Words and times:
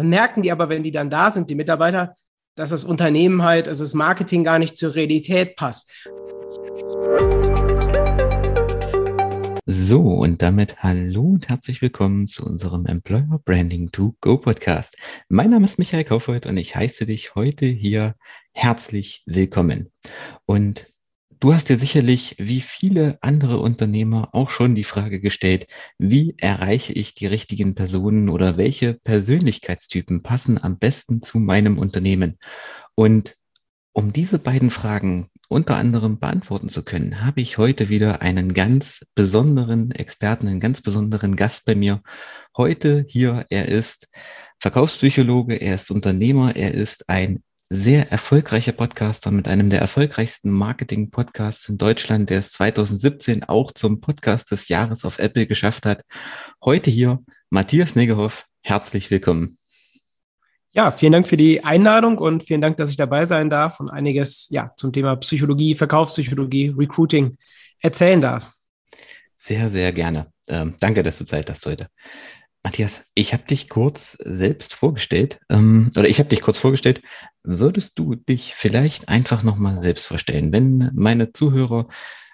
Dann 0.00 0.08
merken 0.08 0.40
die 0.40 0.50
aber, 0.50 0.70
wenn 0.70 0.82
die 0.82 0.92
dann 0.92 1.10
da 1.10 1.30
sind, 1.30 1.50
die 1.50 1.54
Mitarbeiter, 1.54 2.16
dass 2.54 2.70
das 2.70 2.84
Unternehmen 2.84 3.42
halt, 3.42 3.68
also 3.68 3.84
das 3.84 3.92
Marketing 3.92 4.44
gar 4.44 4.58
nicht 4.58 4.78
zur 4.78 4.94
Realität 4.94 5.56
passt. 5.56 5.92
So, 9.66 10.00
und 10.00 10.40
damit 10.40 10.82
hallo 10.82 11.24
und 11.24 11.50
herzlich 11.50 11.82
willkommen 11.82 12.26
zu 12.28 12.46
unserem 12.46 12.86
Employer 12.86 13.42
Branding 13.44 13.92
to 13.92 14.16
Go 14.22 14.38
Podcast. 14.38 14.96
Mein 15.28 15.50
Name 15.50 15.66
ist 15.66 15.78
Michael 15.78 16.04
Kaufhold 16.04 16.46
und 16.46 16.56
ich 16.56 16.74
heiße 16.74 17.04
dich 17.04 17.34
heute 17.34 17.66
hier 17.66 18.14
herzlich 18.54 19.22
willkommen. 19.26 19.92
Und 20.46 20.86
Du 21.40 21.54
hast 21.54 21.70
dir 21.70 21.78
sicherlich 21.78 22.36
wie 22.38 22.60
viele 22.60 23.16
andere 23.22 23.60
Unternehmer 23.60 24.28
auch 24.32 24.50
schon 24.50 24.74
die 24.74 24.84
Frage 24.84 25.20
gestellt, 25.20 25.68
wie 25.96 26.34
erreiche 26.36 26.92
ich 26.92 27.14
die 27.14 27.26
richtigen 27.26 27.74
Personen 27.74 28.28
oder 28.28 28.58
welche 28.58 28.92
Persönlichkeitstypen 28.92 30.22
passen 30.22 30.62
am 30.62 30.78
besten 30.78 31.22
zu 31.22 31.38
meinem 31.38 31.78
Unternehmen? 31.78 32.38
Und 32.94 33.36
um 33.92 34.12
diese 34.12 34.38
beiden 34.38 34.70
Fragen 34.70 35.28
unter 35.48 35.76
anderem 35.76 36.20
beantworten 36.20 36.68
zu 36.68 36.84
können, 36.84 37.24
habe 37.24 37.40
ich 37.40 37.56
heute 37.56 37.88
wieder 37.88 38.20
einen 38.20 38.52
ganz 38.52 39.06
besonderen 39.14 39.92
Experten, 39.92 40.46
einen 40.46 40.60
ganz 40.60 40.82
besonderen 40.82 41.36
Gast 41.36 41.64
bei 41.64 41.74
mir. 41.74 42.02
Heute 42.54 43.06
hier, 43.08 43.46
er 43.48 43.66
ist 43.66 44.08
Verkaufspsychologe, 44.60 45.54
er 45.54 45.76
ist 45.76 45.90
Unternehmer, 45.90 46.54
er 46.54 46.74
ist 46.74 47.08
ein 47.08 47.42
sehr 47.72 48.10
erfolgreicher 48.10 48.72
Podcaster 48.72 49.30
mit 49.30 49.46
einem 49.46 49.70
der 49.70 49.80
erfolgreichsten 49.80 50.50
Marketing-Podcasts 50.50 51.68
in 51.68 51.78
Deutschland, 51.78 52.28
der 52.28 52.40
es 52.40 52.50
2017 52.52 53.44
auch 53.44 53.70
zum 53.70 54.00
Podcast 54.00 54.50
des 54.50 54.66
Jahres 54.66 55.04
auf 55.04 55.20
Apple 55.20 55.46
geschafft 55.46 55.86
hat. 55.86 56.02
Heute 56.64 56.90
hier 56.90 57.20
Matthias 57.48 57.94
Negerhoff. 57.94 58.46
Herzlich 58.60 59.12
willkommen. 59.12 59.56
Ja, 60.72 60.90
vielen 60.90 61.12
Dank 61.12 61.28
für 61.28 61.36
die 61.36 61.62
Einladung 61.62 62.18
und 62.18 62.42
vielen 62.42 62.60
Dank, 62.60 62.76
dass 62.76 62.90
ich 62.90 62.96
dabei 62.96 63.24
sein 63.24 63.48
darf 63.50 63.78
und 63.78 63.88
einiges 63.88 64.48
ja, 64.50 64.72
zum 64.76 64.92
Thema 64.92 65.14
Psychologie, 65.16 65.76
Verkaufspsychologie, 65.76 66.74
Recruiting 66.76 67.38
erzählen 67.78 68.20
darf. 68.20 68.50
Sehr, 69.36 69.70
sehr 69.70 69.92
gerne. 69.92 70.26
Ähm, 70.48 70.74
danke, 70.80 71.04
dass 71.04 71.18
du 71.18 71.24
Zeit 71.24 71.48
hast 71.48 71.66
heute. 71.66 71.86
Matthias, 72.62 73.10
ich 73.14 73.32
habe 73.32 73.44
dich 73.44 73.68
kurz 73.68 74.12
selbst 74.20 74.74
vorgestellt, 74.74 75.40
ähm, 75.48 75.90
oder 75.96 76.08
ich 76.08 76.18
habe 76.18 76.28
dich 76.28 76.42
kurz 76.42 76.58
vorgestellt. 76.58 77.02
Würdest 77.42 77.98
du 77.98 78.14
dich 78.14 78.54
vielleicht 78.54 79.08
einfach 79.08 79.42
nochmal 79.42 79.80
selbst 79.80 80.06
vorstellen, 80.06 80.52
wenn 80.52 80.90
meine 80.94 81.32
Zuhörer 81.32 81.88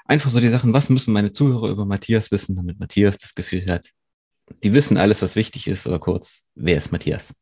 einfach 0.05 0.31
so 0.31 0.41
die 0.41 0.49
Sachen, 0.49 0.73
was 0.73 0.91
müssen 0.91 1.13
meine 1.13 1.33
Zuhörer 1.33 1.69
über 1.69 1.85
Matthias 1.85 2.33
wissen, 2.33 2.57
damit 2.57 2.81
Matthias 2.81 3.19
das 3.19 3.35
Gefühl 3.35 3.67
hat, 3.71 3.91
die 4.63 4.73
wissen 4.73 4.97
alles, 4.97 5.23
was 5.23 5.37
wichtig 5.37 5.69
ist, 5.69 5.87
aber 5.87 6.01
kurz, 6.01 6.51
wer 6.55 6.77
ist 6.77 6.93
Matthias? 6.93 7.35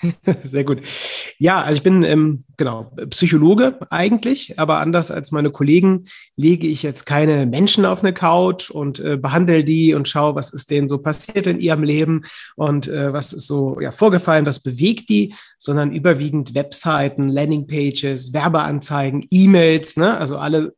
Sehr 0.44 0.64
gut. 0.64 0.80
Ja, 1.38 1.60
also 1.62 1.78
ich 1.78 1.82
bin 1.82 2.02
ähm, 2.04 2.44
genau 2.56 2.92
Psychologe 3.10 3.78
eigentlich, 3.90 4.58
aber 4.58 4.78
anders 4.78 5.10
als 5.10 5.32
meine 5.32 5.50
Kollegen 5.50 6.06
lege 6.36 6.66
ich 6.66 6.82
jetzt 6.82 7.04
keine 7.04 7.46
Menschen 7.46 7.84
auf 7.84 8.02
eine 8.02 8.12
Couch 8.12 8.70
und 8.70 9.00
äh, 9.00 9.16
behandle 9.16 9.64
die 9.64 9.94
und 9.94 10.08
schaue, 10.08 10.34
was 10.34 10.52
ist 10.52 10.70
denen 10.70 10.88
so 10.88 10.98
passiert 10.98 11.46
in 11.46 11.58
ihrem 11.58 11.82
Leben 11.82 12.22
und 12.54 12.86
äh, 12.86 13.12
was 13.12 13.32
ist 13.32 13.46
so 13.46 13.80
ja, 13.80 13.90
vorgefallen, 13.90 14.46
was 14.46 14.60
bewegt 14.60 15.08
die, 15.08 15.34
sondern 15.56 15.92
überwiegend 15.92 16.54
Webseiten, 16.54 17.28
Landingpages, 17.28 18.32
Werbeanzeigen, 18.32 19.26
E-Mails, 19.30 19.96
ne? 19.96 20.16
also 20.16 20.38
alle 20.38 20.74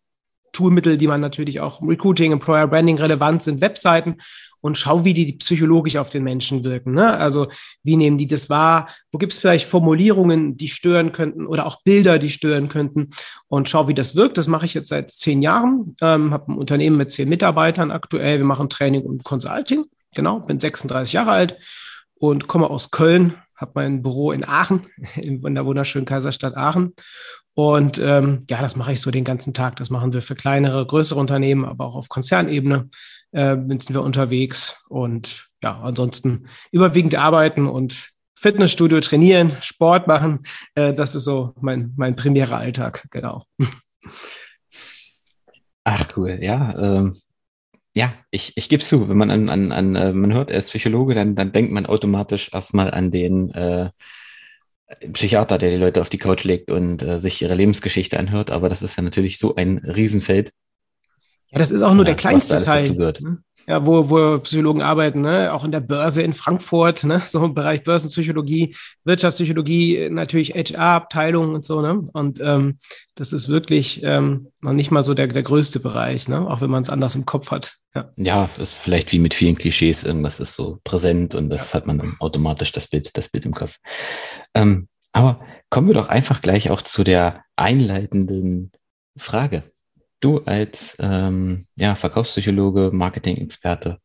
Toolmittel, 0.52 0.98
die 0.98 1.06
man 1.06 1.20
natürlich 1.20 1.60
auch 1.60 1.80
im 1.80 1.88
Recruiting, 1.88 2.32
Employer 2.32 2.66
Branding 2.66 2.98
relevant 2.98 3.42
sind, 3.42 3.60
Webseiten 3.60 4.16
und 4.60 4.76
schau, 4.76 5.04
wie 5.04 5.14
die 5.14 5.32
psychologisch 5.32 5.96
auf 5.96 6.10
den 6.10 6.22
Menschen 6.22 6.64
wirken. 6.64 6.92
Ne? 6.92 7.12
Also 7.16 7.48
wie 7.82 7.96
nehmen 7.96 8.18
die 8.18 8.26
das 8.26 8.50
wahr? 8.50 8.88
Wo 9.10 9.18
gibt 9.18 9.32
es 9.32 9.38
vielleicht 9.38 9.66
Formulierungen, 9.66 10.56
die 10.56 10.68
stören 10.68 11.12
könnten 11.12 11.46
oder 11.46 11.66
auch 11.66 11.82
Bilder, 11.82 12.18
die 12.18 12.30
stören 12.30 12.68
könnten? 12.68 13.10
Und 13.48 13.68
schau, 13.68 13.88
wie 13.88 13.94
das 13.94 14.16
wirkt. 14.16 14.38
Das 14.38 14.48
mache 14.48 14.66
ich 14.66 14.74
jetzt 14.74 14.88
seit 14.88 15.10
zehn 15.10 15.42
Jahren. 15.42 15.96
Ähm, 16.00 16.32
habe 16.32 16.52
ein 16.52 16.58
Unternehmen 16.58 16.96
mit 16.96 17.10
zehn 17.10 17.28
Mitarbeitern 17.28 17.90
aktuell. 17.90 18.38
Wir 18.38 18.44
machen 18.44 18.68
Training 18.68 19.02
und 19.02 19.24
Consulting. 19.24 19.84
Genau, 20.14 20.40
bin 20.40 20.60
36 20.60 21.12
Jahre 21.12 21.30
alt 21.30 21.56
und 22.16 22.48
komme 22.48 22.68
aus 22.68 22.90
Köln, 22.90 23.34
habe 23.60 23.72
mein 23.74 24.02
Büro 24.02 24.32
in 24.32 24.46
Aachen, 24.46 24.86
in 25.16 25.54
der 25.54 25.66
wunderschönen 25.66 26.06
Kaiserstadt 26.06 26.56
Aachen. 26.56 26.94
Und 27.54 27.98
ähm, 27.98 28.44
ja, 28.48 28.62
das 28.62 28.76
mache 28.76 28.92
ich 28.92 29.00
so 29.00 29.10
den 29.10 29.24
ganzen 29.24 29.52
Tag. 29.52 29.76
Das 29.76 29.90
machen 29.90 30.12
wir 30.12 30.22
für 30.22 30.34
kleinere, 30.34 30.86
größere 30.86 31.18
Unternehmen, 31.18 31.64
aber 31.64 31.84
auch 31.84 31.96
auf 31.96 32.08
Konzernebene 32.08 32.88
äh, 33.32 33.56
sind 33.56 33.92
wir 33.92 34.02
unterwegs. 34.02 34.84
Und 34.88 35.48
ja, 35.62 35.80
ansonsten 35.80 36.46
überwiegend 36.70 37.16
arbeiten 37.16 37.66
und 37.66 38.10
Fitnessstudio 38.34 39.00
trainieren, 39.00 39.56
Sport 39.60 40.06
machen. 40.06 40.40
Äh, 40.74 40.94
das 40.94 41.14
ist 41.14 41.24
so 41.24 41.52
mein, 41.60 41.92
mein 41.96 42.16
primärer 42.16 42.56
Alltag, 42.56 43.06
genau. 43.10 43.44
Ach 45.84 46.06
cool, 46.16 46.38
ja. 46.40 46.74
Ähm, 46.78 47.16
ja, 47.94 48.14
ich, 48.30 48.56
ich 48.56 48.68
gebe 48.68 48.82
zu, 48.82 49.08
wenn 49.08 49.16
man 49.16 49.30
an, 49.30 49.48
an, 49.48 49.72
an 49.72 49.96
äh, 49.96 50.12
man 50.12 50.32
hört, 50.32 50.50
er 50.50 50.58
ist 50.58 50.70
Psychologe, 50.70 51.14
dann, 51.14 51.34
dann 51.34 51.52
denkt 51.52 51.72
man 51.72 51.86
automatisch 51.86 52.50
erstmal 52.52 52.92
an 52.92 53.10
den 53.10 53.50
äh, 53.50 53.90
Psychiater, 55.12 55.58
der 55.58 55.70
die 55.70 55.76
Leute 55.76 56.00
auf 56.00 56.08
die 56.08 56.18
Couch 56.18 56.44
legt 56.44 56.70
und 56.70 57.02
äh, 57.02 57.20
sich 57.20 57.42
ihre 57.42 57.54
Lebensgeschichte 57.54 58.18
anhört, 58.18 58.50
aber 58.50 58.68
das 58.68 58.82
ist 58.82 58.96
ja 58.96 59.02
natürlich 59.02 59.38
so 59.38 59.54
ein 59.54 59.78
Riesenfeld. 59.78 60.52
Ja, 61.50 61.58
das 61.58 61.70
ist 61.72 61.82
auch 61.82 61.94
nur 61.94 62.04
der 62.04 62.14
kleinste 62.14 62.60
Teil. 62.60 62.88
Ne? 62.90 63.38
Ja, 63.70 63.86
wo, 63.86 64.10
wo 64.10 64.40
Psychologen 64.40 64.82
arbeiten, 64.82 65.20
ne? 65.20 65.54
auch 65.54 65.64
in 65.64 65.70
der 65.70 65.78
Börse 65.78 66.22
in 66.22 66.32
Frankfurt, 66.32 67.04
ne? 67.04 67.22
so 67.24 67.44
im 67.44 67.54
Bereich 67.54 67.84
Börsenpsychologie, 67.84 68.74
Wirtschaftspsychologie, 69.04 70.08
natürlich 70.10 70.54
HR-Abteilung 70.54 71.54
und 71.54 71.64
so. 71.64 71.80
Ne? 71.80 72.04
Und 72.12 72.40
ähm, 72.40 72.78
das 73.14 73.32
ist 73.32 73.48
wirklich 73.48 74.02
ähm, 74.02 74.48
noch 74.60 74.72
nicht 74.72 74.90
mal 74.90 75.04
so 75.04 75.14
der, 75.14 75.28
der 75.28 75.44
größte 75.44 75.78
Bereich, 75.78 76.26
ne? 76.26 76.50
auch 76.50 76.60
wenn 76.60 76.70
man 76.70 76.82
es 76.82 76.90
anders 76.90 77.14
im 77.14 77.26
Kopf 77.26 77.52
hat. 77.52 77.74
Ja. 77.94 78.10
ja, 78.16 78.50
ist 78.58 78.74
vielleicht 78.74 79.12
wie 79.12 79.20
mit 79.20 79.34
vielen 79.34 79.54
Klischees, 79.54 80.02
irgendwas 80.02 80.40
ist 80.40 80.56
so 80.56 80.80
präsent 80.82 81.36
und 81.36 81.48
das 81.48 81.70
ja. 81.70 81.74
hat 81.74 81.86
man 81.86 81.98
dann 81.98 82.16
automatisch 82.18 82.72
das 82.72 82.88
Bild, 82.88 83.16
das 83.16 83.28
Bild 83.28 83.46
im 83.46 83.54
Kopf. 83.54 83.76
Ähm, 84.52 84.88
aber 85.12 85.38
kommen 85.70 85.86
wir 85.86 85.94
doch 85.94 86.08
einfach 86.08 86.40
gleich 86.40 86.72
auch 86.72 86.82
zu 86.82 87.04
der 87.04 87.44
einleitenden 87.54 88.72
Frage. 89.16 89.62
Du 90.20 90.38
als 90.38 90.96
ähm, 91.00 91.64
ja, 91.76 91.94
Verkaufspsychologe, 91.94 92.90
Marketing-Experte, 92.92 93.98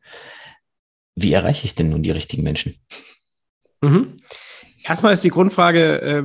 wie 1.15 1.33
erreiche 1.33 1.65
ich 1.65 1.75
denn 1.75 1.89
nun 1.89 2.03
die 2.03 2.11
richtigen 2.11 2.43
Menschen? 2.43 2.75
Mhm. 3.81 4.17
Erstmal 4.83 5.13
ist 5.13 5.23
die 5.23 5.29
Grundfrage, 5.29 6.01
äh, 6.01 6.23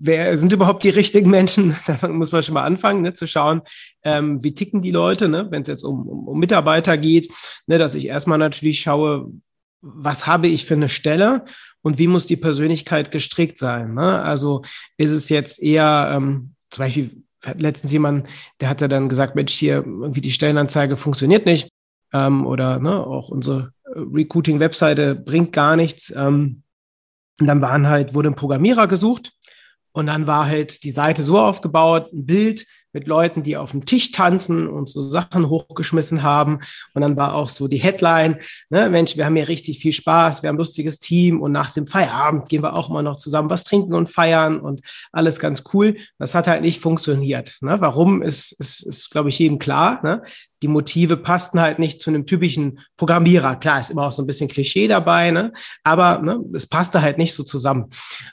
wer 0.00 0.36
sind 0.36 0.52
überhaupt 0.52 0.84
die 0.84 0.90
richtigen 0.90 1.30
Menschen? 1.30 1.76
Da 1.86 2.08
muss 2.08 2.32
man 2.32 2.42
schon 2.42 2.54
mal 2.54 2.64
anfangen, 2.64 3.02
ne, 3.02 3.14
zu 3.14 3.26
schauen, 3.26 3.62
ähm, 4.02 4.42
wie 4.42 4.54
ticken 4.54 4.82
die 4.82 4.90
Leute, 4.90 5.28
ne, 5.28 5.46
wenn 5.50 5.62
es 5.62 5.68
jetzt 5.68 5.84
um, 5.84 6.06
um, 6.06 6.28
um 6.28 6.38
Mitarbeiter 6.38 6.98
geht, 6.98 7.32
ne, 7.66 7.78
dass 7.78 7.94
ich 7.94 8.06
erstmal 8.06 8.38
natürlich 8.38 8.80
schaue, 8.80 9.32
was 9.80 10.26
habe 10.26 10.48
ich 10.48 10.64
für 10.64 10.74
eine 10.74 10.88
Stelle 10.88 11.44
und 11.82 11.98
wie 11.98 12.08
muss 12.08 12.26
die 12.26 12.36
Persönlichkeit 12.36 13.12
gestrickt 13.12 13.58
sein. 13.58 13.94
Ne? 13.94 14.20
Also 14.20 14.62
ist 14.96 15.12
es 15.12 15.28
jetzt 15.28 15.62
eher 15.62 16.12
ähm, 16.12 16.54
zum 16.70 16.84
Beispiel 16.84 17.22
hat 17.46 17.60
letztens 17.60 17.92
jemand, 17.92 18.28
der 18.60 18.68
hat 18.68 18.80
ja 18.80 18.88
dann 18.88 19.08
gesagt, 19.08 19.34
Mensch, 19.34 19.52
hier 19.52 19.76
irgendwie 19.76 20.20
die 20.20 20.30
Stellenanzeige 20.30 20.96
funktioniert 20.96 21.46
nicht 21.46 21.70
ähm, 22.12 22.46
oder 22.46 22.78
ne, 22.78 23.06
auch 23.06 23.28
unsere 23.28 23.72
Recruiting-Webseite 23.94 25.14
bringt 25.14 25.52
gar 25.52 25.76
nichts. 25.76 26.12
Ähm, 26.14 26.62
und 27.40 27.46
dann 27.46 27.60
waren 27.60 27.88
halt, 27.88 28.14
wurde 28.14 28.30
ein 28.30 28.34
Programmierer 28.34 28.88
gesucht 28.88 29.32
und 29.92 30.06
dann 30.06 30.26
war 30.26 30.46
halt 30.46 30.84
die 30.84 30.90
Seite 30.90 31.22
so 31.22 31.38
aufgebaut, 31.38 32.12
ein 32.12 32.26
Bild 32.26 32.66
mit 32.96 33.08
Leuten, 33.08 33.42
die 33.42 33.58
auf 33.58 33.72
dem 33.72 33.84
Tisch 33.84 34.10
tanzen 34.10 34.66
und 34.66 34.88
so 34.88 35.02
Sachen 35.02 35.50
hochgeschmissen 35.50 36.22
haben. 36.22 36.60
Und 36.94 37.02
dann 37.02 37.14
war 37.14 37.34
auch 37.34 37.50
so 37.50 37.68
die 37.68 37.76
Headline, 37.76 38.40
ne, 38.70 38.88
Mensch, 38.88 39.18
wir 39.18 39.26
haben 39.26 39.36
hier 39.36 39.48
richtig 39.48 39.80
viel 39.80 39.92
Spaß, 39.92 40.42
wir 40.42 40.48
haben 40.48 40.54
ein 40.54 40.58
lustiges 40.58 40.98
Team 40.98 41.42
und 41.42 41.52
nach 41.52 41.74
dem 41.74 41.86
Feierabend 41.86 42.48
gehen 42.48 42.62
wir 42.62 42.72
auch 42.72 42.88
mal 42.88 43.02
noch 43.02 43.18
zusammen 43.18 43.50
was 43.50 43.64
trinken 43.64 43.92
und 43.92 44.08
feiern 44.08 44.60
und 44.60 44.80
alles 45.12 45.40
ganz 45.40 45.64
cool. 45.74 45.96
Das 46.18 46.34
hat 46.34 46.46
halt 46.46 46.62
nicht 46.62 46.80
funktioniert. 46.80 47.58
Ne? 47.60 47.76
Warum 47.80 48.22
ist, 48.22 48.52
ist, 48.52 48.80
ist 48.80 49.10
glaube 49.10 49.28
ich, 49.28 49.38
jedem 49.38 49.58
klar. 49.58 50.00
Ne? 50.02 50.22
Die 50.66 50.72
Motive 50.72 51.16
passten 51.16 51.60
halt 51.60 51.78
nicht 51.78 52.00
zu 52.00 52.10
einem 52.10 52.26
typischen 52.26 52.80
Programmierer. 52.96 53.54
Klar, 53.54 53.78
ist 53.78 53.90
immer 53.90 54.06
auch 54.06 54.12
so 54.12 54.20
ein 54.20 54.26
bisschen 54.26 54.48
Klischee 54.48 54.88
dabei, 54.88 55.30
ne? 55.30 55.52
aber 55.84 56.20
ne, 56.20 56.40
es 56.54 56.66
passte 56.66 57.02
halt 57.02 57.18
nicht 57.18 57.34
so 57.34 57.44
zusammen. 57.44 57.86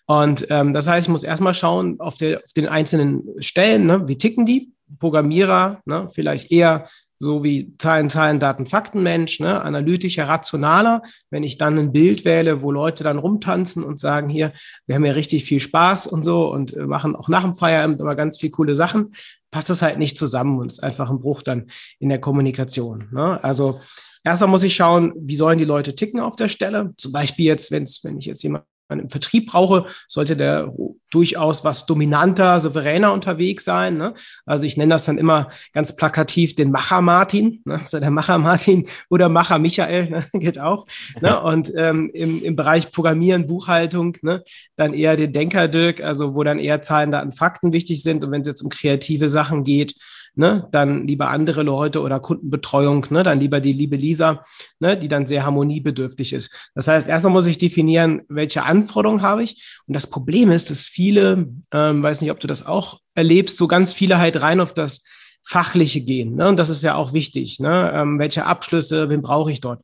Und 0.07 0.47
ähm, 0.49 0.73
das 0.73 0.87
heißt, 0.87 1.07
ich 1.07 1.11
muss 1.11 1.23
erstmal 1.23 1.53
schauen 1.53 1.99
auf, 1.99 2.17
der, 2.17 2.39
auf 2.43 2.53
den 2.53 2.67
einzelnen 2.67 3.23
Stellen, 3.37 3.85
ne? 3.85 4.07
wie 4.07 4.17
ticken 4.17 4.47
die? 4.47 4.71
Programmierer, 4.99 5.81
ne? 5.85 6.09
vielleicht 6.11 6.51
eher 6.51 6.87
so 7.19 7.43
wie 7.43 7.75
Zahlen, 7.77 8.09
Zahlen, 8.09 8.39
Daten, 8.39 8.65
Fakten 8.65 9.03
Mensch, 9.03 9.39
ne? 9.39 9.61
analytischer, 9.61 10.27
rationaler. 10.27 11.03
Wenn 11.29 11.43
ich 11.43 11.57
dann 11.57 11.77
ein 11.77 11.91
Bild 11.91 12.25
wähle, 12.25 12.63
wo 12.63 12.71
Leute 12.71 13.03
dann 13.03 13.19
rumtanzen 13.19 13.83
und 13.83 13.99
sagen, 13.99 14.27
hier, 14.27 14.53
wir 14.87 14.95
haben 14.95 15.05
ja 15.05 15.13
richtig 15.13 15.45
viel 15.45 15.59
Spaß 15.59 16.07
und 16.07 16.23
so 16.23 16.51
und 16.51 16.75
äh, 16.75 16.85
machen 16.85 17.15
auch 17.15 17.29
nach 17.29 17.43
dem 17.43 17.55
Feierabend 17.55 18.01
immer 18.01 18.15
ganz 18.15 18.39
viel 18.39 18.49
coole 18.49 18.75
Sachen, 18.75 19.13
passt 19.53 19.69
das 19.69 19.83
halt 19.83 19.99
nicht 19.99 20.17
zusammen 20.17 20.57
und 20.57 20.71
ist 20.71 20.83
einfach 20.83 21.09
ein 21.11 21.19
Bruch 21.19 21.43
dann 21.43 21.67
in 21.99 22.09
der 22.09 22.19
Kommunikation. 22.19 23.07
Ne? 23.11 23.41
Also 23.43 23.79
erstmal 24.23 24.49
muss 24.49 24.63
ich 24.63 24.75
schauen, 24.75 25.13
wie 25.15 25.35
sollen 25.35 25.59
die 25.59 25.63
Leute 25.63 25.95
ticken 25.95 26.19
auf 26.19 26.35
der 26.35 26.49
Stelle. 26.49 26.93
Zum 26.97 27.11
Beispiel 27.11 27.45
jetzt, 27.45 27.69
wenn's, 27.69 28.03
wenn 28.03 28.17
ich 28.17 28.25
jetzt 28.25 28.41
jemanden 28.41 28.67
man 28.93 29.03
im 29.03 29.09
Vertrieb 29.09 29.51
brauche, 29.51 29.85
sollte 30.07 30.37
der 30.37 30.73
durchaus 31.09 31.63
was 31.63 31.85
dominanter, 31.85 32.59
souveräner 32.59 33.13
unterwegs 33.13 33.65
sein. 33.65 33.97
Ne? 33.97 34.13
Also 34.45 34.65
ich 34.65 34.77
nenne 34.77 34.95
das 34.95 35.05
dann 35.05 35.17
immer 35.17 35.49
ganz 35.73 35.95
plakativ 35.95 36.55
den 36.55 36.71
Macher 36.71 37.01
Martin, 37.01 37.61
ne? 37.65 37.79
also 37.81 37.99
der 37.99 38.09
Macher 38.09 38.37
Martin 38.39 38.87
oder 39.09 39.29
Macher 39.29 39.59
Michael, 39.59 40.09
ne? 40.09 40.25
geht 40.33 40.59
auch. 40.59 40.87
Ne? 41.21 41.39
Und 41.39 41.71
ähm, 41.77 42.09
im, 42.13 42.43
im 42.43 42.55
Bereich 42.55 42.91
Programmieren, 42.91 43.45
Buchhaltung, 43.45 44.17
ne? 44.21 44.43
dann 44.75 44.93
eher 44.93 45.15
den 45.15 45.33
Denker 45.33 45.67
Dirk, 45.67 46.01
also 46.01 46.33
wo 46.33 46.43
dann 46.43 46.59
eher 46.59 46.81
Zahlen, 46.81 47.11
Daten, 47.11 47.31
Fakten 47.31 47.73
wichtig 47.73 48.01
sind. 48.01 48.23
Und 48.23 48.31
wenn 48.31 48.41
es 48.41 48.47
jetzt 48.47 48.63
um 48.63 48.69
kreative 48.69 49.29
Sachen 49.29 49.63
geht, 49.63 49.95
ne, 50.35 50.67
dann 50.71 51.07
lieber 51.07 51.29
andere 51.29 51.63
Leute 51.63 52.01
oder 52.01 52.19
Kundenbetreuung, 52.19 53.05
ne, 53.09 53.23
dann 53.23 53.39
lieber 53.39 53.59
die 53.59 53.73
liebe 53.73 53.95
Lisa, 53.95 54.43
ne, 54.79 54.97
die 54.97 55.07
dann 55.07 55.27
sehr 55.27 55.43
harmoniebedürftig 55.43 56.33
ist. 56.33 56.71
Das 56.75 56.87
heißt, 56.87 57.07
erstmal 57.07 57.33
muss 57.33 57.45
ich 57.45 57.57
definieren, 57.57 58.21
welche 58.29 58.63
Anforderungen 58.63 59.21
habe 59.21 59.43
ich. 59.43 59.63
Und 59.87 59.93
das 59.93 60.07
Problem 60.07 60.51
ist, 60.51 60.69
dass 60.69 60.83
viele, 60.83 61.49
ähm, 61.71 62.03
weiß 62.03 62.21
nicht, 62.21 62.31
ob 62.31 62.39
du 62.39 62.47
das 62.47 62.65
auch 62.65 62.99
erlebst, 63.15 63.57
so 63.57 63.67
ganz 63.67 63.93
viele 63.93 64.17
halt 64.17 64.41
rein 64.41 64.59
auf 64.59 64.73
das 64.73 65.03
Fachliche 65.43 66.01
gehen. 66.01 66.35
Ne? 66.35 66.47
Und 66.47 66.57
das 66.57 66.69
ist 66.69 66.83
ja 66.83 66.95
auch 66.95 67.13
wichtig. 67.13 67.59
Ne? 67.59 67.91
Ähm, 67.93 68.19
welche 68.19 68.45
Abschlüsse, 68.45 69.09
wen 69.09 69.21
brauche 69.21 69.51
ich 69.51 69.61
dort? 69.61 69.81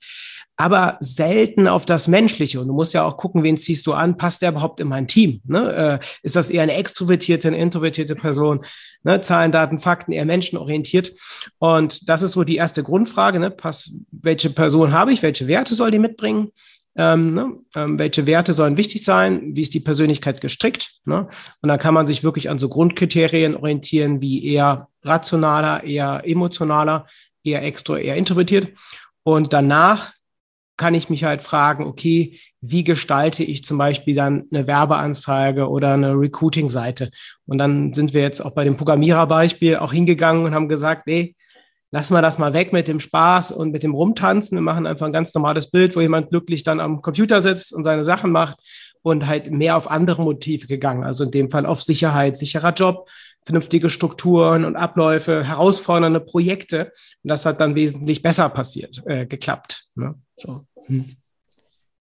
aber 0.59 0.97
selten 0.99 1.69
auf 1.69 1.85
das 1.85 2.09
Menschliche. 2.09 2.59
Und 2.59 2.67
du 2.67 2.73
musst 2.73 2.93
ja 2.93 3.05
auch 3.05 3.15
gucken, 3.15 3.43
wen 3.43 3.55
ziehst 3.55 3.87
du 3.87 3.93
an, 3.93 4.17
passt 4.17 4.41
der 4.41 4.49
überhaupt 4.49 4.81
in 4.81 4.89
mein 4.89 5.07
Team? 5.07 5.39
Ne? 5.45 6.01
Äh, 6.01 6.05
ist 6.21 6.35
das 6.35 6.49
eher 6.49 6.63
eine 6.63 6.73
extrovertierte, 6.73 7.47
eine 7.47 7.57
introvertierte 7.57 8.13
Person? 8.13 8.65
Ne? 9.03 9.21
Zahlen, 9.21 9.53
Daten, 9.53 9.79
Fakten, 9.79 10.11
eher 10.11 10.25
menschenorientiert. 10.25 11.13
Und 11.59 12.09
das 12.09 12.23
ist 12.23 12.33
so 12.33 12.43
die 12.43 12.57
erste 12.57 12.83
Grundfrage. 12.83 13.39
Ne? 13.39 13.51
Pass, 13.51 13.89
welche 14.11 14.49
Person 14.49 14.91
habe 14.91 15.13
ich? 15.13 15.23
Welche 15.23 15.47
Werte 15.47 15.75
soll 15.75 15.91
die 15.91 15.99
mitbringen? 15.99 16.51
Ähm, 16.95 17.33
ne? 17.33 17.53
ähm, 17.75 17.99
welche 17.99 18.27
Werte 18.27 18.53
sollen 18.53 18.77
wichtig 18.77 19.03
sein? 19.03 19.55
Wie 19.55 19.61
ist 19.61 19.73
die 19.73 19.79
Persönlichkeit 19.79 20.41
gestrickt? 20.41 20.99
Ne? 21.05 21.27
Und 21.61 21.69
dann 21.69 21.79
kann 21.79 21.93
man 21.93 22.07
sich 22.07 22.23
wirklich 22.23 22.49
an 22.49 22.59
so 22.59 22.67
Grundkriterien 22.67 23.55
orientieren, 23.55 24.21
wie 24.21 24.45
eher 24.45 24.89
rationaler, 25.03 25.83
eher 25.83 26.23
emotionaler, 26.25 27.07
eher 27.43 27.63
extro, 27.63 27.95
eher 27.95 28.15
introvertiert. 28.15 28.77
Und 29.23 29.53
danach 29.53 30.11
kann 30.79 30.93
ich 30.93 31.09
mich 31.09 31.25
halt 31.25 31.41
fragen, 31.41 31.85
okay, 31.85 32.39
wie 32.61 32.85
gestalte 32.85 33.43
ich 33.43 33.63
zum 33.65 33.77
Beispiel 33.77 34.15
dann 34.15 34.45
eine 34.51 34.65
Werbeanzeige 34.65 35.67
oder 35.69 35.93
eine 35.93 36.13
Recruiting-Seite? 36.13 37.11
Und 37.45 37.57
dann 37.57 37.93
sind 37.93 38.13
wir 38.13 38.21
jetzt 38.21 38.39
auch 38.39 38.55
bei 38.55 38.63
dem 38.63 38.77
Programmiererbeispiel 38.77 39.75
auch 39.75 39.91
hingegangen 39.91 40.45
und 40.45 40.55
haben 40.55 40.69
gesagt, 40.69 41.05
nee, 41.05 41.35
lass 41.91 42.09
mal 42.09 42.21
das 42.21 42.37
mal 42.37 42.53
weg 42.53 42.73
mit 42.73 42.87
dem 42.87 42.99
Spaß 42.99 43.51
und 43.51 43.71
mit 43.71 43.83
dem 43.83 43.93
Rumtanzen. 43.93 44.57
Wir 44.57 44.61
machen 44.61 44.85
einfach 44.85 45.05
ein 45.05 45.13
ganz 45.13 45.33
normales 45.33 45.71
Bild, 45.71 45.95
wo 45.95 46.01
jemand 46.01 46.29
glücklich 46.29 46.63
dann 46.63 46.79
am 46.79 47.01
Computer 47.01 47.41
sitzt 47.41 47.73
und 47.73 47.83
seine 47.83 48.03
Sachen 48.03 48.31
macht 48.31 48.59
und 49.01 49.27
halt 49.27 49.51
mehr 49.51 49.77
auf 49.77 49.89
andere 49.89 50.21
Motive 50.21 50.67
gegangen. 50.67 51.03
Also 51.03 51.23
in 51.23 51.31
dem 51.31 51.49
Fall 51.49 51.65
auf 51.65 51.81
Sicherheit, 51.81 52.37
sicherer 52.37 52.73
Job, 52.73 53.09
vernünftige 53.43 53.89
Strukturen 53.89 54.65
und 54.65 54.75
Abläufe, 54.75 55.43
herausfordernde 55.43 56.19
Projekte. 56.19 56.91
Und 57.23 57.29
das 57.29 57.45
hat 57.45 57.59
dann 57.59 57.75
wesentlich 57.75 58.21
besser 58.21 58.49
passiert, 58.49 59.01
äh, 59.05 59.25
geklappt. 59.25 59.85
Ne? 59.95 60.15
So. 60.35 60.65
Hm. 60.85 61.05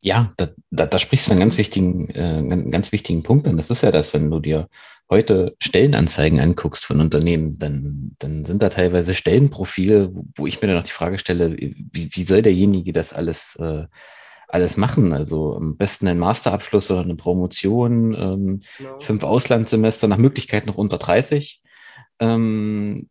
Ja, 0.05 0.33
da, 0.35 0.49
da, 0.69 0.85
da 0.85 0.99
sprichst 0.99 1.27
du 1.27 1.31
einen 1.31 1.39
ganz 1.39 1.57
wichtigen, 1.57 2.09
äh, 2.09 2.23
einen 2.23 2.71
ganz 2.71 2.91
wichtigen 2.91 3.23
Punkt 3.23 3.47
an. 3.47 3.55
Das 3.55 3.69
ist 3.69 3.83
ja 3.83 3.91
das, 3.91 4.13
wenn 4.13 4.29
du 4.29 4.41
dir 4.41 4.67
heute 5.09 5.55
Stellenanzeigen 5.59 6.41
anguckst 6.41 6.83
von 6.83 6.99
Unternehmen, 6.99 7.57
dann, 7.57 8.11
dann 8.19 8.43
sind 8.43 8.61
da 8.61 8.67
teilweise 8.67 9.15
Stellenprofile, 9.15 10.11
wo 10.35 10.45
ich 10.45 10.61
mir 10.61 10.67
dann 10.67 10.77
auch 10.77 10.83
die 10.83 10.91
Frage 10.91 11.17
stelle, 11.17 11.55
wie, 11.55 12.09
wie 12.11 12.23
soll 12.23 12.41
derjenige 12.41 12.91
das 12.91 13.13
alles, 13.13 13.55
äh, 13.61 13.85
alles 14.49 14.75
machen? 14.75 15.13
Also 15.13 15.55
am 15.55 15.77
besten 15.77 16.09
ein 16.09 16.19
Masterabschluss 16.19 16.91
oder 16.91 16.99
eine 16.99 17.15
Promotion, 17.15 18.13
ähm, 18.13 18.59
genau. 18.77 18.99
fünf 18.99 19.23
Auslandssemester, 19.23 20.09
nach 20.09 20.17
Möglichkeit 20.17 20.65
noch 20.65 20.75
unter 20.75 20.97
30. 20.97 21.61
Ähm, 22.19 23.07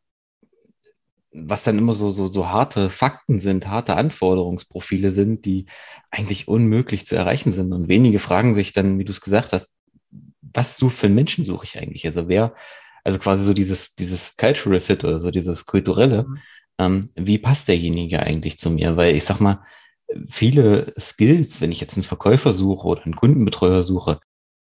was 1.33 1.65
dann 1.65 1.79
immer 1.79 1.95
so, 1.95 2.11
so, 2.11 2.31
so 2.31 2.49
harte 2.49 2.91
Fakten 2.91 3.41
sind, 3.41 3.67
harte 3.67 3.97
Anforderungsprofile 3.97 5.11
sind, 5.11 5.45
die 5.45 5.67
eigentlich 6.11 6.47
unmöglich 6.47 7.07
zu 7.07 7.17
erreichen 7.17 7.53
sind. 7.53 7.73
Und 7.73 7.89
wenige 7.89 8.19
fragen 8.19 8.55
sich 8.55 8.73
dann, 8.73 8.99
wie 8.99 9.05
du 9.05 9.13
es 9.13 9.21
gesagt 9.21 9.53
hast, 9.53 9.75
was 10.41 10.77
so 10.77 10.91
für 10.91 11.07
einen 11.07 11.15
Menschen 11.15 11.45
suche 11.45 11.65
ich 11.65 11.79
eigentlich? 11.79 12.05
Also 12.07 12.29
wer, 12.29 12.55
also 13.05 13.19
quasi 13.19 13.45
so 13.45 13.55
dieses, 13.55 13.95
dieses 13.95 14.37
Cultural 14.37 14.81
Fit 14.81 15.05
oder 15.05 15.21
so 15.21 15.31
dieses 15.31 15.65
kulturelle, 15.65 16.25
mhm. 16.25 16.39
ähm, 16.79 17.09
wie 17.17 17.39
passt 17.39 17.69
derjenige 17.69 18.21
eigentlich 18.21 18.59
zu 18.59 18.71
mir? 18.71 18.97
Weil 18.97 19.17
ich 19.17 19.25
sag 19.25 19.41
mal, 19.41 19.65
viele 20.29 20.93
Skills, 20.99 21.61
wenn 21.61 21.73
ich 21.73 21.81
jetzt 21.81 21.97
einen 21.97 22.05
Verkäufer 22.05 22.53
suche 22.53 22.87
oder 22.87 23.05
einen 23.05 23.17
Kundenbetreuer 23.17 23.83
suche, 23.83 24.21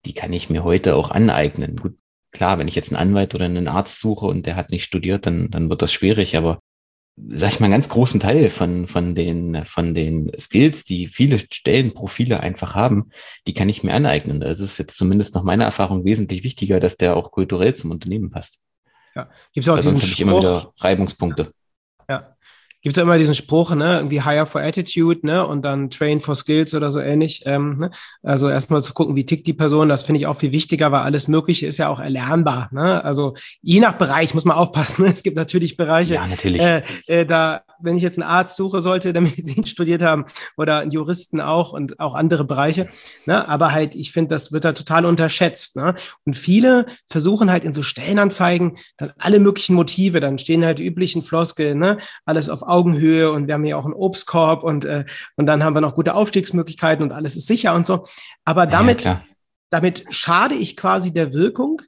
die 0.05 0.13
kann 0.13 0.31
ich 0.31 0.49
mir 0.49 0.63
heute 0.63 0.95
auch 0.95 1.11
aneignen. 1.11 1.77
Gut, 1.77 1.97
klar, 2.35 2.59
wenn 2.59 2.67
ich 2.67 2.75
jetzt 2.75 2.93
einen 2.93 3.01
Anwalt 3.01 3.33
oder 3.33 3.45
einen 3.45 3.67
Arzt 3.67 3.99
suche 3.99 4.25
und 4.27 4.45
der 4.45 4.55
hat 4.55 4.69
nicht 4.69 4.83
studiert, 4.83 5.25
dann, 5.25 5.49
dann 5.49 5.69
wird 5.69 5.81
das 5.81 5.91
schwierig, 5.91 6.37
aber 6.37 6.59
sag 7.17 7.53
ich 7.53 7.59
mal, 7.59 7.67
einen 7.67 7.73
ganz 7.73 7.89
großen 7.89 8.19
Teil 8.19 8.49
von, 8.49 8.87
von 8.87 9.15
den, 9.15 9.65
von 9.65 9.95
den 9.95 10.31
Skills, 10.37 10.83
die 10.83 11.07
viele 11.07 11.39
Stellenprofile 11.39 12.41
einfach 12.41 12.75
haben, 12.75 13.09
die 13.47 13.53
kann 13.53 13.69
ich 13.69 13.83
mir 13.83 13.93
aneignen. 13.93 14.41
Das 14.41 14.59
ist 14.59 14.77
jetzt 14.77 14.97
zumindest 14.97 15.33
nach 15.33 15.43
meiner 15.43 15.63
Erfahrung 15.63 16.03
wesentlich 16.03 16.43
wichtiger, 16.43 16.79
dass 16.79 16.97
der 16.97 17.15
auch 17.15 17.31
kulturell 17.31 17.73
zum 17.73 17.91
Unternehmen 17.91 18.31
passt. 18.31 18.61
Ja, 19.15 19.29
gibt 19.53 19.65
es 19.65 19.69
auch 19.69 19.77
Weil 19.77 19.83
sonst 19.83 20.01
habe 20.01 20.11
ich 20.11 20.19
immer 20.19 20.37
wieder 20.37 20.73
Reibungspunkte. 20.79 21.51
Ja, 22.09 22.27
gibt 22.85 22.95
es 22.95 22.97
ja 22.97 23.03
immer 23.03 23.17
diesen 23.17 23.33
Spruch, 23.33 23.73
ne, 23.73 23.95
irgendwie 23.95 24.21
hire 24.21 24.45
for 24.45 24.61
attitude, 24.61 25.25
ne, 25.25 25.43
und 25.45 25.65
dann 25.65 25.89
train 25.89 26.21
for 26.21 26.35
skills 26.35 26.75
oder 26.75 26.91
so 26.91 26.99
ähnlich. 26.99 27.41
Ähm, 27.47 27.77
ne? 27.79 27.91
Also 28.21 28.47
erstmal 28.47 28.83
zu 28.83 28.93
gucken, 28.93 29.15
wie 29.15 29.25
tickt 29.25 29.47
die 29.47 29.53
Person, 29.53 29.89
das 29.89 30.03
finde 30.03 30.19
ich 30.19 30.27
auch 30.27 30.37
viel 30.37 30.51
wichtiger, 30.51 30.91
weil 30.91 31.01
alles 31.01 31.27
Mögliche 31.27 31.65
ist 31.65 31.79
ja 31.79 31.89
auch 31.89 31.99
erlernbar. 31.99 32.69
Ne? 32.71 33.03
Also 33.03 33.33
je 33.63 33.79
nach 33.79 33.93
Bereich 33.93 34.35
muss 34.35 34.45
man 34.45 34.55
aufpassen. 34.55 35.01
Ne? 35.01 35.11
Es 35.11 35.23
gibt 35.23 35.35
natürlich 35.35 35.77
Bereiche, 35.77 36.13
ja, 36.13 36.27
natürlich. 36.27 36.61
Äh, 36.61 36.83
äh, 37.07 37.25
da, 37.25 37.63
wenn 37.81 37.97
ich 37.97 38.03
jetzt 38.03 38.19
einen 38.19 38.29
Arzt 38.29 38.55
suche, 38.55 38.81
sollte, 38.81 39.13
der 39.13 39.23
Medizin 39.23 39.65
studiert 39.65 40.03
haben 40.03 40.25
oder 40.55 40.77
einen 40.77 40.91
Juristen 40.91 41.41
auch 41.41 41.73
und 41.73 41.99
auch 41.99 42.13
andere 42.13 42.43
Bereiche. 42.43 42.87
Ne? 43.25 43.49
Aber 43.49 43.71
halt, 43.71 43.95
ich 43.95 44.11
finde, 44.11 44.35
das 44.35 44.51
wird 44.51 44.63
da 44.63 44.73
total 44.73 45.05
unterschätzt. 45.05 45.75
Ne? 45.75 45.95
Und 46.23 46.37
viele 46.37 46.85
versuchen 47.09 47.51
halt 47.51 47.63
in 47.63 47.73
so 47.73 47.81
Stellenanzeigen 47.81 48.77
dann 48.97 49.11
alle 49.17 49.39
möglichen 49.39 49.73
Motive, 49.73 50.19
dann 50.19 50.37
stehen 50.37 50.63
halt 50.63 50.77
die 50.77 50.85
üblichen 50.85 51.23
Floskeln, 51.23 51.79
ne? 51.79 51.97
alles 52.25 52.47
auf 52.47 52.61
Augenhöhe 52.75 53.31
und 53.31 53.47
wir 53.47 53.53
haben 53.53 53.63
hier 53.63 53.77
auch 53.77 53.85
einen 53.85 53.93
Obstkorb 53.93 54.63
und, 54.63 54.83
äh, 54.85 55.05
und 55.37 55.45
dann 55.45 55.63
haben 55.63 55.75
wir 55.75 55.81
noch 55.81 55.95
gute 55.95 56.13
Aufstiegsmöglichkeiten 56.13 57.03
und 57.03 57.11
alles 57.11 57.37
ist 57.37 57.47
sicher 57.47 57.73
und 57.73 57.85
so. 57.85 58.05
Aber 58.43 58.67
damit, 58.67 59.01
ja, 59.01 59.21
damit 59.69 60.05
schade 60.09 60.55
ich 60.55 60.75
quasi 60.75 61.13
der 61.13 61.33
Wirkung, 61.33 61.81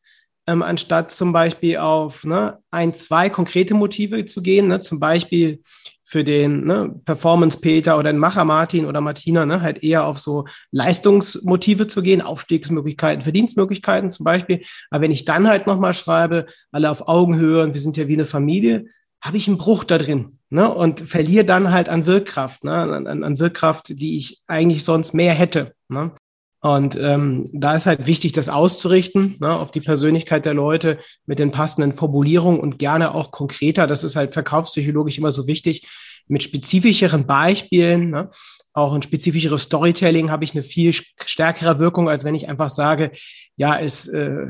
ähm, 0.48 0.64
anstatt 0.64 1.12
zum 1.12 1.34
Beispiel 1.34 1.78
auf 1.78 2.24
ne, 2.24 2.60
ein, 2.72 2.94
zwei 2.94 3.30
konkrete 3.30 3.74
Motive 3.74 4.26
zu 4.26 4.42
gehen, 4.42 4.68
ne, 4.68 4.80
zum 4.80 5.00
Beispiel 5.00 5.62
für 6.10 6.24
den 6.24 6.64
ne, 6.64 6.96
Performance-Peter 7.04 7.98
oder 7.98 8.14
den 8.14 8.20
Macher 8.20 8.46
Martin 8.46 8.86
oder 8.86 9.02
Martina, 9.02 9.46
ne, 9.46 9.62
halt 9.62 9.84
eher 9.84 10.06
auf 10.06 10.20
so 10.20 10.46
Leistungsmotive 10.72 11.88
zu 11.88 12.02
gehen, 12.02 12.22
Aufstiegsmöglichkeiten, 12.22 13.24
Verdienstmöglichkeiten 13.24 14.10
zum 14.10 14.24
Beispiel. 14.24 14.64
Aber 14.90 15.02
wenn 15.02 15.12
ich 15.12 15.26
dann 15.26 15.50
halt 15.50 15.68
nochmal 15.68 15.94
schreibe, 15.94 16.46
alle 16.72 16.90
auf 16.90 17.10
Augenhöhe 17.10 17.62
und 17.62 17.74
wir 17.74 17.82
sind 17.82 17.98
ja 17.98 18.08
wie 18.08 18.14
eine 18.14 18.26
Familie, 18.26 18.86
habe 19.22 19.38
ich 19.38 19.48
einen 19.48 19.58
Bruch 19.58 19.84
da 19.84 19.98
drin 19.98 20.40
ne? 20.50 20.72
und 20.74 21.02
verliere 21.02 21.46
dann 21.46 21.72
halt 21.72 21.90
an 21.90 22.06
Wirkkraft, 22.06 22.64
ne? 22.64 22.74
an, 22.74 23.24
an 23.24 23.40
Wirkkraft, 23.40 23.90
die 23.90 24.18
ich 24.18 24.42
eigentlich 24.48 24.84
sonst 24.84 25.14
mehr 25.14 25.34
hätte. 25.34 25.74
Ne? 25.90 26.12
Und 26.60 26.98
ähm, 27.00 27.50
da 27.54 27.76
ist 27.76 27.86
halt 27.86 28.08
wichtig, 28.08 28.34
das 28.34 28.50
auszurichten 28.50 29.36
ne, 29.40 29.54
auf 29.54 29.72
die 29.72 29.80
Persönlichkeit 29.80 30.46
der 30.46 30.56
Leute 30.56 30.98
mit 31.26 31.40
den 31.40 31.52
passenden 31.52 31.94
Formulierungen 31.94 32.60
und 32.60 32.80
gerne 32.80 33.14
auch 33.14 33.32
konkreter. 33.32 33.86
Das 33.86 34.04
ist 34.04 34.16
halt 34.16 34.34
verkaufspsychologisch 34.34 35.18
immer 35.18 35.32
so 35.32 35.48
wichtig. 35.48 35.88
Mit 36.28 36.44
spezifischeren 36.44 37.28
Beispielen, 37.28 38.10
ne, 38.10 38.32
auch 38.74 38.94
ein 38.94 39.02
spezifischeres 39.02 39.64
Storytelling 39.64 40.30
habe 40.30 40.44
ich 40.44 40.54
eine 40.54 40.64
viel 40.64 40.94
stärkere 40.94 41.80
Wirkung, 41.80 42.10
als 42.10 42.24
wenn 42.24 42.36
ich 42.36 42.50
einfach 42.50 42.70
sage, 42.70 43.12
ja, 43.56 43.76
ist 43.76 44.08
äh, 44.08 44.48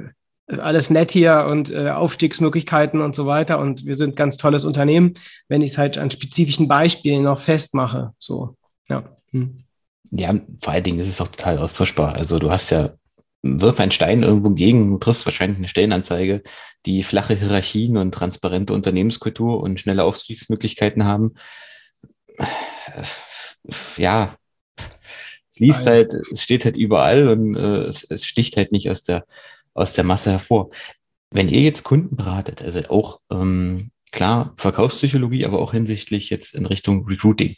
alles 0.47 0.89
nett 0.89 1.11
hier 1.11 1.47
und 1.49 1.71
äh, 1.71 1.89
Aufstiegsmöglichkeiten 1.89 3.01
und 3.01 3.15
so 3.15 3.25
weiter 3.25 3.59
und 3.59 3.85
wir 3.85 3.95
sind 3.95 4.15
ganz 4.15 4.37
tolles 4.37 4.63
Unternehmen, 4.63 5.15
wenn 5.49 5.61
ich 5.61 5.71
es 5.71 5.77
halt 5.77 5.97
an 5.97 6.09
spezifischen 6.09 6.67
Beispielen 6.67 7.23
noch 7.23 7.39
festmache. 7.39 8.13
So, 8.17 8.55
ja. 8.89 9.03
Hm. 9.31 9.63
Ja, 10.11 10.33
vor 10.61 10.73
allen 10.73 10.83
Dingen 10.83 10.99
ist 10.99 11.09
es 11.09 11.19
auch 11.19 11.27
total 11.27 11.57
austauschbar. 11.57 12.15
Also 12.15 12.39
du 12.39 12.49
hast 12.49 12.71
ja, 12.71 12.91
wirf 13.41 13.79
einen 13.79 13.91
Stein 13.91 14.23
irgendwo 14.23 14.51
gegen, 14.51 14.89
du 14.89 14.97
triffst 14.97 15.25
wahrscheinlich 15.25 15.57
eine 15.57 15.67
Stellenanzeige, 15.67 16.43
die 16.85 17.03
flache 17.03 17.35
Hierarchien 17.35 17.97
und 17.97 18.13
transparente 18.13 18.73
Unternehmenskultur 18.73 19.61
und 19.61 19.81
schnelle 19.81 20.05
Aufstiegsmöglichkeiten 20.05 21.03
haben. 21.03 21.33
Ja, 23.97 24.37
es 25.51 25.59
liest 25.59 25.87
halt, 25.87 26.15
es 26.31 26.41
steht 26.41 26.63
halt 26.63 26.77
überall 26.77 27.27
und 27.27 27.55
äh, 27.55 27.83
es, 27.83 28.03
es 28.05 28.25
sticht 28.25 28.55
halt 28.55 28.71
nicht 28.71 28.89
aus 28.89 29.03
der 29.03 29.25
aus 29.77 29.93
der 29.93 30.03
Masse 30.03 30.31
hervor. 30.31 30.69
Wenn 31.31 31.49
ihr 31.49 31.61
jetzt 31.61 31.83
Kunden 31.83 32.15
beratet, 32.15 32.61
also 32.61 32.79
auch 32.89 33.19
ähm, 33.31 33.91
klar 34.11 34.53
Verkaufspsychologie, 34.57 35.45
aber 35.45 35.59
auch 35.59 35.73
hinsichtlich 35.73 36.29
jetzt 36.29 36.55
in 36.55 36.65
Richtung 36.65 37.05
Recruiting, 37.05 37.55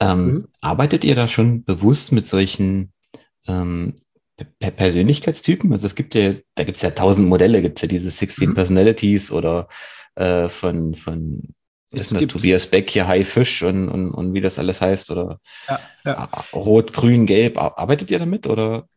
ähm, 0.00 0.26
mhm. 0.26 0.48
arbeitet 0.60 1.04
ihr 1.04 1.14
da 1.14 1.28
schon 1.28 1.64
bewusst 1.64 2.12
mit 2.12 2.26
solchen 2.26 2.92
ähm, 3.46 3.94
Persönlichkeitstypen? 4.58 5.72
Also 5.72 5.86
es 5.86 5.94
gibt 5.94 6.14
ja, 6.14 6.34
da 6.54 6.64
gibt 6.64 6.76
es 6.76 6.82
ja 6.82 6.90
tausend 6.90 7.28
Modelle, 7.28 7.62
gibt 7.62 7.78
es 7.78 7.82
ja 7.82 7.88
diese 7.88 8.10
16 8.10 8.50
mhm. 8.50 8.54
Personalities 8.54 9.30
oder 9.30 9.68
äh, 10.16 10.48
von, 10.48 10.94
von 10.94 11.54
ist 11.92 12.12
das 12.12 12.26
Tobias 12.26 12.66
Beck 12.66 12.90
hier 12.90 13.06
High 13.06 13.28
Fish 13.28 13.62
und, 13.62 13.88
und, 13.88 14.10
und 14.10 14.34
wie 14.34 14.40
das 14.40 14.58
alles 14.58 14.80
heißt? 14.80 15.10
Oder 15.10 15.38
ja, 15.68 15.80
ja. 16.04 16.28
Rot, 16.52 16.92
Grün, 16.92 17.26
Gelb. 17.26 17.56
Arbeitet 17.56 18.10
ihr 18.10 18.18
damit 18.18 18.48
oder? 18.48 18.88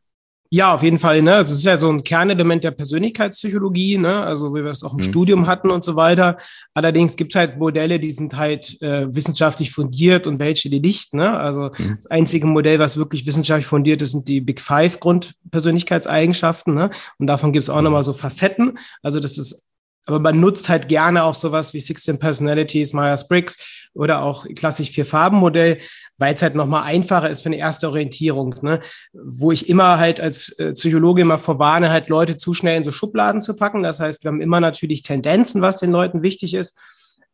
Ja, 0.50 0.74
auf 0.74 0.84
jeden 0.84 1.00
Fall. 1.00 1.22
Ne? 1.22 1.34
Also 1.36 1.52
es 1.52 1.60
ist 1.60 1.66
ja 1.66 1.78
so 1.78 1.90
ein 1.90 2.04
Kernelement 2.04 2.64
der 2.64 2.72
Persönlichkeitspsychologie, 2.72 3.98
ne? 3.98 4.22
also 4.22 4.54
wie 4.56 4.64
wir 4.64 4.72
es 4.72 4.84
auch 4.84 4.94
im 4.94 5.00
mhm. 5.00 5.10
Studium 5.10 5.48
hatten 5.48 5.70
und 5.70 5.84
so 5.84 5.96
weiter. 5.96 6.38
Allerdings 6.74 7.18
gibt 7.18 7.34
es 7.34 7.36
halt 7.36 7.58
Modelle, 7.58 8.00
die 8.00 8.12
sind 8.12 8.38
halt 8.38 8.82
äh, 8.82 9.14
wissenschaftlich 9.14 9.72
fundiert 9.72 10.26
und 10.26 10.40
welche 10.40 10.70
die 10.70 10.80
nicht. 10.80 11.14
Ne? 11.14 11.38
Also 11.38 11.72
mhm. 11.78 11.96
das 11.98 12.08
einzige 12.08 12.48
Modell, 12.48 12.80
was 12.80 12.98
wirklich 12.98 13.26
wissenschaftlich 13.26 13.68
fundiert 13.68 14.02
ist, 14.02 14.12
sind 14.12 14.28
die 14.28 14.40
Big 14.40 14.62
Five 14.62 15.00
Grundpersönlichkeitseigenschaften. 15.00 16.74
Ne? 16.74 16.92
Und 17.18 17.28
davon 17.28 17.52
gibt 17.52 17.64
es 17.64 17.70
auch 17.70 17.78
mhm. 17.78 17.86
nochmal 17.86 18.04
so 18.04 18.14
Facetten. 18.14 18.78
Also 19.02 19.20
das 19.20 19.38
ist 19.38 19.68
aber 20.08 20.20
man 20.20 20.40
nutzt 20.40 20.70
halt 20.70 20.88
gerne 20.88 21.24
auch 21.24 21.36
sowas 21.36 21.74
wie 21.74 21.82
16 21.82 22.18
Personalities, 22.18 22.94
Myers-Briggs 22.94 23.90
oder 23.94 24.22
auch 24.22 24.46
klassisch 24.56 24.92
Vier-Farben-Modell, 24.92 25.80
weil 26.18 26.34
es 26.34 26.42
halt 26.42 26.56
nochmal 26.56 26.84
einfacher 26.84 27.30
ist 27.30 27.42
für 27.42 27.50
eine 27.50 27.58
erste 27.58 27.90
Orientierung. 27.90 28.56
Ne? 28.62 28.80
Wo 29.12 29.52
ich 29.52 29.68
immer 29.68 30.00
halt 30.00 30.22
als 30.22 30.58
äh, 30.60 30.72
Psychologe 30.74 31.22
immer 31.22 31.40
vorwarne, 31.40 31.90
halt 31.90 32.08
Leute 32.08 32.38
zu 32.38 32.54
schnell 32.54 32.78
in 32.78 32.84
so 32.86 32.92
Schubladen 32.92 33.42
zu 33.42 33.56
packen. 33.56 33.84
Das 33.84 34.00
heißt, 34.00 34.24
wir 34.24 34.30
haben 34.30 34.42
immer 34.42 34.62
natürlich 34.62 35.02
Tendenzen, 35.02 35.62
was 35.62 35.78
den 35.78 35.92
Leuten 35.92 36.24
wichtig 36.24 36.54
ist. 36.54 36.78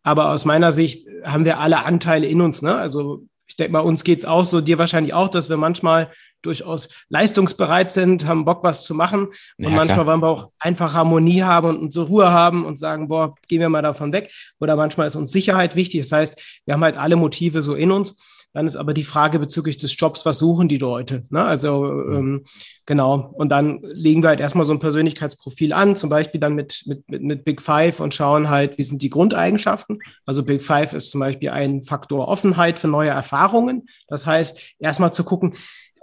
Aber 0.01 0.32
aus 0.32 0.44
meiner 0.44 0.72
Sicht 0.72 1.08
haben 1.24 1.46
wir 1.46 1.60
alle 1.60 1.86
Anteile 1.86 2.27
in 2.27 2.42
uns. 2.42 2.62
Ne? 2.62 2.75
Also 2.75 3.25
ich 3.54 3.58
denke 3.58 3.74
mal, 3.74 3.82
uns 3.82 4.04
geht's 4.04 4.26
auch 4.26 4.46
so, 4.46 4.62
dir 4.62 4.80
wahrscheinlich 4.80 5.14
auch, 5.14 5.28
dass 5.28 5.48
wir 5.48 5.58
manchmal 5.58 6.10
durchaus 6.42 6.90
leistungsbereit 7.10 7.94
sind, 7.94 8.26
haben 8.26 8.46
Bock, 8.46 8.64
was 8.64 8.84
zu 8.84 8.96
machen. 8.96 9.28
Und 9.28 9.36
ja, 9.60 9.70
manchmal 9.70 9.98
klar. 9.98 10.08
wollen 10.08 10.22
wir 10.22 10.28
auch 10.28 10.52
einfach 10.58 10.96
Harmonie 10.96 11.44
haben 11.44 11.68
und, 11.68 11.78
und 11.78 11.94
so 11.94 12.06
Ruhe 12.06 12.32
haben 12.32 12.66
und 12.66 12.80
sagen, 12.80 13.10
boah, 13.10 13.36
gehen 13.48 13.60
wir 13.60 13.70
mal 13.70 13.84
davon 13.84 14.12
weg. 14.12 14.34
Oder 14.60 14.76
manchmal 14.76 15.06
ist 15.06 15.16
uns 15.16 15.32
Sicherheit 15.32 15.76
wichtig. 15.76 16.02
Das 16.02 16.12
heißt, 16.12 16.42
wir 16.66 16.74
haben 16.74 16.84
halt 16.84 16.98
alle 16.98 17.16
Motive 17.16 17.62
so 17.62 17.76
in 17.76 17.92
uns. 17.92 18.20
Dann 18.54 18.68
ist 18.68 18.76
aber 18.76 18.94
die 18.94 19.04
Frage 19.04 19.40
bezüglich 19.40 19.78
des 19.78 19.98
Jobs, 19.98 20.26
was 20.26 20.38
suchen 20.38 20.68
die 20.68 20.78
Leute? 20.78 21.24
Ne? 21.30 21.44
Also 21.44 21.86
ähm, 21.86 22.44
genau. 22.86 23.34
Und 23.34 23.50
dann 23.50 23.80
legen 23.82 24.22
wir 24.22 24.30
halt 24.30 24.40
erstmal 24.40 24.66
so 24.66 24.74
ein 24.74 24.80
Persönlichkeitsprofil 24.80 25.74
an, 25.74 25.96
zum 25.96 26.12
Beispiel 26.12 26.40
dann 26.40 26.54
mit, 26.54 26.84
mit, 26.86 27.10
mit, 27.10 27.24
mit 27.24 27.46
Big 27.46 27.62
Five 27.62 28.00
und 28.00 28.14
schauen 28.14 28.50
halt, 28.50 28.78
wie 28.78 28.84
sind 28.84 29.02
die 29.02 29.10
Grundeigenschaften. 29.10 30.00
Also 30.26 30.44
Big 30.44 30.62
Five 30.64 30.94
ist 30.94 31.10
zum 31.10 31.20
Beispiel 31.20 31.50
ein 31.50 31.82
Faktor 31.82 32.28
Offenheit 32.28 32.78
für 32.78 32.88
neue 32.88 33.10
Erfahrungen. 33.10 33.88
Das 34.08 34.28
heißt, 34.28 34.60
erstmal 34.78 35.14
zu 35.14 35.24
gucken, 35.24 35.56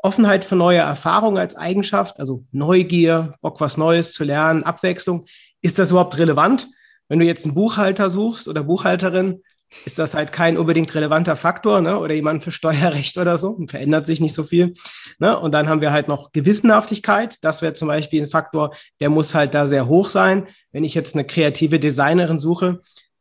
Offenheit 0.02 0.44
für 0.44 0.56
neue 0.56 0.78
Erfahrungen 0.78 1.38
als 1.38 1.54
Eigenschaft, 1.54 2.18
also 2.18 2.44
Neugier, 2.50 3.34
Bock 3.42 3.60
was 3.60 3.76
Neues 3.76 4.12
zu 4.12 4.24
lernen, 4.24 4.64
Abwechslung. 4.64 5.26
Ist 5.62 5.78
das 5.78 5.90
überhaupt 5.90 6.18
relevant? 6.18 6.68
Wenn 7.08 7.18
du 7.18 7.26
jetzt 7.26 7.44
einen 7.44 7.54
Buchhalter 7.54 8.08
suchst 8.08 8.48
oder 8.48 8.64
Buchhalterin, 8.64 9.42
ist 9.84 9.98
das 9.98 10.14
halt 10.14 10.32
kein 10.32 10.58
unbedingt 10.58 10.94
relevanter 10.94 11.36
Faktor, 11.36 11.80
ne? 11.80 11.98
oder 11.98 12.14
jemand 12.14 12.42
für 12.42 12.50
Steuerrecht 12.50 13.18
oder 13.18 13.38
so, 13.38 13.58
verändert 13.68 14.06
sich 14.06 14.20
nicht 14.20 14.34
so 14.34 14.42
viel. 14.42 14.74
Ne? 15.18 15.38
Und 15.38 15.52
dann 15.52 15.68
haben 15.68 15.80
wir 15.80 15.92
halt 15.92 16.08
noch 16.08 16.32
Gewissenhaftigkeit. 16.32 17.38
Das 17.42 17.62
wäre 17.62 17.74
zum 17.74 17.88
Beispiel 17.88 18.22
ein 18.22 18.28
Faktor, 18.28 18.74
der 19.00 19.10
muss 19.10 19.34
halt 19.34 19.54
da 19.54 19.66
sehr 19.66 19.86
hoch 19.86 20.10
sein. 20.10 20.48
Wenn 20.72 20.84
ich 20.84 20.94
jetzt 20.94 21.14
eine 21.14 21.24
kreative 21.24 21.80
Designerin 21.80 22.38
suche, 22.38 22.80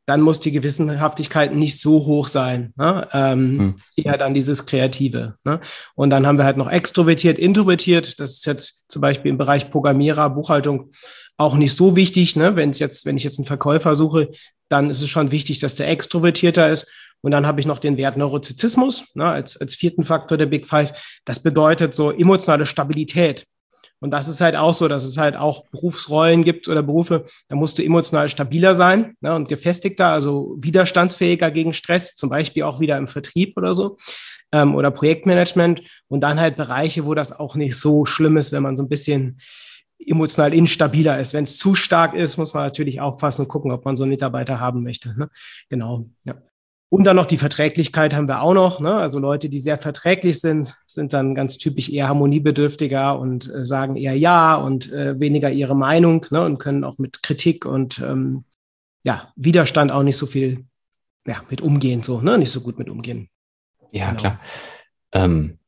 dann 0.09 0.21
muss 0.21 0.39
die 0.39 0.51
Gewissenhaftigkeit 0.51 1.53
nicht 1.53 1.79
so 1.79 2.05
hoch 2.07 2.27
sein. 2.27 2.73
Ne? 2.77 3.07
Ähm, 3.13 3.59
hm. 3.59 3.75
Eher 3.95 4.17
dann 4.17 4.33
dieses 4.33 4.65
Kreative. 4.65 5.35
Ne? 5.43 5.59
Und 5.93 6.09
dann 6.09 6.25
haben 6.25 6.39
wir 6.39 6.45
halt 6.45 6.57
noch 6.57 6.69
extrovertiert, 6.69 7.37
introvertiert. 7.37 8.19
Das 8.19 8.31
ist 8.31 8.45
jetzt 8.47 8.85
zum 8.87 9.03
Beispiel 9.03 9.29
im 9.29 9.37
Bereich 9.37 9.69
Programmierer, 9.69 10.31
Buchhaltung 10.31 10.89
auch 11.37 11.55
nicht 11.55 11.75
so 11.75 11.95
wichtig. 11.95 12.35
Ne? 12.35 12.55
Wenn 12.55 12.71
jetzt, 12.71 13.05
wenn 13.05 13.17
ich 13.17 13.23
jetzt 13.23 13.37
einen 13.37 13.45
Verkäufer 13.45 13.95
suche, 13.95 14.31
dann 14.69 14.89
ist 14.89 15.01
es 15.01 15.09
schon 15.09 15.31
wichtig, 15.31 15.59
dass 15.59 15.75
der 15.75 15.89
extrovertierter 15.89 16.69
ist. 16.69 16.89
Und 17.21 17.31
dann 17.31 17.45
habe 17.45 17.59
ich 17.59 17.65
noch 17.65 17.79
den 17.79 17.97
Wert 17.97 18.15
Neurotizismus 18.15 19.03
ne, 19.13 19.25
als, 19.25 19.57
als 19.57 19.75
vierten 19.75 20.05
Faktor 20.05 20.37
der 20.37 20.45
Big 20.45 20.67
Five. 20.67 20.93
Das 21.25 21.43
bedeutet 21.43 21.93
so 21.93 22.11
emotionale 22.11 22.65
Stabilität. 22.65 23.45
Und 24.01 24.11
das 24.11 24.29
ist 24.29 24.39
halt 24.39 24.55
auch 24.55 24.73
so, 24.73 24.87
dass 24.87 25.03
es 25.03 25.17
halt 25.17 25.35
auch 25.35 25.65
Berufsrollen 25.71 26.45
gibt 26.45 26.69
oder 26.69 26.81
Berufe, 26.81 27.25
da 27.49 27.55
musst 27.57 27.77
du 27.77 27.83
emotional 27.83 28.29
stabiler 28.29 28.73
sein 28.73 29.15
ne, 29.19 29.35
und 29.35 29.49
gefestigter, 29.49 30.07
also 30.07 30.55
widerstandsfähiger 30.57 31.51
gegen 31.51 31.73
Stress, 31.73 32.15
zum 32.15 32.29
Beispiel 32.29 32.63
auch 32.63 32.79
wieder 32.79 32.97
im 32.97 33.07
Vertrieb 33.07 33.57
oder 33.57 33.73
so 33.73 33.97
ähm, 34.53 34.75
oder 34.75 34.91
Projektmanagement. 34.91 35.81
Und 36.07 36.21
dann 36.21 36.39
halt 36.39 36.55
Bereiche, 36.55 37.05
wo 37.05 37.13
das 37.13 37.37
auch 37.37 37.55
nicht 37.55 37.75
so 37.75 38.05
schlimm 38.05 38.37
ist, 38.37 38.53
wenn 38.53 38.63
man 38.63 38.77
so 38.77 38.83
ein 38.83 38.89
bisschen 38.89 39.41
emotional 40.05 40.53
instabiler 40.53 41.19
ist. 41.19 41.33
Wenn 41.33 41.43
es 41.43 41.57
zu 41.57 41.75
stark 41.75 42.13
ist, 42.13 42.37
muss 42.37 42.53
man 42.53 42.63
natürlich 42.63 43.01
aufpassen 43.01 43.43
und 43.43 43.47
gucken, 43.47 43.71
ob 43.71 43.85
man 43.85 43.95
so 43.95 44.03
einen 44.03 44.11
Mitarbeiter 44.11 44.59
haben 44.59 44.83
möchte. 44.83 45.17
Ne? 45.17 45.29
Genau. 45.69 46.05
Ja. 46.23 46.35
Und 46.91 47.03
dann 47.03 47.15
noch 47.15 47.27
die 47.27 47.37
Verträglichkeit 47.37 48.15
haben 48.15 48.27
wir 48.27 48.41
auch 48.41 48.55
noch. 48.55 48.79
Ne? 48.79 48.91
Also 48.91 49.19
Leute, 49.19 49.47
die 49.47 49.59
sehr 49.59 49.77
verträglich 49.77 50.41
sind, 50.41 50.75
sind 50.87 51.13
dann 51.13 51.35
ganz 51.35 51.57
typisch 51.57 51.89
eher 51.89 52.07
harmoniebedürftiger 52.07 53.19
und 53.19 53.47
äh, 53.53 53.63
sagen 53.63 53.95
eher 53.95 54.15
Ja 54.15 54.55
und 54.55 54.91
äh, 54.91 55.19
weniger 55.19 55.51
ihre 55.51 55.75
Meinung 55.75 56.25
ne? 56.31 56.43
und 56.43 56.57
können 56.57 56.83
auch 56.83 56.97
mit 56.97 57.21
Kritik 57.21 57.65
und 57.65 57.99
ähm, 57.99 58.43
ja, 59.03 59.31
Widerstand 59.35 59.91
auch 59.91 60.03
nicht 60.03 60.17
so 60.17 60.25
viel 60.25 60.65
ja, 61.27 61.43
mit 61.49 61.61
umgehen, 61.61 62.01
so, 62.01 62.21
ne? 62.21 62.39
nicht 62.39 62.51
so 62.51 62.61
gut 62.61 62.79
mit 62.79 62.89
umgehen. 62.89 63.29
Ja, 63.91 64.09
genau. 64.09 64.19
klar. 64.19 64.39
Ähm, 65.11 65.58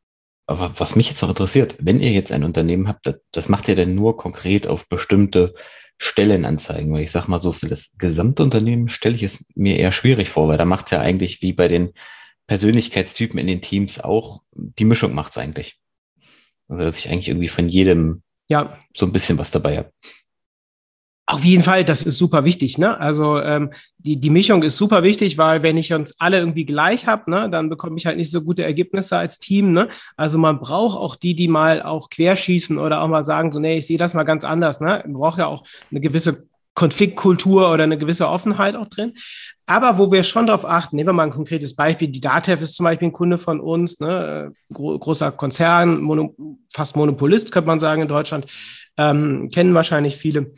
aber 0.47 0.73
was 0.77 0.95
mich 0.95 1.09
jetzt 1.09 1.21
noch 1.21 1.29
interessiert, 1.29 1.75
wenn 1.79 2.01
ihr 2.01 2.11
jetzt 2.11 2.31
ein 2.31 2.43
Unternehmen 2.43 2.87
habt, 2.87 3.05
das, 3.05 3.15
das 3.31 3.49
macht 3.49 3.67
ihr 3.67 3.75
denn 3.75 3.95
nur 3.95 4.17
konkret 4.17 4.67
auf 4.67 4.89
bestimmte 4.89 5.53
Stellenanzeigen? 5.97 6.91
Weil 6.93 7.03
ich 7.03 7.11
sag 7.11 7.27
mal 7.27 7.39
so, 7.39 7.51
für 7.51 7.67
das 7.67 7.93
Gesamtunternehmen 7.97 8.89
stelle 8.89 9.15
ich 9.15 9.23
es 9.23 9.45
mir 9.55 9.77
eher 9.77 9.91
schwierig 9.91 10.29
vor, 10.29 10.47
weil 10.47 10.57
da 10.57 10.65
macht 10.65 10.85
es 10.85 10.91
ja 10.91 10.99
eigentlich 10.99 11.41
wie 11.41 11.53
bei 11.53 11.67
den 11.67 11.93
Persönlichkeitstypen 12.47 13.39
in 13.39 13.47
den 13.47 13.61
Teams 13.61 13.99
auch, 13.99 14.41
die 14.53 14.85
Mischung 14.85 15.13
macht 15.13 15.31
es 15.31 15.37
eigentlich. 15.37 15.79
Also, 16.67 16.83
dass 16.83 16.97
ich 16.97 17.09
eigentlich 17.09 17.29
irgendwie 17.29 17.47
von 17.47 17.69
jedem 17.69 18.23
ja. 18.49 18.77
so 18.95 19.05
ein 19.05 19.13
bisschen 19.13 19.37
was 19.37 19.51
dabei 19.51 19.77
habe. 19.77 19.91
Auf 21.31 21.45
jeden 21.45 21.63
Fall, 21.63 21.85
das 21.85 22.03
ist 22.03 22.17
super 22.17 22.43
wichtig. 22.43 22.77
Ne? 22.77 22.99
Also 22.99 23.39
ähm, 23.39 23.71
die, 23.99 24.19
die 24.19 24.29
Mischung 24.29 24.63
ist 24.63 24.75
super 24.75 25.01
wichtig, 25.01 25.37
weil 25.37 25.63
wenn 25.63 25.77
ich 25.77 25.93
uns 25.93 26.19
alle 26.19 26.39
irgendwie 26.39 26.65
gleich 26.65 27.07
habe, 27.07 27.31
ne, 27.31 27.49
dann 27.49 27.69
bekomme 27.69 27.95
ich 27.97 28.05
halt 28.05 28.17
nicht 28.17 28.31
so 28.31 28.41
gute 28.41 28.63
Ergebnisse 28.63 29.17
als 29.17 29.39
Team. 29.39 29.71
Ne? 29.71 29.87
Also 30.17 30.37
man 30.37 30.59
braucht 30.59 30.97
auch 30.97 31.15
die, 31.15 31.33
die 31.33 31.47
mal 31.47 31.83
auch 31.83 32.09
querschießen 32.09 32.77
oder 32.77 33.01
auch 33.01 33.07
mal 33.07 33.23
sagen, 33.23 33.53
so, 33.53 33.59
nee, 33.59 33.77
ich 33.77 33.87
sehe 33.87 33.97
das 33.97 34.13
mal 34.13 34.23
ganz 34.23 34.43
anders. 34.43 34.81
Ne? 34.81 35.01
Man 35.05 35.13
braucht 35.13 35.39
ja 35.39 35.45
auch 35.45 35.63
eine 35.89 36.01
gewisse 36.01 36.49
Konfliktkultur 36.73 37.71
oder 37.71 37.85
eine 37.85 37.97
gewisse 37.97 38.27
Offenheit 38.27 38.75
auch 38.75 38.87
drin. 38.87 39.13
Aber 39.65 39.97
wo 39.97 40.11
wir 40.11 40.23
schon 40.23 40.47
darauf 40.47 40.65
achten, 40.65 40.97
nehmen 40.97 41.09
wir 41.09 41.13
mal 41.13 41.23
ein 41.23 41.31
konkretes 41.31 41.75
Beispiel. 41.77 42.09
Die 42.09 42.19
Datev 42.19 42.61
ist 42.61 42.75
zum 42.75 42.83
Beispiel 42.83 43.07
ein 43.07 43.13
Kunde 43.13 43.37
von 43.37 43.61
uns, 43.61 44.01
ne? 44.01 44.51
Gro 44.73 44.99
großer 44.99 45.31
Konzern, 45.31 46.01
Mono 46.01 46.35
fast 46.73 46.97
Monopolist, 46.97 47.51
könnte 47.51 47.67
man 47.67 47.79
sagen 47.79 48.01
in 48.01 48.07
Deutschland. 48.09 48.47
Ähm, 49.01 49.49
kennen 49.51 49.73
wahrscheinlich 49.73 50.15
viele 50.15 50.51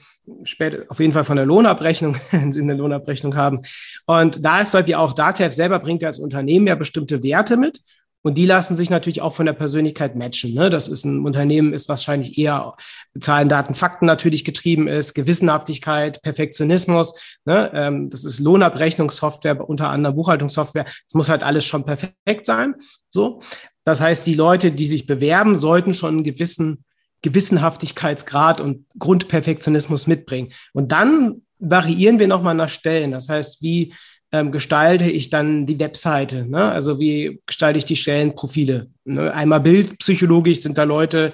später, 0.44 0.86
auf 0.90 1.00
jeden 1.00 1.14
Fall 1.14 1.24
von 1.24 1.38
der 1.38 1.46
Lohnabrechnung, 1.46 2.18
wenn 2.32 2.52
sie 2.52 2.62
eine 2.62 2.74
Lohnabrechnung 2.74 3.36
haben. 3.36 3.62
Und 4.06 4.44
da 4.44 4.62
ist 4.62 4.72
zum 4.72 4.80
Beispiel 4.80 4.96
auch 4.96 5.14
Datev 5.14 5.54
selber 5.54 5.80
bringt 5.80 6.02
ja 6.02 6.10
als 6.10 6.20
Unternehmen 6.20 6.68
ja 6.68 6.76
bestimmte 6.76 7.24
Werte 7.24 7.58
mit. 7.58 7.82
Und 8.26 8.38
die 8.38 8.46
lassen 8.46 8.78
sich 8.78 8.90
natürlich 8.90 9.22
auch 9.22 9.36
von 9.36 9.46
der 9.46 9.54
Persönlichkeit 9.54 10.16
matchen. 10.16 10.54
Ne? 10.54 10.70
Das 10.70 10.88
ist 10.88 11.04
ein 11.04 11.26
Unternehmen, 11.26 11.74
ist 11.74 11.90
wahrscheinlich 11.90 12.38
eher 12.38 12.74
Zahlen, 13.20 13.50
Daten, 13.50 13.74
Fakten 13.74 14.06
natürlich 14.06 14.46
getrieben 14.46 14.88
ist, 14.88 15.14
Gewissenhaftigkeit, 15.14 16.22
Perfektionismus. 16.22 17.38
Ne? 17.44 17.70
Ähm, 17.74 18.10
das 18.10 18.24
ist 18.24 18.40
Lohnabrechnungssoftware, 18.40 19.68
unter 19.68 19.90
anderem 19.90 20.16
Buchhaltungssoftware. 20.16 20.86
Es 20.86 21.14
muss 21.14 21.28
halt 21.28 21.44
alles 21.44 21.66
schon 21.66 21.86
perfekt 21.86 22.46
sein. 22.46 22.76
So. 23.10 23.42
Das 23.84 24.00
heißt, 24.00 24.26
die 24.26 24.36
Leute, 24.36 24.72
die 24.72 24.88
sich 24.88 25.06
bewerben, 25.06 25.58
sollten 25.58 25.94
schon 25.94 26.16
einen 26.16 26.24
gewissen 26.24 26.86
Gewissenhaftigkeitsgrad 27.24 28.62
und 28.62 28.86
Grundperfektionismus 29.00 30.08
mitbringen. 30.08 30.54
Und 30.74 30.92
dann 30.92 31.42
variieren 31.58 32.20
wir 32.20 32.28
nochmal 32.28 32.54
nach 32.54 32.70
Stellen. 32.70 33.12
Das 33.12 33.30
heißt, 33.30 33.62
wie 33.62 33.94
ähm, 34.32 34.52
gestalte 34.52 35.10
ich 35.10 35.30
dann 35.30 35.66
die 35.66 35.80
Webseite? 35.80 36.46
Ne? 36.50 36.72
Also 36.72 37.00
wie 37.00 37.42
gestalte 37.46 37.80
ich 37.80 37.86
die 37.86 37.96
Stellenprofile? 37.96 38.88
Ne? 39.06 39.34
Einmal 39.34 39.62
bildpsychologisch 39.62 40.62
sind 40.62 40.78
da 40.78 40.84
Leute, 40.84 41.34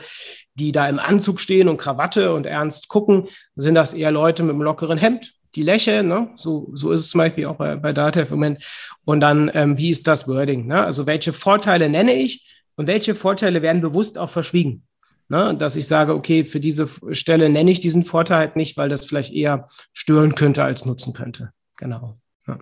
die 0.56 0.72
da 0.72 0.88
im 0.88 1.00
Anzug 1.00 1.40
stehen 1.40 1.68
und 1.68 1.78
Krawatte 1.78 2.34
und 2.34 2.46
ernst 2.46 2.88
gucken. 2.88 3.28
Sind 3.56 3.76
das 3.76 3.94
eher 3.94 4.12
Leute 4.12 4.44
mit 4.44 4.52
einem 4.52 4.62
lockeren 4.62 4.98
Hemd, 4.98 5.34
die 5.56 5.64
lächeln? 5.64 6.08
Ne? 6.08 6.30
So, 6.36 6.70
so 6.74 6.92
ist 6.92 7.02
es 7.02 7.10
zum 7.10 7.20
Beispiel 7.20 7.46
auch 7.46 7.56
bei, 7.56 7.76
bei 7.78 7.94
Data 7.94 8.22
im 8.22 8.30
Moment. 8.30 8.64
Und 9.06 9.22
dann, 9.22 9.50
ähm, 9.56 9.78
wie 9.78 9.90
ist 9.90 10.06
das 10.06 10.28
Wording? 10.28 10.68
Ne? 10.68 10.84
Also 10.84 11.08
welche 11.08 11.34
Vorteile 11.34 11.90
nenne 11.90 12.14
ich 12.14 12.46
und 12.76 12.86
welche 12.86 13.16
Vorteile 13.16 13.64
werden 13.64 13.82
bewusst 13.82 14.18
auch 14.18 14.30
verschwiegen? 14.30 14.84
Ne, 15.32 15.56
dass 15.56 15.76
ich 15.76 15.86
sage, 15.86 16.16
okay, 16.16 16.44
für 16.44 16.60
diese 16.60 16.90
Stelle 17.12 17.50
nenne 17.50 17.70
ich 17.70 17.80
diesen 17.80 18.04
Vorteil 18.04 18.40
halt 18.40 18.56
nicht, 18.56 18.78
weil 18.78 18.90
das 18.90 19.06
vielleicht 19.06 19.32
eher 19.32 19.68
stören 19.94 20.34
könnte 20.34 20.64
als 20.64 20.86
nutzen 20.86 21.14
könnte. 21.14 21.52
Genau. 21.78 22.20
Ja. 22.48 22.58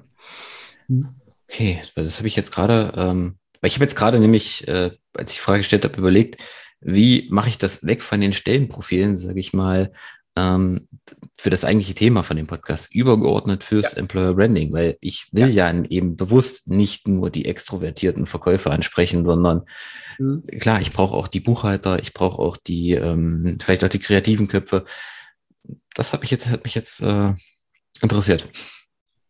Okay, 1.50 1.82
das 1.96 2.18
habe 2.18 2.28
ich 2.28 2.36
jetzt 2.36 2.52
gerade, 2.52 2.92
ähm, 2.98 3.38
weil 3.62 3.70
ich 3.70 3.76
habe 3.76 3.86
jetzt 3.86 3.96
gerade 3.96 4.20
nämlich, 4.20 4.68
äh, 4.68 4.92
als 5.14 5.32
ich 5.32 5.38
die 5.38 5.44
Frage 5.44 5.60
gestellt 5.60 5.86
habe, 5.86 5.98
überlegt, 5.98 6.42
wie 6.82 7.30
mache 7.32 7.48
ich 7.48 7.58
das 7.58 7.86
weg 7.88 8.04
von 8.04 8.20
den 8.20 8.34
Stellenprofilen, 8.34 9.18
sage 9.18 9.40
ich 9.40 9.54
mal, 9.54 9.94
ähm, 10.38 10.88
für 11.36 11.50
das 11.50 11.64
eigentliche 11.64 11.96
Thema 11.96 12.24
von 12.24 12.38
dem 12.38 12.48
Podcast, 12.48 12.94
übergeordnet 12.94 13.64
fürs 13.64 13.94
ja. 13.94 13.98
Employer 13.98 14.34
Branding, 14.34 14.72
weil 14.72 14.98
ich 15.02 15.28
will 15.32 15.50
ja. 15.50 15.72
ja. 15.72 15.84
eben 15.90 16.16
bewusst 16.16 16.68
nicht 16.68 17.08
nur 17.08 17.30
die 17.30 17.46
extrovertierten 17.46 18.26
Verkäufer 18.26 18.72
ansprechen, 18.72 19.26
sondern 19.26 19.64
mhm. 20.20 20.44
klar, 20.60 20.80
ich 20.82 20.94
brauche 20.94 21.16
auch 21.16 21.28
die 21.28 21.40
Buchhalter, 21.40 22.00
ich 22.00 22.14
brauche 22.14 22.40
auch 22.42 22.58
die, 22.58 22.94
ähm, 22.94 23.58
vielleicht 23.64 23.84
auch 23.84 23.90
die 23.90 24.00
kreativen 24.00 24.48
Köpfe. 24.48 24.86
Das 25.94 26.14
hat 26.14 26.22
mich 26.22 26.32
jetzt, 26.32 26.50
hat 26.50 26.64
mich 26.64 26.76
jetzt 26.76 27.02
äh, 27.02 27.34
interessiert. 28.02 28.48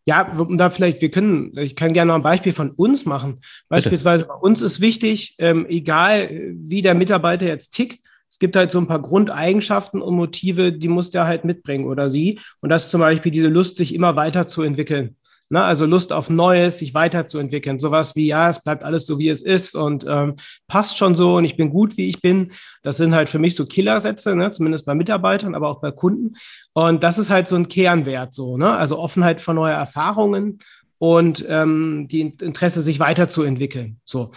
Ja, 0.06 0.32
da 0.50 0.70
vielleicht, 0.70 1.02
wir 1.02 1.12
können, 1.12 1.58
ich 1.58 1.76
kann 1.76 1.92
gerne 1.92 2.10
noch 2.10 2.16
ein 2.16 2.24
Beispiel 2.24 2.54
von 2.54 2.72
uns 2.72 3.06
machen. 3.06 3.42
Beispielsweise 3.68 4.24
Bitte. 4.24 4.36
bei 4.36 4.40
uns 4.40 4.62
ist 4.62 4.80
wichtig, 4.80 5.36
ähm, 5.38 5.66
egal 5.68 6.30
wie 6.54 6.82
der 6.82 6.96
Mitarbeiter 6.96 7.46
jetzt 7.46 7.72
tickt, 7.72 8.00
es 8.30 8.40
gibt 8.40 8.56
halt 8.56 8.72
so 8.72 8.80
ein 8.80 8.88
paar 8.88 9.02
Grundeigenschaften 9.02 10.02
und 10.02 10.16
Motive, 10.16 10.74
die 10.74 10.88
muss 10.88 11.12
der 11.12 11.26
halt 11.26 11.46
mitbringen 11.46 11.86
oder 11.86 12.10
sie. 12.10 12.40
Und 12.62 12.70
das 12.70 12.86
ist 12.86 12.92
zum 12.92 13.02
Beispiel 13.02 13.32
diese 13.32 13.48
Lust, 13.48 13.78
sich 13.78 13.94
immer 13.94 14.16
weiterzuentwickeln. 14.16 15.16
Ne? 15.50 15.64
Also 15.64 15.86
Lust 15.86 16.12
auf 16.12 16.30
Neues, 16.30 16.80
sich 16.80 16.94
weiterzuentwickeln. 16.94 17.80
Sowas 17.80 18.16
wie, 18.16 18.28
ja, 18.28 18.50
es 18.50 18.62
bleibt 18.64 18.84
alles 18.84 19.06
so, 19.06 19.18
wie 19.18 19.30
es 19.30 19.42
ist 19.42 19.76
und 19.76 20.06
ähm, 20.08 20.36
passt 20.68 20.98
schon 20.98 21.16
so 21.16 21.38
und 21.38 21.46
ich 21.46 21.56
bin 21.56 21.70
gut, 21.70 21.98
wie 21.98 22.10
ich 22.10 22.22
bin. 22.22 22.52
Das 22.84 22.98
sind 22.98 23.16
halt 23.16 23.30
für 23.30 23.40
mich 23.40 23.56
so 23.56 23.66
Killersätze, 23.66 24.36
ne? 24.36 24.52
zumindest 24.52 24.86
bei 24.86 24.96
Mitarbeitern, 24.96 25.56
aber 25.56 25.70
auch 25.70 25.80
bei 25.80 25.92
Kunden. 25.92 26.36
Und 26.74 27.04
das 27.04 27.18
ist 27.18 27.30
halt 27.30 27.48
so 27.48 27.56
ein 27.56 27.70
Kernwert 27.70 28.36
so. 28.36 28.58
Ne? 28.58 28.76
Also 28.76 29.00
Offenheit 29.00 29.42
für 29.42 29.54
neue 29.54 29.74
Erfahrungen 29.74 30.60
und 31.00 31.46
ähm, 31.48 32.08
die 32.10 32.22
Interesse, 32.22 32.82
sich 32.82 33.00
weiterzuentwickeln. 33.00 34.02
So. 34.04 34.32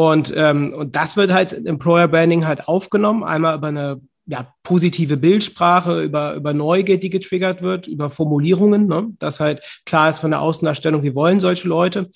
Und, 0.00 0.32
ähm, 0.34 0.72
und 0.72 0.96
das 0.96 1.18
wird 1.18 1.30
halt 1.30 1.52
im 1.52 1.66
Employer 1.66 2.08
Branding 2.08 2.46
halt 2.46 2.68
aufgenommen, 2.68 3.22
einmal 3.22 3.56
über 3.58 3.68
eine 3.68 4.00
ja, 4.24 4.50
positive 4.62 5.18
Bildsprache, 5.18 6.02
über, 6.02 6.34
über 6.34 6.54
Neugier, 6.54 6.98
die 6.98 7.10
getriggert 7.10 7.60
wird, 7.60 7.86
über 7.86 8.08
Formulierungen, 8.08 8.86
ne? 8.86 9.08
dass 9.18 9.40
halt 9.40 9.60
klar 9.84 10.08
ist 10.08 10.20
von 10.20 10.30
der 10.30 10.40
Außendarstellung, 10.40 11.02
wir 11.02 11.14
wollen 11.14 11.38
solche 11.38 11.68
Leute, 11.68 12.10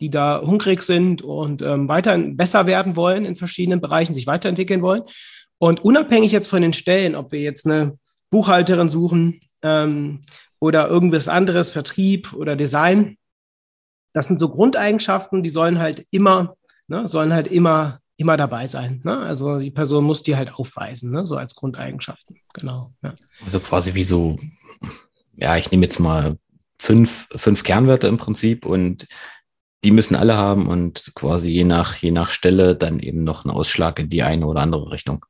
die 0.00 0.10
da 0.10 0.42
hungrig 0.44 0.82
sind 0.82 1.22
und 1.22 1.62
ähm, 1.62 1.88
weiter 1.88 2.18
besser 2.18 2.66
werden 2.66 2.96
wollen 2.96 3.24
in 3.24 3.36
verschiedenen 3.36 3.80
Bereichen, 3.80 4.14
sich 4.14 4.26
weiterentwickeln 4.26 4.82
wollen. 4.82 5.02
Und 5.58 5.84
unabhängig 5.84 6.32
jetzt 6.32 6.48
von 6.48 6.62
den 6.62 6.72
Stellen, 6.72 7.14
ob 7.14 7.30
wir 7.30 7.40
jetzt 7.40 7.64
eine 7.64 7.96
Buchhalterin 8.30 8.88
suchen 8.88 9.40
ähm, 9.62 10.22
oder 10.58 10.88
irgendwas 10.88 11.28
anderes, 11.28 11.70
Vertrieb 11.70 12.32
oder 12.32 12.56
Design, 12.56 13.18
das 14.14 14.26
sind 14.26 14.40
so 14.40 14.48
Grundeigenschaften, 14.48 15.44
die 15.44 15.50
sollen 15.50 15.78
halt 15.78 16.04
immer, 16.10 16.56
ne, 16.90 17.08
sollen 17.08 17.32
halt 17.32 17.48
immer 17.48 18.00
immer 18.20 18.36
dabei 18.36 18.66
sein. 18.66 19.00
Ne? 19.02 19.18
Also 19.18 19.58
die 19.58 19.70
Person 19.70 20.04
muss 20.04 20.22
die 20.22 20.36
halt 20.36 20.52
aufweisen, 20.52 21.10
ne? 21.10 21.24
so 21.24 21.36
als 21.36 21.54
Grundeigenschaften. 21.54 22.36
Genau. 22.52 22.92
Ja. 23.02 23.14
Also 23.46 23.60
quasi 23.60 23.94
wie 23.94 24.04
so, 24.04 24.36
ja, 25.36 25.56
ich 25.56 25.70
nehme 25.70 25.86
jetzt 25.86 25.98
mal 25.98 26.36
fünf, 26.78 27.28
fünf 27.34 27.64
Kernwerte 27.64 28.08
im 28.08 28.18
Prinzip 28.18 28.66
und 28.66 29.08
die 29.84 29.90
müssen 29.90 30.16
alle 30.16 30.36
haben 30.36 30.68
und 30.68 31.12
quasi 31.14 31.48
je 31.48 31.64
nach, 31.64 31.96
je 31.96 32.10
nach 32.10 32.28
Stelle 32.28 32.76
dann 32.76 33.00
eben 33.00 33.24
noch 33.24 33.46
einen 33.46 33.54
Ausschlag 33.54 33.98
in 33.98 34.10
die 34.10 34.22
eine 34.22 34.46
oder 34.46 34.60
andere 34.60 34.90
Richtung. 34.90 35.24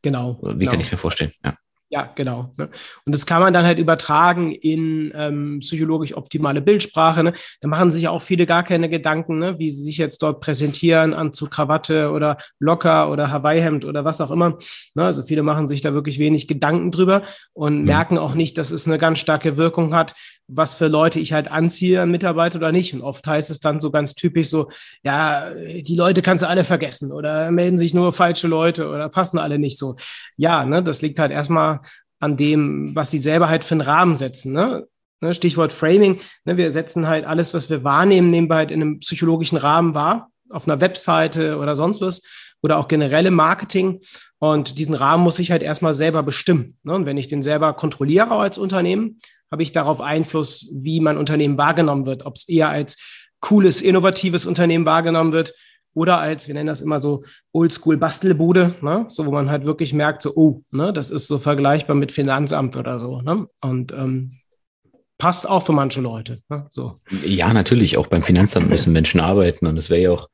Genau. 0.00 0.38
Wie 0.42 0.58
genau. 0.58 0.70
kann 0.70 0.80
ich 0.80 0.90
mir 0.90 0.98
vorstellen? 0.98 1.32
Ja. 1.44 1.54
Ja, 1.90 2.10
genau. 2.14 2.52
Ne? 2.56 2.70
Und 3.04 3.14
das 3.14 3.26
kann 3.26 3.40
man 3.40 3.52
dann 3.52 3.64
halt 3.64 3.78
übertragen 3.78 4.52
in 4.52 5.12
ähm, 5.14 5.60
psychologisch 5.60 6.16
optimale 6.16 6.60
Bildsprache. 6.60 7.22
Ne? 7.22 7.34
Da 7.60 7.68
machen 7.68 7.90
sich 7.90 8.08
auch 8.08 8.22
viele 8.22 8.46
gar 8.46 8.64
keine 8.64 8.88
Gedanken, 8.88 9.38
ne? 9.38 9.58
wie 9.58 9.70
sie 9.70 9.82
sich 9.82 9.98
jetzt 9.98 10.22
dort 10.22 10.40
präsentieren, 10.40 11.14
Anzug, 11.14 11.50
Krawatte 11.50 12.10
oder 12.10 12.38
locker 12.58 13.10
oder 13.12 13.30
Hawaii-Hemd 13.30 13.84
oder 13.84 14.04
was 14.04 14.20
auch 14.20 14.30
immer. 14.30 14.58
Ne? 14.94 15.04
Also 15.04 15.22
viele 15.22 15.42
machen 15.42 15.68
sich 15.68 15.82
da 15.82 15.92
wirklich 15.92 16.18
wenig 16.18 16.48
Gedanken 16.48 16.90
drüber 16.90 17.22
und 17.52 17.80
mhm. 17.80 17.84
merken 17.84 18.18
auch 18.18 18.34
nicht, 18.34 18.58
dass 18.58 18.70
es 18.70 18.86
eine 18.86 18.98
ganz 18.98 19.20
starke 19.20 19.56
Wirkung 19.56 19.94
hat, 19.94 20.14
was 20.46 20.74
für 20.74 20.88
Leute 20.88 21.20
ich 21.20 21.32
halt 21.32 21.50
anziehe 21.50 22.02
an 22.02 22.10
Mitarbeiter 22.10 22.58
oder 22.58 22.72
nicht. 22.72 22.92
Und 22.94 23.02
oft 23.02 23.26
heißt 23.26 23.50
es 23.50 23.60
dann 23.60 23.80
so 23.80 23.90
ganz 23.90 24.14
typisch 24.14 24.48
so, 24.48 24.70
ja, 25.02 25.52
die 25.54 25.96
Leute 25.96 26.22
kannst 26.22 26.42
du 26.42 26.48
alle 26.48 26.64
vergessen 26.64 27.12
oder 27.12 27.50
melden 27.50 27.78
sich 27.78 27.94
nur 27.94 28.12
falsche 28.12 28.46
Leute 28.46 28.88
oder 28.88 29.08
passen 29.08 29.38
alle 29.38 29.58
nicht 29.58 29.78
so. 29.78 29.96
Ja, 30.36 30.64
ne, 30.64 30.82
das 30.82 31.02
liegt 31.02 31.18
halt 31.18 31.32
erstmal 31.32 31.80
an 32.20 32.36
dem, 32.36 32.94
was 32.94 33.10
sie 33.10 33.18
selber 33.18 33.48
halt 33.48 33.64
für 33.64 33.74
einen 33.74 33.80
Rahmen 33.80 34.16
setzen. 34.16 34.52
Ne? 34.52 34.86
ne 35.20 35.34
Stichwort 35.34 35.72
Framing. 35.72 36.20
Ne, 36.44 36.56
wir 36.56 36.72
setzen 36.72 37.08
halt 37.08 37.24
alles, 37.24 37.54
was 37.54 37.70
wir 37.70 37.84
wahrnehmen, 37.84 38.30
nehmen 38.30 38.50
wir 38.50 38.56
halt 38.56 38.70
in 38.70 38.82
einem 38.82 38.98
psychologischen 39.00 39.56
Rahmen 39.58 39.94
wahr, 39.94 40.30
auf 40.50 40.68
einer 40.68 40.80
Webseite 40.80 41.58
oder 41.58 41.74
sonst 41.76 42.00
was 42.00 42.22
oder 42.62 42.78
auch 42.78 42.88
generell 42.88 43.26
im 43.26 43.34
Marketing. 43.34 44.00
Und 44.38 44.78
diesen 44.78 44.94
Rahmen 44.94 45.24
muss 45.24 45.38
ich 45.38 45.50
halt 45.50 45.62
erstmal 45.62 45.94
selber 45.94 46.22
bestimmen. 46.22 46.76
Ne? 46.82 46.94
Und 46.94 47.06
wenn 47.06 47.16
ich 47.16 47.28
den 47.28 47.42
selber 47.42 47.72
kontrolliere 47.72 48.34
als 48.34 48.58
Unternehmen, 48.58 49.20
habe 49.54 49.62
ich 49.62 49.70
darauf 49.70 50.00
Einfluss, 50.00 50.68
wie 50.72 50.98
mein 50.98 51.16
Unternehmen 51.16 51.56
wahrgenommen 51.56 52.06
wird, 52.06 52.26
ob 52.26 52.34
es 52.34 52.48
eher 52.48 52.70
als 52.70 52.96
cooles, 53.38 53.82
innovatives 53.82 54.46
Unternehmen 54.46 54.84
wahrgenommen 54.84 55.30
wird 55.30 55.54
oder 55.94 56.18
als, 56.18 56.48
wir 56.48 56.54
nennen 56.54 56.66
das 56.66 56.80
immer 56.80 57.00
so 57.00 57.22
Oldschool-Bastelbude, 57.52 58.74
ne? 58.82 59.06
so 59.08 59.26
wo 59.26 59.30
man 59.30 59.50
halt 59.50 59.64
wirklich 59.64 59.92
merkt, 59.92 60.22
so, 60.22 60.32
oh, 60.34 60.62
ne, 60.72 60.92
das 60.92 61.10
ist 61.10 61.28
so 61.28 61.38
vergleichbar 61.38 61.94
mit 61.94 62.10
Finanzamt 62.10 62.76
oder 62.76 62.98
so. 62.98 63.20
Ne? 63.20 63.46
Und 63.60 63.92
ähm, 63.92 64.40
passt 65.18 65.48
auch 65.48 65.64
für 65.64 65.72
manche 65.72 66.00
Leute. 66.00 66.42
Ne? 66.48 66.66
So. 66.70 66.98
Ja, 67.24 67.52
natürlich, 67.52 67.96
auch 67.96 68.08
beim 68.08 68.24
Finanzamt 68.24 68.68
müssen 68.68 68.92
Menschen 68.92 69.20
arbeiten 69.20 69.68
und 69.68 69.78
es 69.78 69.88
wäre 69.88 70.02
ja 70.02 70.10
auch, 70.10 70.30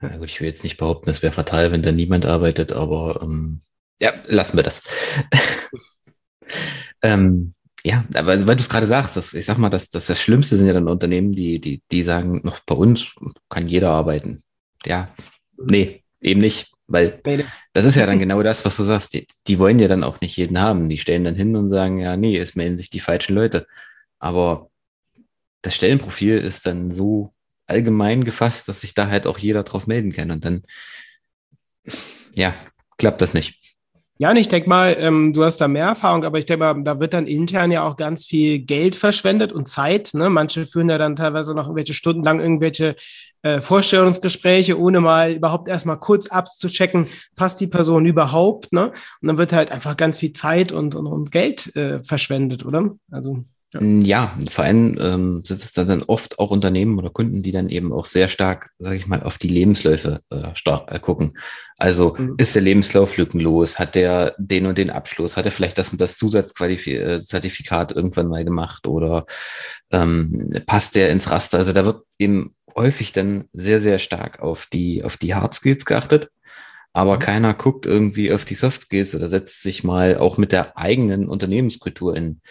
na 0.00 0.16
gut, 0.16 0.30
ich 0.30 0.40
will 0.40 0.46
jetzt 0.46 0.64
nicht 0.64 0.78
behaupten, 0.78 1.10
es 1.10 1.20
wäre 1.20 1.34
fatal, 1.34 1.70
wenn 1.70 1.82
da 1.82 1.92
niemand 1.92 2.24
arbeitet, 2.24 2.72
aber 2.72 3.20
ähm, 3.22 3.60
ja, 4.00 4.10
lassen 4.24 4.56
wir 4.56 4.64
das. 4.64 4.82
ähm, 7.02 7.52
ja, 7.84 8.04
aber 8.14 8.46
weil 8.46 8.56
du 8.56 8.62
es 8.62 8.68
gerade 8.68 8.86
sagst, 8.86 9.16
das, 9.16 9.34
ich 9.34 9.44
sag 9.44 9.58
mal, 9.58 9.70
das, 9.70 9.90
das, 9.90 10.06
das 10.06 10.20
Schlimmste 10.20 10.56
sind 10.56 10.66
ja 10.66 10.72
dann 10.72 10.88
Unternehmen, 10.88 11.32
die, 11.32 11.60
die, 11.60 11.82
die 11.90 12.02
sagen, 12.02 12.40
noch 12.44 12.60
bei 12.60 12.74
uns 12.74 13.14
kann 13.48 13.68
jeder 13.68 13.90
arbeiten. 13.90 14.42
Ja, 14.84 15.12
nee, 15.56 16.02
eben 16.20 16.40
nicht. 16.40 16.72
Weil 16.88 17.20
das 17.72 17.86
ist 17.86 17.94
ja 17.94 18.04
dann 18.04 18.18
genau 18.18 18.42
das, 18.42 18.64
was 18.64 18.76
du 18.76 18.82
sagst. 18.82 19.14
Die, 19.14 19.26
die 19.46 19.58
wollen 19.58 19.78
ja 19.78 19.88
dann 19.88 20.04
auch 20.04 20.20
nicht 20.20 20.36
jeden 20.36 20.60
haben. 20.60 20.88
Die 20.88 20.98
stellen 20.98 21.24
dann 21.24 21.34
hin 21.34 21.56
und 21.56 21.68
sagen, 21.68 21.98
ja, 21.98 22.16
nee, 22.16 22.36
es 22.36 22.54
melden 22.54 22.76
sich 22.76 22.90
die 22.90 23.00
falschen 23.00 23.34
Leute. 23.34 23.66
Aber 24.18 24.68
das 25.62 25.74
Stellenprofil 25.74 26.38
ist 26.38 26.66
dann 26.66 26.90
so 26.90 27.32
allgemein 27.66 28.24
gefasst, 28.24 28.68
dass 28.68 28.82
sich 28.82 28.94
da 28.94 29.08
halt 29.08 29.26
auch 29.26 29.38
jeder 29.38 29.62
drauf 29.62 29.86
melden 29.86 30.12
kann. 30.12 30.30
Und 30.30 30.44
dann, 30.44 30.62
ja, 32.34 32.54
klappt 32.98 33.22
das 33.22 33.32
nicht. 33.32 33.71
Ja, 34.22 34.30
und 34.30 34.36
ich 34.36 34.46
denke 34.46 34.68
mal, 34.68 34.96
ähm, 35.00 35.32
du 35.32 35.42
hast 35.42 35.56
da 35.56 35.66
mehr 35.66 35.86
Erfahrung, 35.86 36.24
aber 36.24 36.38
ich 36.38 36.46
denke 36.46 36.60
mal, 36.60 36.84
da 36.84 37.00
wird 37.00 37.12
dann 37.12 37.26
intern 37.26 37.72
ja 37.72 37.82
auch 37.82 37.96
ganz 37.96 38.24
viel 38.24 38.60
Geld 38.60 38.94
verschwendet 38.94 39.52
und 39.52 39.66
Zeit. 39.66 40.14
Ne? 40.14 40.30
Manche 40.30 40.64
führen 40.64 40.88
ja 40.88 40.96
dann 40.96 41.16
teilweise 41.16 41.56
noch 41.56 41.64
irgendwelche 41.64 41.92
Stunden 41.92 42.22
lang 42.22 42.38
irgendwelche 42.38 42.94
äh, 43.42 43.60
Vorstellungsgespräche, 43.60 44.78
ohne 44.78 45.00
mal 45.00 45.32
überhaupt 45.32 45.66
erstmal 45.66 45.98
kurz 45.98 46.28
abzuchecken, 46.28 47.08
passt 47.34 47.60
die 47.60 47.66
Person 47.66 48.06
überhaupt. 48.06 48.72
Ne? 48.72 48.92
Und 49.22 49.26
dann 49.26 49.38
wird 49.38 49.52
halt 49.52 49.72
einfach 49.72 49.96
ganz 49.96 50.18
viel 50.18 50.32
Zeit 50.32 50.70
und, 50.70 50.94
und, 50.94 51.08
und 51.08 51.32
Geld 51.32 51.74
äh, 51.74 52.00
verschwendet, 52.04 52.64
oder? 52.64 52.94
Also. 53.10 53.44
Ja. 53.72 53.80
Mm, 53.80 54.00
ja, 54.02 54.36
vor 54.50 54.64
allem 54.64 54.98
ähm, 55.00 55.44
sind 55.44 55.62
es 55.62 55.72
dann 55.72 56.02
oft 56.02 56.38
auch 56.38 56.50
Unternehmen 56.50 56.98
oder 56.98 57.10
Kunden, 57.10 57.42
die 57.42 57.52
dann 57.52 57.68
eben 57.68 57.92
auch 57.92 58.04
sehr 58.04 58.28
stark, 58.28 58.70
sage 58.78 58.96
ich 58.96 59.06
mal, 59.06 59.22
auf 59.22 59.38
die 59.38 59.48
Lebensläufe 59.48 60.20
äh, 60.30 60.54
stark, 60.54 60.92
äh, 60.92 60.98
gucken. 60.98 61.38
Also 61.78 62.14
mhm. 62.16 62.34
ist 62.38 62.54
der 62.54 62.62
Lebenslauf 62.62 63.16
lückenlos? 63.16 63.78
Hat 63.78 63.94
der 63.94 64.34
den 64.38 64.66
und 64.66 64.78
den 64.78 64.90
Abschluss? 64.90 65.36
Hat 65.36 65.46
er 65.46 65.52
vielleicht 65.52 65.78
das 65.78 65.92
und 65.92 66.00
das 66.00 66.16
Zusatzzertifikat 66.16 67.92
irgendwann 67.92 68.28
mal 68.28 68.44
gemacht? 68.44 68.86
Oder 68.86 69.26
ähm, 69.90 70.54
passt 70.66 70.94
der 70.94 71.10
ins 71.10 71.30
Raster? 71.30 71.58
Also 71.58 71.72
da 71.72 71.84
wird 71.84 72.04
eben 72.18 72.54
häufig 72.76 73.12
dann 73.12 73.44
sehr, 73.52 73.80
sehr 73.80 73.98
stark 73.98 74.40
auf 74.40 74.66
die, 74.66 75.02
auf 75.02 75.16
die 75.16 75.34
Hard 75.34 75.54
Skills 75.54 75.84
geachtet. 75.84 76.30
Aber 76.92 77.16
mhm. 77.16 77.20
keiner 77.20 77.54
guckt 77.54 77.86
irgendwie 77.86 78.32
auf 78.32 78.44
die 78.44 78.54
Soft 78.54 78.82
Skills 78.82 79.14
oder 79.14 79.28
setzt 79.28 79.62
sich 79.62 79.82
mal 79.82 80.18
auch 80.18 80.36
mit 80.36 80.52
der 80.52 80.76
eigenen 80.76 81.26
Unternehmenskultur 81.26 82.14
in 82.14 82.42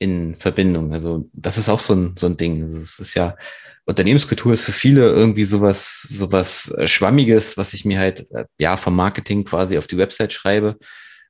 in 0.00 0.34
Verbindung. 0.36 0.92
Also 0.92 1.26
das 1.34 1.58
ist 1.58 1.68
auch 1.68 1.78
so 1.78 1.94
ein, 1.94 2.14
so 2.18 2.26
ein 2.26 2.36
Ding. 2.36 2.62
Also 2.62 2.78
es 2.78 2.98
ist 2.98 3.14
ja, 3.14 3.36
Unternehmenskultur 3.84 4.52
ist 4.52 4.62
für 4.62 4.72
viele 4.72 5.10
irgendwie 5.10 5.44
sowas, 5.44 6.02
sowas 6.08 6.72
äh, 6.78 6.88
Schwammiges, 6.88 7.56
was 7.56 7.74
ich 7.74 7.84
mir 7.84 7.98
halt, 7.98 8.30
äh, 8.32 8.46
ja, 8.58 8.76
vom 8.76 8.96
Marketing 8.96 9.44
quasi 9.44 9.76
auf 9.78 9.86
die 9.86 9.98
Website 9.98 10.32
schreibe. 10.32 10.78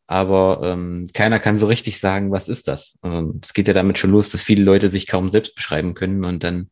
Aber 0.07 0.61
ähm, 0.65 1.09
keiner 1.13 1.41
kann 1.41 1.59
so 1.59 1.67
richtig 1.67 1.99
sagen, 1.99 2.31
was 2.31 2.49
ist 2.49 2.69
das? 2.69 2.99
Ähm, 3.03 3.41
es 3.43 3.55
geht 3.55 3.67
ja 3.67 3.75
damit 3.75 3.99
schon 3.99 4.11
los, 4.11 4.31
dass 4.31 4.43
viele 4.43 4.63
Leute 4.65 4.89
sich 4.89 5.07
kaum 5.09 5.33
selbst 5.33 5.57
beschreiben 5.57 5.95
können. 5.95 6.25
Und 6.25 6.45
dann, 6.45 6.71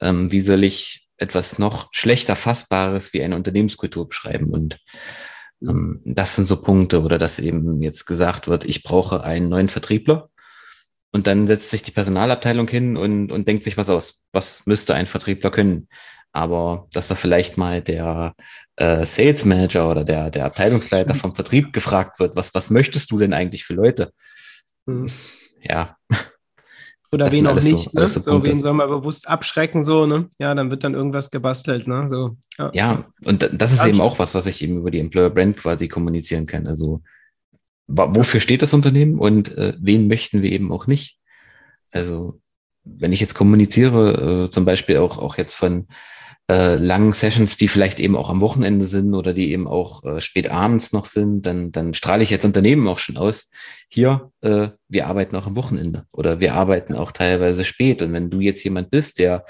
ähm, 0.00 0.30
wie 0.30 0.40
soll 0.42 0.64
ich 0.64 1.08
etwas 1.16 1.58
noch 1.58 1.88
schlechter 1.92 2.36
Fassbares 2.36 3.12
wie 3.14 3.22
eine 3.22 3.36
Unternehmenskultur 3.36 4.06
beschreiben? 4.06 4.50
Und 4.50 4.80
ähm, 5.62 6.02
das 6.04 6.36
sind 6.36 6.46
so 6.46 6.60
Punkte, 6.60 7.02
oder 7.02 7.18
dass 7.18 7.38
eben 7.38 7.80
jetzt 7.80 8.04
gesagt 8.06 8.48
wird, 8.48 8.64
ich 8.66 8.82
brauche 8.82 9.22
einen 9.22 9.48
neuen 9.48 9.70
Vertriebler 9.70 10.30
und 11.12 11.26
dann 11.26 11.46
setzt 11.46 11.70
sich 11.70 11.82
die 11.82 11.90
Personalabteilung 11.90 12.68
hin 12.68 12.96
und, 12.96 13.32
und 13.32 13.48
denkt 13.48 13.64
sich 13.64 13.76
was 13.76 13.90
aus. 13.90 14.22
Was 14.32 14.66
müsste 14.66 14.94
ein 14.94 15.06
Vertriebler 15.06 15.50
können? 15.50 15.88
aber 16.32 16.86
dass 16.92 17.08
da 17.08 17.14
vielleicht 17.14 17.58
mal 17.58 17.82
der 17.82 18.34
äh, 18.76 19.04
Sales 19.04 19.44
Manager 19.44 19.90
oder 19.90 20.04
der, 20.04 20.30
der 20.30 20.44
Abteilungsleiter 20.44 21.14
vom 21.14 21.34
Vertrieb 21.34 21.72
gefragt 21.72 22.20
wird, 22.20 22.36
was, 22.36 22.54
was 22.54 22.70
möchtest 22.70 23.10
du 23.10 23.18
denn 23.18 23.32
eigentlich 23.32 23.64
für 23.64 23.74
Leute? 23.74 24.12
Mhm. 24.86 25.10
Ja. 25.62 25.96
Oder 27.10 27.32
wen 27.32 27.46
auch 27.46 27.54
nicht, 27.54 27.90
so, 27.90 27.98
ne? 27.98 28.06
So, 28.06 28.20
so 28.20 28.44
wen 28.44 28.60
soll 28.60 28.74
man 28.74 28.90
bewusst 28.90 29.30
abschrecken, 29.30 29.82
so, 29.82 30.04
ne? 30.04 30.28
Ja, 30.38 30.54
dann 30.54 30.70
wird 30.70 30.84
dann 30.84 30.92
irgendwas 30.92 31.30
gebastelt, 31.30 31.88
ne? 31.88 32.06
So, 32.06 32.36
ja. 32.58 32.70
ja, 32.74 33.04
und 33.24 33.48
das 33.50 33.72
ist 33.72 33.82
eben 33.82 34.02
auch 34.02 34.18
was, 34.18 34.34
was 34.34 34.44
ich 34.44 34.62
eben 34.62 34.76
über 34.76 34.90
die 34.90 35.00
Employer 35.00 35.30
Brand 35.30 35.56
quasi 35.56 35.88
kommunizieren 35.88 36.44
kann. 36.44 36.66
Also, 36.66 37.00
wofür 37.88 38.40
steht 38.40 38.62
das 38.62 38.74
Unternehmen 38.74 39.18
und 39.18 39.56
äh, 39.56 39.74
wen 39.78 40.06
möchten 40.06 40.42
wir 40.42 40.52
eben 40.52 40.70
auch 40.70 40.86
nicht? 40.86 41.18
Also, 41.90 42.38
wenn 42.84 43.12
ich 43.12 43.20
jetzt 43.20 43.34
kommuniziere, 43.34 44.44
äh, 44.44 44.50
zum 44.50 44.64
Beispiel 44.64 44.98
auch, 44.98 45.18
auch 45.18 45.38
jetzt 45.38 45.54
von 45.54 45.88
äh, 46.50 46.76
langen 46.76 47.12
Sessions, 47.12 47.56
die 47.56 47.68
vielleicht 47.68 48.00
eben 48.00 48.16
auch 48.16 48.30
am 48.30 48.40
Wochenende 48.40 48.86
sind 48.86 49.14
oder 49.14 49.34
die 49.34 49.52
eben 49.52 49.66
auch 49.66 50.04
äh, 50.04 50.20
spät 50.20 50.50
abends 50.50 50.92
noch 50.92 51.04
sind, 51.04 51.44
dann, 51.44 51.72
dann 51.72 51.94
strahle 51.94 52.22
ich 52.22 52.30
jetzt 52.30 52.44
Unternehmen 52.44 52.88
auch 52.88 52.98
schon 52.98 53.16
aus. 53.16 53.50
Hier, 53.88 54.32
äh, 54.40 54.68
wir 54.88 55.06
arbeiten 55.06 55.36
auch 55.36 55.46
am 55.46 55.56
Wochenende 55.56 56.04
oder 56.12 56.40
wir 56.40 56.54
arbeiten 56.54 56.94
auch 56.94 57.12
teilweise 57.12 57.64
spät. 57.64 58.00
Und 58.02 58.12
wenn 58.12 58.30
du 58.30 58.40
jetzt 58.40 58.64
jemand 58.64 58.90
bist, 58.90 59.18
der, 59.18 59.44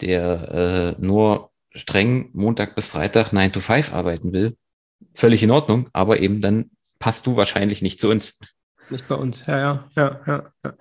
der 0.00 0.96
äh, 0.98 1.04
nur 1.04 1.50
streng 1.72 2.30
Montag 2.32 2.76
bis 2.76 2.86
Freitag 2.86 3.32
9 3.32 3.52
to 3.52 3.60
5 3.60 3.92
arbeiten 3.92 4.32
will, 4.32 4.56
völlig 5.14 5.42
in 5.42 5.50
Ordnung, 5.50 5.88
aber 5.92 6.20
eben 6.20 6.40
dann 6.40 6.70
passt 6.98 7.26
du 7.26 7.36
wahrscheinlich 7.36 7.82
nicht 7.82 8.00
zu 8.00 8.08
uns. 8.08 8.38
Nicht 8.90 9.08
bei 9.08 9.16
uns, 9.16 9.46
ja, 9.46 9.58
ja, 9.58 9.88
ja, 9.96 10.20
ja. 10.26 10.52
ja. 10.64 10.74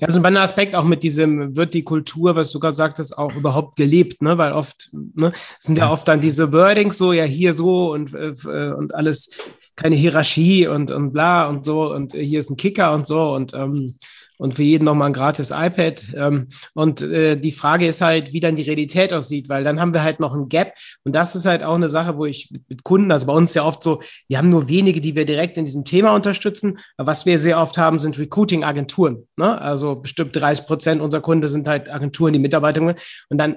Ja, 0.00 0.08
so 0.08 0.16
ein 0.16 0.22
spannender 0.22 0.42
Aspekt 0.42 0.76
auch 0.76 0.84
mit 0.84 1.02
diesem, 1.02 1.56
wird 1.56 1.74
die 1.74 1.82
Kultur, 1.82 2.36
was 2.36 2.52
du 2.52 2.60
gerade 2.60 2.76
sagtest, 2.76 3.18
auch 3.18 3.34
überhaupt 3.34 3.74
gelebt, 3.76 4.22
ne? 4.22 4.38
Weil 4.38 4.52
oft, 4.52 4.90
ne, 4.92 5.32
sind 5.58 5.76
ja 5.76 5.90
oft 5.90 6.06
dann 6.06 6.20
diese 6.20 6.52
Wordings 6.52 6.98
so, 6.98 7.12
ja, 7.12 7.24
hier 7.24 7.52
so 7.52 7.92
und, 7.92 8.14
äh, 8.14 8.72
und 8.76 8.94
alles, 8.94 9.36
keine 9.74 9.96
Hierarchie 9.96 10.68
und, 10.68 10.92
und 10.92 11.12
bla 11.12 11.48
und 11.48 11.64
so 11.64 11.92
und 11.92 12.12
hier 12.12 12.38
ist 12.38 12.50
ein 12.50 12.56
Kicker 12.56 12.92
und 12.92 13.08
so 13.08 13.34
und 13.34 13.54
ähm, 13.54 13.96
und 14.38 14.54
für 14.54 14.62
jeden 14.62 14.84
nochmal 14.84 15.08
ein 15.08 15.12
gratis 15.12 15.50
iPad. 15.50 16.04
Ähm, 16.14 16.48
und 16.74 17.02
äh, 17.02 17.36
die 17.36 17.52
Frage 17.52 17.86
ist 17.86 18.00
halt, 18.00 18.32
wie 18.32 18.40
dann 18.40 18.56
die 18.56 18.62
Realität 18.62 19.12
aussieht, 19.12 19.48
weil 19.48 19.64
dann 19.64 19.80
haben 19.80 19.92
wir 19.92 20.02
halt 20.02 20.20
noch 20.20 20.34
ein 20.34 20.48
Gap. 20.48 20.74
Und 21.04 21.14
das 21.14 21.36
ist 21.36 21.44
halt 21.44 21.62
auch 21.62 21.74
eine 21.74 21.88
Sache, 21.88 22.16
wo 22.16 22.24
ich 22.24 22.50
mit, 22.50 22.62
mit 22.68 22.84
Kunden, 22.84 23.12
also 23.12 23.26
bei 23.26 23.32
uns 23.32 23.52
ja 23.54 23.64
oft 23.64 23.82
so, 23.82 24.00
wir 24.28 24.38
haben 24.38 24.48
nur 24.48 24.68
wenige, 24.68 25.00
die 25.00 25.14
wir 25.14 25.26
direkt 25.26 25.56
in 25.56 25.64
diesem 25.64 25.84
Thema 25.84 26.14
unterstützen. 26.14 26.78
Aber 26.96 27.08
was 27.08 27.26
wir 27.26 27.38
sehr 27.38 27.60
oft 27.60 27.76
haben, 27.76 27.98
sind 27.98 28.18
Recruiting-Agenturen. 28.18 29.26
Ne? 29.36 29.60
Also 29.60 29.96
bestimmt 29.96 30.34
30 30.34 30.66
Prozent 30.66 31.02
unserer 31.02 31.20
Kunden 31.20 31.48
sind 31.48 31.66
halt 31.68 31.92
Agenturen, 31.92 32.32
die 32.32 32.38
Mitarbeiter. 32.38 32.78
Und 32.78 33.38
dann 33.38 33.56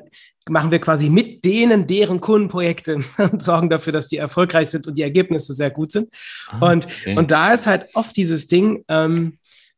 machen 0.50 0.72
wir 0.72 0.80
quasi 0.80 1.10
mit 1.10 1.46
denen 1.46 1.88
deren 1.88 2.20
Kundenprojekte 2.20 3.04
und 3.18 3.44
sorgen 3.44 3.70
dafür, 3.70 3.94
dass 3.94 4.08
die 4.08 4.18
erfolgreich 4.18 4.70
sind 4.70 4.88
und 4.88 4.98
die 4.98 5.04
Ergebnisse 5.04 5.54
sehr 5.54 5.70
gut 5.70 5.92
sind. 5.92 6.10
Ah, 6.48 6.72
und, 6.72 6.86
okay. 6.86 7.18
und 7.18 7.32
da 7.32 7.54
ist 7.54 7.68
halt 7.68 7.88
oft 7.94 8.16
dieses 8.18 8.48
Ding, 8.48 8.84
ähm, 8.88 9.36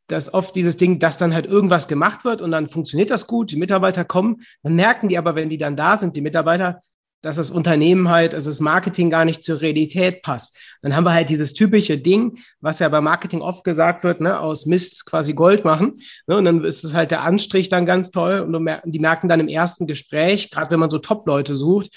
dass 0.08 0.34
oft 0.34 0.56
dieses 0.56 0.78
Ding, 0.78 1.00
dass 1.00 1.18
dann 1.18 1.34
halt 1.34 1.46
irgendwas 1.46 1.88
gemacht 1.88 2.26
wird 2.26 2.42
und 2.42 2.52
dann 2.52 2.70
funktioniert 2.70 3.10
das 3.10 3.28
gut, 3.28 3.52
die 3.52 3.56
Mitarbeiter 3.56 4.06
kommen, 4.06 4.42
dann 4.62 4.76
merken 4.76 5.10
die 5.10 5.18
aber, 5.18 5.36
wenn 5.36 5.50
die 5.50 5.58
dann 5.58 5.78
da 5.78 5.98
sind, 5.98 6.16
die 6.16 6.22
Mitarbeiter, 6.22 6.82
dass 7.24 7.38
das 7.38 7.50
Unternehmen 7.50 8.10
halt, 8.10 8.36
also 8.36 8.50
das 8.50 8.60
Marketing 8.60 9.10
gar 9.10 9.24
nicht 9.24 9.46
zur 9.46 9.62
Realität 9.62 10.24
passt. 10.24 10.58
Dann 10.82 10.94
haben 10.94 11.06
wir 11.06 11.14
halt 11.14 11.30
dieses 11.30 11.54
typische 11.54 11.98
Ding, 11.98 12.38
was 12.60 12.80
ja 12.80 12.90
beim 12.90 13.06
Marketing 13.06 13.42
oft 13.42 13.64
gesagt 13.64 14.04
wird, 14.04 14.20
ne, 14.20 14.40
aus 14.40 14.66
Mist 14.66 15.06
quasi 15.06 15.34
Gold 15.34 15.64
machen. 15.64 15.94
Ne, 16.28 16.36
und 16.36 16.44
dann 16.44 16.66
ist 16.66 16.84
es 16.84 16.94
halt 16.94 17.12
der 17.12 17.22
Anstrich 17.22 17.70
dann 17.70 17.86
ganz 17.86 18.12
toll 18.12 18.42
und 18.42 18.70
die 18.84 19.00
merken 19.00 19.30
dann 19.30 19.40
im 19.40 19.48
ersten 19.48 19.88
Gespräch, 19.88 20.52
gerade 20.52 20.70
wenn 20.72 20.82
man 20.82 20.90
so 20.90 21.00
Top-Leute 21.00 21.56
sucht, 21.56 21.96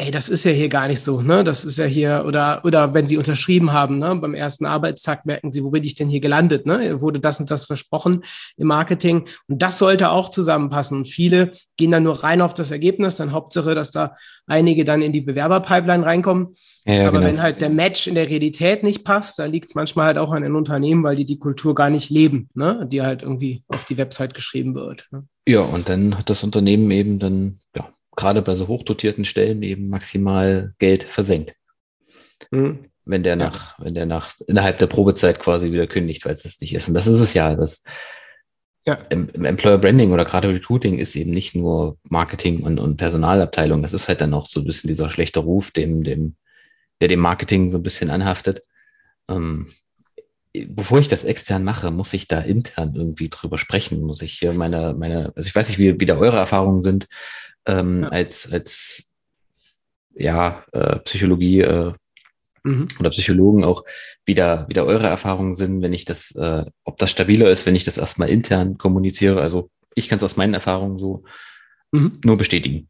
ey, 0.00 0.10
das 0.10 0.28
ist 0.28 0.44
ja 0.44 0.50
hier 0.50 0.68
gar 0.68 0.88
nicht 0.88 1.02
so, 1.02 1.20
ne? 1.20 1.44
Das 1.44 1.64
ist 1.64 1.78
ja 1.78 1.84
hier, 1.84 2.24
oder, 2.26 2.62
oder 2.64 2.94
wenn 2.94 3.06
sie 3.06 3.18
unterschrieben 3.18 3.72
haben, 3.72 3.98
ne? 3.98 4.16
Beim 4.16 4.34
ersten 4.34 4.64
Arbeitstag 4.64 5.26
merken 5.26 5.52
sie, 5.52 5.62
wo 5.62 5.70
bin 5.70 5.84
ich 5.84 5.94
denn 5.94 6.08
hier 6.08 6.20
gelandet, 6.20 6.64
ne? 6.66 7.00
Wurde 7.00 7.20
das 7.20 7.38
und 7.38 7.50
das 7.50 7.66
versprochen 7.66 8.24
im 8.56 8.66
Marketing. 8.66 9.26
Und 9.48 9.60
das 9.60 9.78
sollte 9.78 10.10
auch 10.10 10.30
zusammenpassen. 10.30 10.98
Und 10.98 11.08
viele 11.08 11.52
gehen 11.76 11.90
dann 11.90 12.02
nur 12.02 12.24
rein 12.24 12.40
auf 12.40 12.54
das 12.54 12.70
Ergebnis, 12.70 13.16
dann 13.16 13.32
Hauptsache, 13.32 13.74
dass 13.74 13.90
da 13.90 14.16
einige 14.46 14.84
dann 14.84 15.02
in 15.02 15.12
die 15.12 15.20
Bewerberpipeline 15.20 16.04
reinkommen. 16.04 16.56
Ja, 16.86 17.08
Aber 17.08 17.18
genau. 17.18 17.30
wenn 17.30 17.42
halt 17.42 17.60
der 17.60 17.70
Match 17.70 18.06
in 18.06 18.14
der 18.14 18.28
Realität 18.28 18.82
nicht 18.82 19.04
passt, 19.04 19.38
dann 19.38 19.52
liegt 19.52 19.66
es 19.66 19.74
manchmal 19.74 20.06
halt 20.06 20.18
auch 20.18 20.32
an 20.32 20.42
den 20.42 20.56
Unternehmen, 20.56 21.04
weil 21.04 21.16
die 21.16 21.26
die 21.26 21.38
Kultur 21.38 21.74
gar 21.74 21.90
nicht 21.90 22.08
leben, 22.08 22.48
ne? 22.54 22.88
Die 22.90 23.02
halt 23.02 23.22
irgendwie 23.22 23.64
auf 23.68 23.84
die 23.84 23.98
Website 23.98 24.34
geschrieben 24.34 24.74
wird. 24.74 25.06
Ne? 25.10 25.24
Ja, 25.46 25.60
und 25.60 25.88
dann 25.88 26.18
hat 26.18 26.30
das 26.30 26.42
Unternehmen 26.42 26.90
eben 26.90 27.18
dann, 27.18 27.58
ja, 27.76 27.86
gerade 28.16 28.42
bei 28.42 28.54
so 28.54 28.68
hochdotierten 28.68 29.24
Stellen 29.24 29.62
eben 29.62 29.88
maximal 29.88 30.74
Geld 30.78 31.04
versenkt. 31.04 31.54
Mhm. 32.50 32.90
Wenn 33.04 33.22
der 33.22 33.36
nach, 33.36 33.78
ja. 33.78 33.84
wenn 33.84 33.94
der 33.94 34.06
nach 34.06 34.34
innerhalb 34.46 34.78
der 34.78 34.86
Probezeit 34.86 35.40
quasi 35.40 35.72
wieder 35.72 35.86
kündigt, 35.86 36.24
weil 36.24 36.32
es 36.32 36.42
das 36.42 36.60
nicht 36.60 36.74
ist. 36.74 36.88
Und 36.88 36.94
das 36.94 37.06
ist 37.06 37.20
es 37.20 37.34
ja. 37.34 37.54
Das 37.54 37.82
ja. 38.86 38.94
Im, 39.10 39.28
im, 39.30 39.44
Employer 39.44 39.78
Branding 39.78 40.12
oder 40.12 40.24
gerade 40.24 40.48
Recruiting 40.48 40.98
ist 40.98 41.14
eben 41.14 41.30
nicht 41.32 41.54
nur 41.54 41.98
Marketing 42.04 42.62
und, 42.62 42.78
und 42.78 42.96
Personalabteilung. 42.96 43.82
Das 43.82 43.92
ist 43.92 44.08
halt 44.08 44.20
dann 44.20 44.34
auch 44.34 44.46
so 44.46 44.60
ein 44.60 44.66
bisschen 44.66 44.88
dieser 44.88 45.10
schlechte 45.10 45.40
Ruf, 45.40 45.70
dem, 45.70 46.02
dem, 46.02 46.36
der 47.00 47.08
dem 47.08 47.20
Marketing 47.20 47.70
so 47.70 47.78
ein 47.78 47.82
bisschen 47.82 48.10
anhaftet. 48.10 48.62
Ähm, 49.28 49.68
bevor 50.52 50.98
ich 50.98 51.08
das 51.08 51.24
extern 51.24 51.62
mache, 51.62 51.90
muss 51.90 52.12
ich 52.12 52.26
da 52.26 52.40
intern 52.40 52.94
irgendwie 52.96 53.28
drüber 53.28 53.58
sprechen. 53.58 54.02
Muss 54.02 54.22
ich 54.22 54.32
hier 54.32 54.52
meine, 54.52 54.94
meine, 54.94 55.32
also 55.36 55.46
ich 55.46 55.54
weiß 55.54 55.68
nicht, 55.68 55.78
wie, 55.78 56.00
wie 56.00 56.06
da 56.06 56.16
eure 56.16 56.38
Erfahrungen 56.38 56.82
sind, 56.82 57.06
ähm, 57.70 58.02
ja. 58.02 58.08
als, 58.08 58.50
als 58.52 59.12
ja, 60.14 60.64
äh, 60.72 60.98
Psychologie 61.00 61.60
äh, 61.60 61.92
mhm. 62.64 62.88
oder 62.98 63.10
Psychologen 63.10 63.64
auch 63.64 63.84
wieder, 64.24 64.66
wieder 64.68 64.84
eure 64.84 65.06
Erfahrungen 65.06 65.54
sind, 65.54 65.82
wenn 65.82 65.92
ich 65.92 66.04
das, 66.04 66.34
äh, 66.34 66.64
ob 66.84 66.98
das 66.98 67.10
stabiler 67.10 67.50
ist, 67.50 67.66
wenn 67.66 67.76
ich 67.76 67.84
das 67.84 67.98
erstmal 67.98 68.28
intern 68.28 68.78
kommuniziere. 68.78 69.40
Also 69.40 69.70
ich 69.94 70.08
kann 70.08 70.18
es 70.18 70.24
aus 70.24 70.36
meinen 70.36 70.54
Erfahrungen 70.54 70.98
so 70.98 71.24
mhm. 71.92 72.20
nur 72.24 72.36
bestätigen. 72.36 72.88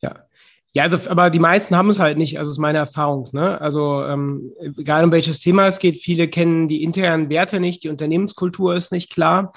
Ja. 0.00 0.24
Ja, 0.72 0.82
also, 0.82 0.98
aber 1.08 1.30
die 1.30 1.38
meisten 1.38 1.76
haben 1.76 1.88
es 1.88 1.98
halt 1.98 2.18
nicht, 2.18 2.38
also 2.38 2.50
ist 2.50 2.58
meine 2.58 2.78
Erfahrung. 2.78 3.28
Ne? 3.32 3.58
Also, 3.60 4.04
ähm, 4.04 4.52
egal 4.76 5.02
um 5.02 5.12
welches 5.12 5.40
Thema 5.40 5.66
es 5.66 5.78
geht, 5.78 5.96
viele 5.96 6.28
kennen 6.28 6.68
die 6.68 6.82
internen 6.82 7.30
Werte 7.30 7.58
nicht, 7.58 7.84
die 7.84 7.88
Unternehmenskultur 7.88 8.76
ist 8.76 8.92
nicht 8.92 9.10
klar. 9.10 9.54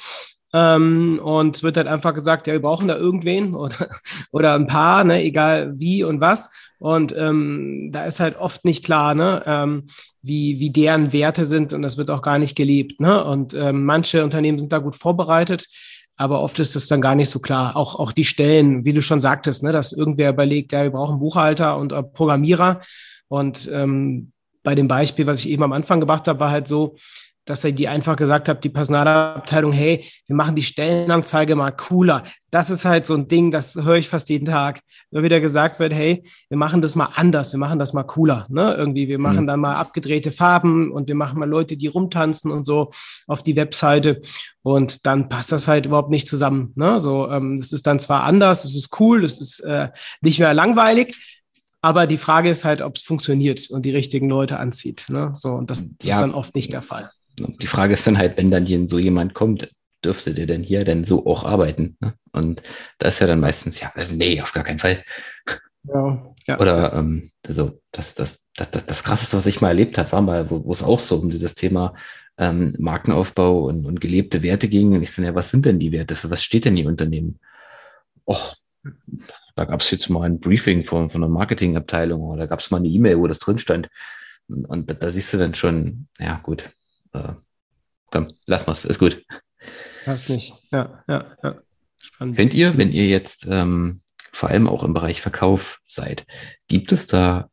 Ähm, 0.54 1.20
und 1.24 1.56
es 1.56 1.64
wird 1.64 1.78
halt 1.78 1.88
einfach 1.88 2.14
gesagt, 2.14 2.48
ja, 2.48 2.54
wir 2.54 2.62
brauchen 2.62 2.88
da 2.88 2.98
irgendwen 2.98 3.56
oder, 3.56 3.90
oder 4.32 4.56
ein 4.56 4.68
paar, 4.68 5.04
ne, 5.04 5.24
egal 5.24 5.74
wie 5.78 6.04
und 6.04 6.20
was. 6.20 6.52
Und 6.80 7.16
ähm, 7.16 7.90
da 7.92 8.06
ist 8.06 8.20
halt 8.20 8.38
oft 8.40 8.66
nicht 8.66 8.84
klar, 8.84 9.14
ne, 9.14 9.44
ähm, 9.46 9.88
wie, 10.22 10.60
wie 10.60 10.72
deren 10.72 11.14
Werte 11.14 11.46
sind 11.46 11.74
und 11.74 11.84
das 11.84 11.98
wird 11.98 12.10
auch 12.10 12.22
gar 12.22 12.40
nicht 12.40 12.56
gelebt. 12.56 13.00
Ne? 13.00 13.24
Und 13.24 13.54
ähm, 13.54 13.86
manche 13.86 14.24
Unternehmen 14.24 14.58
sind 14.60 14.74
da 14.74 14.80
gut 14.80 14.96
vorbereitet, 14.96 15.68
aber 16.18 16.42
oft 16.42 16.60
ist 16.60 16.76
das 16.76 16.88
dann 16.88 17.02
gar 17.02 17.16
nicht 17.16 17.30
so 17.30 17.40
klar. 17.40 17.76
Auch, 17.76 18.00
auch 18.00 18.12
die 18.12 18.26
Stellen, 18.26 18.84
wie 18.84 18.94
du 18.94 19.02
schon 19.02 19.22
sagtest, 19.22 19.64
ne, 19.64 19.72
dass 19.72 19.94
irgendwer 19.94 20.32
überlegt, 20.32 20.72
ja, 20.72 20.84
wir 20.84 20.92
brauchen 20.92 21.20
Buchhalter 21.20 21.78
und 21.78 21.94
äh, 21.94 22.04
Programmierer. 22.04 22.82
Und 23.28 23.70
ähm, 23.72 24.32
bei 24.64 24.76
dem 24.76 24.88
Beispiel, 24.88 25.26
was 25.28 25.40
ich 25.40 25.50
eben 25.50 25.64
am 25.64 25.74
Anfang 25.74 26.00
gebracht 26.00 26.28
habe, 26.28 26.40
war 26.40 26.52
halt 26.52 26.68
so, 26.68 26.96
dass 27.46 27.64
er 27.64 27.72
die 27.72 27.88
einfach 27.88 28.16
gesagt 28.16 28.48
hat, 28.48 28.64
die 28.64 28.70
Personalabteilung, 28.70 29.72
hey, 29.72 30.06
wir 30.28 30.36
machen 30.36 30.56
die 30.56 30.64
Stellenanzeige 30.64 31.56
mal 31.56 31.72
cooler. 31.72 32.24
Das 32.52 32.70
ist 32.70 32.86
halt 32.86 33.08
so 33.08 33.16
ein 33.16 33.28
Ding, 33.28 33.50
das 33.50 33.76
höre 33.76 33.96
ich 33.96 34.10
fast 34.10 34.30
jeden 34.30 34.46
Tag. 34.46 34.82
Immer 35.10 35.24
wieder 35.24 35.40
gesagt 35.40 35.80
wird, 35.80 35.94
hey, 35.94 36.24
wir 36.50 36.58
machen 36.58 36.82
das 36.82 36.96
mal 36.96 37.10
anders, 37.16 37.52
wir 37.52 37.60
machen 37.60 37.80
das 37.80 37.94
mal 37.94 38.04
cooler. 38.04 38.46
Ne? 38.50 38.76
Irgendwie, 38.78 39.08
wir 39.08 39.20
machen 39.20 39.44
mhm. 39.44 39.48
dann 39.48 39.60
mal 39.60 39.76
abgedrehte 39.76 40.32
Farben 40.32 40.92
und 40.92 41.08
wir 41.08 41.16
machen 41.16 41.40
mal 41.40 41.50
Leute, 41.50 41.78
die 41.78 41.88
rumtanzen 41.88 42.52
und 42.52 42.66
so 42.66 42.92
auf 43.28 43.42
die 43.42 43.56
Webseite. 43.56 44.22
Und 44.62 45.06
dann 45.06 45.28
passt 45.28 45.52
das 45.52 45.68
halt 45.68 45.88
überhaupt 45.88 46.12
nicht 46.12 46.28
zusammen. 46.28 46.74
Ne? 46.76 47.02
So, 47.02 47.30
ähm, 47.30 47.58
das 47.58 47.72
ist 47.72 47.88
dann 47.88 48.00
zwar 48.00 48.24
anders, 48.24 48.66
es 48.66 48.76
ist 48.76 49.00
cool, 49.00 49.26
es 49.26 49.42
ist 49.42 49.62
äh, 49.62 49.90
nicht 50.22 50.40
mehr 50.40 50.54
langweilig, 50.54 51.42
aber 51.82 52.06
die 52.06 52.18
Frage 52.18 52.50
ist 52.50 52.64
halt, 52.64 52.82
ob 52.82 52.98
es 52.98 53.02
funktioniert 53.02 53.70
und 53.72 53.86
die 53.86 53.92
richtigen 53.92 54.30
Leute 54.30 54.60
anzieht. 54.60 55.06
Ne? 55.10 55.32
So, 55.36 55.54
und 55.54 55.72
das, 55.72 55.84
das 55.98 56.08
ja. 56.08 56.16
ist 56.16 56.22
dann 56.22 56.34
oft 56.36 56.54
nicht 56.54 56.72
der 56.72 56.84
Fall. 56.84 57.10
Die 57.40 57.68
Frage 57.68 57.94
ist 57.94 58.06
dann 58.08 58.18
halt, 58.18 58.38
wenn 58.38 58.52
dann 58.52 58.66
hier 58.66 58.88
so 58.88 59.00
jemand 59.00 59.34
kommt, 59.34 59.72
dürfte 60.04 60.34
der 60.34 60.46
denn 60.46 60.64
hier 60.64 60.84
denn 60.84 61.06
so 61.06 61.26
auch 61.26 61.44
arbeiten? 61.44 61.98
Ne? 62.00 62.14
Und 62.32 62.64
da 62.98 63.10
ist 63.10 63.20
ja 63.20 63.28
dann 63.28 63.40
meistens, 63.40 63.80
ja, 63.80 63.92
nee, 64.12 64.42
auf 64.42 64.52
gar 64.52 64.64
keinen 64.64 64.80
Fall. 64.80 65.04
Ja, 65.84 66.34
ja. 66.48 66.60
Oder 66.60 66.94
ähm, 66.94 67.32
also 67.48 67.82
das, 67.92 68.16
das, 68.16 68.48
das, 68.56 68.72
das, 68.72 68.86
das 68.86 69.04
Krasseste, 69.04 69.38
was 69.38 69.46
ich 69.46 69.62
mal 69.62 69.70
erlebt 69.70 69.98
habe, 69.98 70.12
war 70.12 70.22
mal, 70.22 70.50
wo, 70.50 70.72
es 70.72 70.84
auch 70.84 71.00
so 71.00 71.18
um 71.18 71.30
dieses 71.30 71.56
Thema 71.56 71.94
ähm, 72.38 72.76
Markenaufbau 72.80 73.66
und, 73.66 73.86
und 73.86 74.02
gelebte 74.02 74.44
Werte 74.44 74.68
ging. 74.68 74.94
Und 74.94 75.04
ich 75.04 75.12
so, 75.12 75.22
ja, 75.22 75.36
was 75.36 75.52
sind 75.52 75.66
denn 75.66 75.80
die 75.80 75.92
Werte? 75.92 76.16
Für 76.16 76.30
was 76.30 76.44
steht 76.44 76.66
denn 76.66 76.76
die 76.76 76.86
Unternehmen? 76.86 77.40
Och, 78.28 78.56
da 79.56 79.66
gab 79.66 79.82
es 79.82 79.92
jetzt 79.92 80.10
mal 80.10 80.24
ein 80.24 80.40
Briefing 80.40 80.86
von, 80.86 81.10
von 81.10 81.24
einer 81.24 81.32
Marketingabteilung 81.32 82.22
oder 82.22 82.42
da 82.42 82.46
gab 82.48 82.60
es 82.60 82.72
mal 82.72 82.78
eine 82.78 82.88
E-Mail, 82.88 83.20
wo 83.20 83.28
das 83.28 83.40
drin 83.40 83.60
stand. 83.60 83.90
Und, 84.48 84.66
und 84.66 84.90
da, 84.90 84.94
da 84.94 85.10
siehst 85.10 85.34
du 85.34 85.38
dann 85.38 85.54
schon, 85.54 86.08
ja 86.20 86.40
gut, 86.44 86.72
äh, 87.14 87.34
komm, 88.12 88.28
lass 88.46 88.68
mal's, 88.68 88.86
ist 88.86 89.00
gut. 89.00 89.24
Passt 90.06 90.30
nicht. 90.30 90.54
Ja, 90.72 91.04
ja, 91.08 91.38
ja. 91.44 91.62
Spannend. 91.98 92.38
Könnt 92.38 92.54
ihr, 92.54 92.78
wenn 92.78 92.92
ihr 92.92 93.06
jetzt 93.06 93.48
ähm, 93.50 94.02
vor 94.32 94.50
allem 94.50 94.68
auch 94.68 94.84
im 94.84 94.94
Bereich 94.94 95.22
Verkauf 95.22 95.82
seid. 95.86 96.26
Gibt 96.68 96.92
es 96.92 97.08
da, 97.08 97.50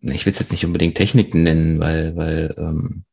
ich 0.00 0.26
will 0.26 0.32
es 0.32 0.38
jetzt 0.38 0.52
nicht 0.52 0.64
unbedingt 0.64 0.96
Techniken 0.96 1.42
nennen, 1.42 1.80
weil, 1.80 2.16
weil 2.16 2.54
ähm, 2.58 3.04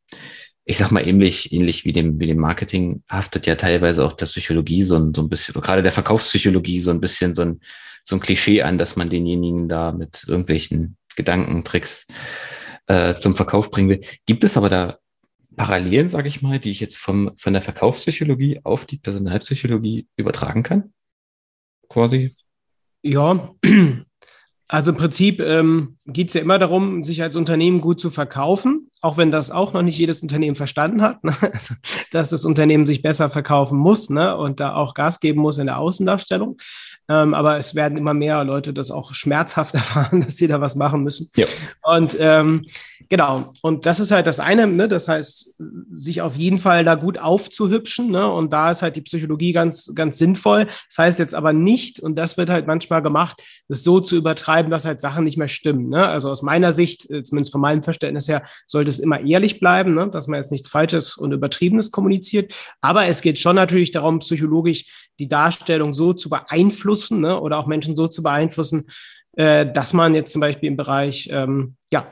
ich 0.65 0.77
sag 0.77 0.91
mal, 0.91 1.07
ähnlich, 1.07 1.51
ähnlich 1.51 1.85
wie 1.85 1.93
dem, 1.93 2.19
wie 2.19 2.27
dem 2.27 2.37
Marketing 2.37 3.03
haftet 3.09 3.47
ja 3.47 3.55
teilweise 3.55 4.05
auch 4.05 4.13
der 4.13 4.27
Psychologie 4.27 4.83
so 4.83 4.95
ein, 4.95 5.13
so 5.13 5.21
ein 5.21 5.29
bisschen, 5.29 5.59
gerade 5.59 5.81
der 5.81 5.91
Verkaufspsychologie 5.91 6.79
so 6.79 6.91
ein 6.91 7.01
bisschen 7.01 7.33
so 7.33 7.41
ein, 7.41 7.61
so 8.03 8.15
ein 8.15 8.19
Klischee 8.19 8.61
an, 8.61 8.77
dass 8.77 8.95
man 8.95 9.09
denjenigen 9.09 9.67
da 9.67 9.91
mit 9.91 10.25
irgendwelchen 10.27 10.97
Gedanken, 11.15 11.63
Tricks 11.63 12.07
äh, 12.87 13.15
zum 13.15 13.35
Verkauf 13.35 13.71
bringen 13.71 13.89
will. 13.89 14.01
Gibt 14.25 14.43
es 14.43 14.57
aber 14.57 14.69
da 14.69 14.97
Parallelen, 15.55 16.09
sage 16.09 16.27
ich 16.27 16.41
mal, 16.41 16.59
die 16.59 16.71
ich 16.71 16.79
jetzt 16.79 16.97
vom, 16.97 17.31
von 17.37 17.53
der 17.53 17.61
Verkaufspsychologie 17.61 18.61
auf 18.63 18.85
die 18.85 18.97
Personalpsychologie 18.97 20.07
übertragen 20.15 20.63
kann? 20.63 20.93
Quasi. 21.89 22.35
Ja, 23.03 23.51
also 24.67 24.91
im 24.91 24.97
Prinzip 24.97 25.41
ähm, 25.41 25.97
geht 26.05 26.29
es 26.29 26.35
ja 26.35 26.41
immer 26.41 26.59
darum, 26.59 27.03
sich 27.03 27.21
als 27.21 27.35
Unternehmen 27.35 27.81
gut 27.81 27.99
zu 27.99 28.09
verkaufen, 28.09 28.87
auch 29.01 29.17
wenn 29.17 29.31
das 29.31 29.51
auch 29.51 29.73
noch 29.73 29.81
nicht 29.81 29.97
jedes 29.97 30.21
Unternehmen 30.21 30.55
verstanden 30.55 31.01
hat, 31.01 31.23
ne? 31.23 31.35
also, 31.41 31.73
dass 32.11 32.29
das 32.29 32.45
Unternehmen 32.45 32.85
sich 32.85 33.01
besser 33.01 33.29
verkaufen 33.29 33.77
muss 33.77 34.09
ne? 34.09 34.37
und 34.37 34.59
da 34.59 34.75
auch 34.75 34.93
Gas 34.93 35.19
geben 35.19 35.41
muss 35.41 35.57
in 35.57 35.65
der 35.65 35.79
Außendarstellung. 35.79 36.57
Ähm, 37.09 37.33
aber 37.33 37.57
es 37.57 37.75
werden 37.75 37.97
immer 37.97 38.13
mehr 38.13 38.43
Leute 38.45 38.73
das 38.73 38.91
auch 38.91 39.13
schmerzhaft 39.13 39.73
erfahren, 39.73 40.21
dass 40.21 40.37
sie 40.37 40.47
da 40.47 40.61
was 40.61 40.75
machen 40.75 41.03
müssen. 41.03 41.29
Ja. 41.35 41.47
Und 41.91 42.15
ähm, 42.21 42.65
genau, 43.09 43.51
und 43.61 43.85
das 43.85 43.99
ist 43.99 44.11
halt 44.11 44.25
das 44.25 44.39
eine, 44.39 44.65
ne? 44.65 44.87
das 44.87 45.09
heißt, 45.09 45.55
sich 45.91 46.21
auf 46.21 46.37
jeden 46.37 46.57
Fall 46.57 46.85
da 46.85 46.95
gut 46.95 47.17
aufzuhübschen. 47.17 48.11
Ne? 48.11 48.31
Und 48.31 48.53
da 48.53 48.71
ist 48.71 48.81
halt 48.81 48.95
die 48.95 49.01
Psychologie 49.01 49.51
ganz, 49.51 49.91
ganz 49.93 50.17
sinnvoll. 50.17 50.67
Das 50.87 50.97
heißt 50.97 51.19
jetzt 51.19 51.35
aber 51.35 51.51
nicht, 51.51 51.99
und 51.99 52.15
das 52.15 52.37
wird 52.37 52.49
halt 52.49 52.65
manchmal 52.65 53.01
gemacht, 53.01 53.43
das 53.67 53.83
so 53.83 53.99
zu 53.99 54.15
übertreiben, 54.15 54.71
dass 54.71 54.85
halt 54.85 55.01
Sachen 55.01 55.25
nicht 55.25 55.37
mehr 55.37 55.49
stimmen. 55.49 55.89
Ne? 55.89 56.07
Also 56.07 56.29
aus 56.29 56.43
meiner 56.43 56.71
Sicht, 56.71 57.11
äh, 57.11 57.23
zumindest 57.23 57.51
von 57.51 57.59
meinem 57.59 57.83
Verständnis 57.83 58.29
her, 58.29 58.43
sollte 58.67 58.89
es 58.89 58.99
immer 58.99 59.19
ehrlich 59.19 59.59
bleiben, 59.59 59.93
ne? 59.93 60.09
dass 60.09 60.27
man 60.27 60.37
jetzt 60.37 60.53
nichts 60.53 60.69
Falsches 60.69 61.17
und 61.17 61.33
Übertriebenes 61.33 61.91
kommuniziert. 61.91 62.53
Aber 62.79 63.07
es 63.07 63.21
geht 63.21 63.37
schon 63.37 63.57
natürlich 63.57 63.91
darum, 63.91 64.19
psychologisch 64.19 64.85
die 65.19 65.27
Darstellung 65.27 65.93
so 65.93 66.13
zu 66.13 66.29
beeinflussen 66.29 67.19
ne, 67.19 67.39
oder 67.39 67.59
auch 67.59 67.67
Menschen 67.67 67.97
so 67.97 68.07
zu 68.07 68.23
beeinflussen, 68.23 68.85
äh, 69.35 69.71
dass 69.71 69.93
man 69.93 70.15
jetzt 70.15 70.33
zum 70.33 70.41
Beispiel 70.41 70.69
im 70.69 70.77
Bereich 70.77 71.29
ähm, 71.31 71.75
ja, 71.91 72.07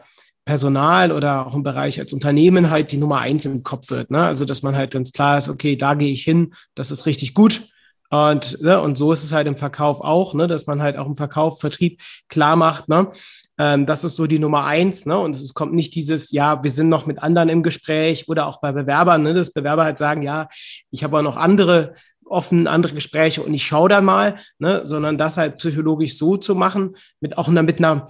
Personal 0.45 1.11
oder 1.11 1.45
auch 1.45 1.53
im 1.53 1.63
Bereich 1.63 1.99
als 1.99 2.13
Unternehmen 2.13 2.69
halt 2.69 2.91
die 2.91 2.97
Nummer 2.97 3.19
eins 3.19 3.45
im 3.45 3.63
Kopf 3.63 3.91
wird. 3.91 4.09
Ne? 4.09 4.19
Also 4.19 4.45
dass 4.45 4.63
man 4.63 4.75
halt 4.75 4.91
ganz 4.91 5.11
klar 5.11 5.37
ist, 5.37 5.49
okay, 5.49 5.75
da 5.75 5.93
gehe 5.93 6.11
ich 6.11 6.23
hin, 6.23 6.53
das 6.75 6.91
ist 6.91 7.05
richtig 7.05 7.33
gut. 7.33 7.61
Und, 8.09 8.59
ne, 8.61 8.81
und 8.81 8.97
so 8.97 9.11
ist 9.13 9.23
es 9.23 9.31
halt 9.31 9.47
im 9.47 9.57
Verkauf 9.57 10.01
auch, 10.01 10.33
ne, 10.33 10.47
dass 10.47 10.65
man 10.65 10.81
halt 10.81 10.97
auch 10.97 11.05
im 11.05 11.15
Verkauf, 11.15 11.59
Vertrieb 11.59 12.01
klar 12.27 12.55
macht, 12.55 12.89
ne, 12.89 13.11
ähm, 13.59 13.85
das 13.85 14.03
ist 14.03 14.15
so 14.15 14.25
die 14.25 14.39
Nummer 14.39 14.63
eins, 14.65 15.05
ne? 15.05 15.19
Und 15.19 15.35
es 15.35 15.53
kommt 15.53 15.73
nicht 15.73 15.93
dieses, 15.93 16.31
ja, 16.31 16.63
wir 16.63 16.71
sind 16.71 16.89
noch 16.89 17.05
mit 17.05 17.19
anderen 17.21 17.49
im 17.49 17.61
Gespräch 17.61 18.27
oder 18.27 18.47
auch 18.47 18.61
bei 18.61 18.71
Bewerbern, 18.71 19.21
ne, 19.21 19.33
dass 19.35 19.53
Bewerber 19.53 19.83
halt 19.83 19.99
sagen, 19.99 20.23
ja, 20.23 20.47
ich 20.89 21.03
habe 21.03 21.19
auch 21.19 21.21
noch 21.21 21.37
andere 21.37 21.93
offen 22.29 22.67
andere 22.67 22.93
Gespräche 22.93 23.41
und 23.41 23.53
ich 23.53 23.65
schaue 23.65 23.89
da 23.89 24.01
mal, 24.01 24.35
ne, 24.59 24.81
sondern 24.85 25.17
das 25.17 25.37
halt 25.37 25.57
psychologisch 25.57 26.17
so 26.17 26.37
zu 26.37 26.55
machen, 26.55 26.95
mit 27.19 27.37
auch 27.37 27.47
einer, 27.47 27.63
mit 27.63 27.79
einer 27.79 28.07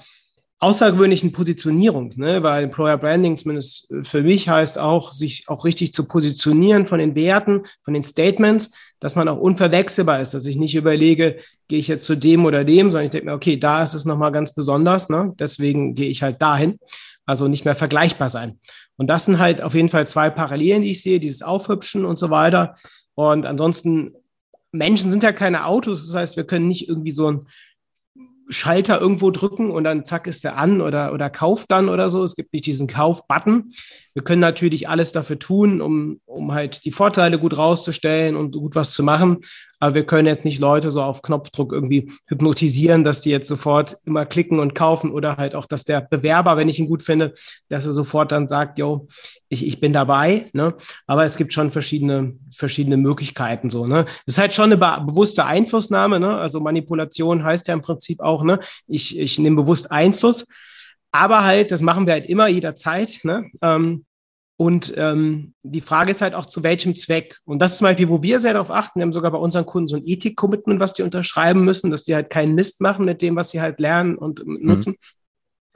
außergewöhnlichen 0.60 1.32
Positionierung, 1.32 2.14
ne, 2.18 2.44
weil 2.44 2.66
Employer 2.66 2.98
Branding 2.98 3.38
zumindest 3.38 3.88
für 4.04 4.22
mich 4.22 4.50
heißt 4.50 4.78
auch, 4.78 5.14
sich 5.14 5.46
auch 5.48 5.64
richtig 5.64 5.94
zu 5.94 6.06
positionieren 6.06 6.86
von 6.86 7.00
den 7.00 7.16
Werten, 7.16 7.64
von 7.82 7.94
den 7.94 8.04
Statements, 8.04 8.72
dass 9.00 9.16
man 9.16 9.30
auch 9.30 9.38
unverwechselbar 9.38 10.20
ist, 10.20 10.34
dass 10.34 10.46
ich 10.46 10.58
nicht 10.58 10.76
überlege, 10.76 11.38
gehe 11.70 11.80
ich 11.80 11.88
jetzt 11.88 12.06
zu 12.06 12.16
dem 12.16 12.46
oder 12.46 12.66
dem, 12.66 12.92
sondern 12.92 13.06
ich 13.06 13.12
denke 13.12 13.28
mir, 13.28 13.36
okay, 13.36 13.58
da 13.58 13.84
ist 13.84 13.94
es 13.94 14.04
nochmal 14.04 14.34
ganz 14.34 14.54
besonders, 14.54 15.08
ne, 15.08 15.34
deswegen 15.40 15.96
gehe 15.96 16.10
ich 16.10 16.24
halt 16.24 16.42
dahin, 16.42 16.78
also 17.26 17.48
nicht 17.48 17.64
mehr 17.64 17.76
vergleichbar 17.76 18.30
sein. 18.30 18.60
Und 18.98 19.08
das 19.08 19.26
sind 19.26 19.40
halt 19.40 19.62
auf 19.62 19.76
jeden 19.76 19.88
Fall 19.88 20.08
zwei 20.08 20.30
Parallelen, 20.30 20.82
die 20.82 20.92
ich 20.92 21.02
sehe, 21.02 21.22
dieses 21.22 21.42
Aufhübschen 21.42 22.04
und 22.04 22.20
so 22.20 22.30
weiter. 22.30 22.76
Und 23.20 23.46
ansonsten, 23.46 24.14
Menschen 24.72 25.12
sind 25.12 25.24
ja 25.24 25.34
keine 25.34 25.66
Autos, 25.66 26.08
das 26.08 26.16
heißt, 26.16 26.38
wir 26.38 26.46
können 26.46 26.70
nicht 26.70 26.88
irgendwie 26.88 27.12
so 27.12 27.30
ein 27.30 27.48
Schalter 28.48 29.02
irgendwo 29.02 29.30
drücken 29.30 29.72
und 29.72 29.84
dann 29.84 30.06
zack 30.06 30.26
ist 30.26 30.46
der 30.46 30.56
an 30.56 30.80
oder, 30.80 31.12
oder 31.12 31.30
kauft 31.30 31.70
dann 31.70 31.90
oder 31.90 32.10
so. 32.10 32.24
Es 32.24 32.38
gibt 32.38 32.54
nicht 32.54 32.66
diesen 32.66 32.88
Kauf-Button. 32.88 33.74
Wir 34.14 34.24
können 34.24 34.40
natürlich 34.40 34.88
alles 34.88 35.12
dafür 35.12 35.38
tun, 35.38 35.82
um, 35.82 36.22
um 36.26 36.54
halt 36.54 36.86
die 36.86 36.94
Vorteile 36.94 37.40
gut 37.40 37.58
rauszustellen 37.58 38.38
und 38.38 38.54
gut 38.54 38.76
was 38.76 38.92
zu 38.92 39.04
machen. 39.04 39.40
Aber 39.80 39.96
wir 39.96 40.06
können 40.06 40.28
jetzt 40.28 40.46
nicht 40.46 40.60
Leute 40.60 40.92
so 40.92 41.02
auf 41.02 41.22
Knopfdruck 41.22 41.72
irgendwie 41.72 42.12
hypnotisieren, 42.28 43.04
dass 43.04 43.22
die 43.22 43.30
jetzt 43.30 43.48
sofort 43.48 43.98
immer 44.06 44.26
klicken 44.26 44.60
und 44.60 44.76
kaufen 44.76 45.12
oder 45.12 45.38
halt 45.38 45.56
auch, 45.56 45.66
dass 45.66 45.86
der 45.86 46.02
Bewerber, 46.02 46.58
wenn 46.58 46.70
ich 46.70 46.80
ihn 46.80 46.88
gut 46.88 47.02
finde, 47.02 47.34
dass 47.70 47.86
er 47.86 47.94
sofort 47.94 48.32
dann 48.32 48.48
sagt, 48.48 48.78
yo, 48.80 49.08
ich, 49.48 49.66
ich 49.66 49.80
bin 49.80 49.94
dabei. 49.94 50.46
Ne? 50.54 50.76
Aber 51.08 51.26
es 51.26 51.38
gibt 51.38 51.54
schon 51.54 51.72
verschiedene, 51.72 52.34
verschiedene 52.52 52.98
Möglichkeiten 52.98 53.70
so. 53.70 53.88
Ne? 53.88 54.06
Das 54.26 54.36
ist 54.36 54.38
halt 54.38 54.54
schon 54.54 54.66
eine 54.66 54.78
be 54.78 55.04
bewusste 55.08 55.46
Einflussnahme. 55.46 56.20
Ne? 56.20 56.38
Also 56.38 56.60
Manipulation 56.60 57.44
heißt 57.44 57.68
ja 57.68 57.74
im 57.74 57.82
Prinzip 57.82 58.20
auch, 58.20 58.44
ne? 58.44 58.60
ich, 58.88 59.18
ich 59.18 59.40
nehme 59.40 59.56
bewusst 59.56 59.92
Einfluss. 59.92 60.46
Aber 61.12 61.44
halt, 61.44 61.72
das 61.72 61.82
machen 61.82 62.06
wir 62.06 62.14
halt 62.14 62.28
immer 62.28 62.48
jederzeit. 62.48 63.20
Ne? 63.24 63.50
Ähm, 63.62 64.06
und 64.62 64.94
ähm, 64.98 65.54
die 65.64 65.80
Frage 65.80 66.12
ist 66.12 66.22
halt 66.22 66.34
auch, 66.34 66.46
zu 66.46 66.64
welchem 66.64 66.94
Zweck. 66.94 67.40
Und 67.46 67.62
das 67.62 67.72
ist 67.72 67.78
zum 67.78 67.86
Beispiel, 67.86 68.10
wo 68.10 68.22
wir 68.22 68.42
sehr 68.42 68.52
darauf 68.52 68.72
achten. 68.72 69.00
Wir 69.00 69.04
haben 69.04 69.14
sogar 69.14 69.32
bei 69.32 69.38
unseren 69.38 69.66
Kunden 69.66 69.88
so 69.88 69.96
ein 69.96 70.06
Ethik-Commitment, 70.06 70.82
was 70.82 70.94
die 70.94 71.04
unterschreiben 71.04 71.64
müssen, 71.64 71.92
dass 71.92 72.04
die 72.04 72.14
halt 72.14 72.30
keinen 72.30 72.56
Mist 72.56 72.82
machen 72.82 73.06
mit 73.06 73.22
dem, 73.22 73.38
was 73.38 73.52
sie 73.52 73.62
halt 73.62 73.80
lernen 73.80 74.18
und 74.18 74.46
nutzen. 74.46 74.96
Mhm. 75.00 75.19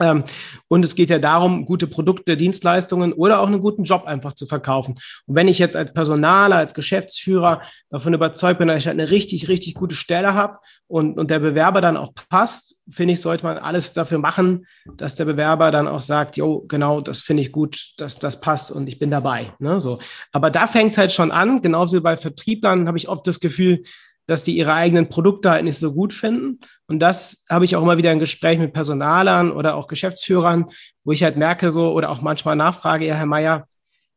Ähm, 0.00 0.24
und 0.68 0.84
es 0.84 0.96
geht 0.96 1.10
ja 1.10 1.18
darum, 1.18 1.66
gute 1.66 1.86
Produkte, 1.86 2.36
Dienstleistungen 2.36 3.12
oder 3.12 3.40
auch 3.40 3.46
einen 3.46 3.60
guten 3.60 3.84
Job 3.84 4.04
einfach 4.06 4.32
zu 4.32 4.46
verkaufen. 4.46 4.96
Und 5.26 5.34
wenn 5.36 5.46
ich 5.46 5.58
jetzt 5.58 5.76
als 5.76 5.92
Personaler, 5.92 6.56
als 6.56 6.74
Geschäftsführer 6.74 7.62
davon 7.90 8.12
überzeugt 8.12 8.58
bin, 8.58 8.68
dass 8.68 8.78
ich 8.78 8.86
halt 8.86 8.98
eine 8.98 9.10
richtig, 9.10 9.48
richtig 9.48 9.74
gute 9.74 9.94
Stelle 9.94 10.34
habe 10.34 10.58
und, 10.88 11.16
und 11.16 11.30
der 11.30 11.38
Bewerber 11.38 11.80
dann 11.80 11.96
auch 11.96 12.12
passt, 12.28 12.76
finde 12.90 13.14
ich, 13.14 13.20
sollte 13.20 13.44
man 13.44 13.56
alles 13.56 13.92
dafür 13.92 14.18
machen, 14.18 14.66
dass 14.96 15.14
der 15.14 15.26
Bewerber 15.26 15.70
dann 15.70 15.86
auch 15.86 16.02
sagt, 16.02 16.36
jo, 16.36 16.64
genau, 16.66 17.00
das 17.00 17.20
finde 17.20 17.42
ich 17.42 17.52
gut, 17.52 17.94
dass 17.98 18.18
das 18.18 18.40
passt 18.40 18.72
und 18.72 18.88
ich 18.88 18.98
bin 18.98 19.12
dabei. 19.12 19.52
Ne, 19.60 19.80
so. 19.80 20.00
Aber 20.32 20.50
da 20.50 20.66
fängt 20.66 20.90
es 20.90 20.98
halt 20.98 21.12
schon 21.12 21.30
an, 21.30 21.62
genauso 21.62 21.96
wie 21.96 22.02
bei 22.02 22.16
Vertrieblern 22.16 22.88
habe 22.88 22.98
ich 22.98 23.08
oft 23.08 23.26
das 23.26 23.38
Gefühl, 23.38 23.84
dass 24.26 24.44
die 24.44 24.56
ihre 24.56 24.72
eigenen 24.72 25.08
Produkte 25.08 25.50
halt 25.50 25.64
nicht 25.64 25.78
so 25.78 25.92
gut 25.92 26.12
finden. 26.12 26.60
Und 26.86 27.00
das 27.00 27.44
habe 27.50 27.64
ich 27.64 27.76
auch 27.76 27.82
immer 27.82 27.98
wieder 27.98 28.12
in 28.12 28.18
Gesprächen 28.18 28.62
mit 28.62 28.72
Personalern 28.72 29.52
oder 29.52 29.76
auch 29.76 29.86
Geschäftsführern, 29.86 30.66
wo 31.04 31.12
ich 31.12 31.22
halt 31.22 31.36
merke 31.36 31.72
so 31.72 31.92
oder 31.92 32.10
auch 32.10 32.22
manchmal 32.22 32.56
nachfrage, 32.56 33.06
ja, 33.06 33.14
Herr 33.14 33.26
Meier, 33.26 33.66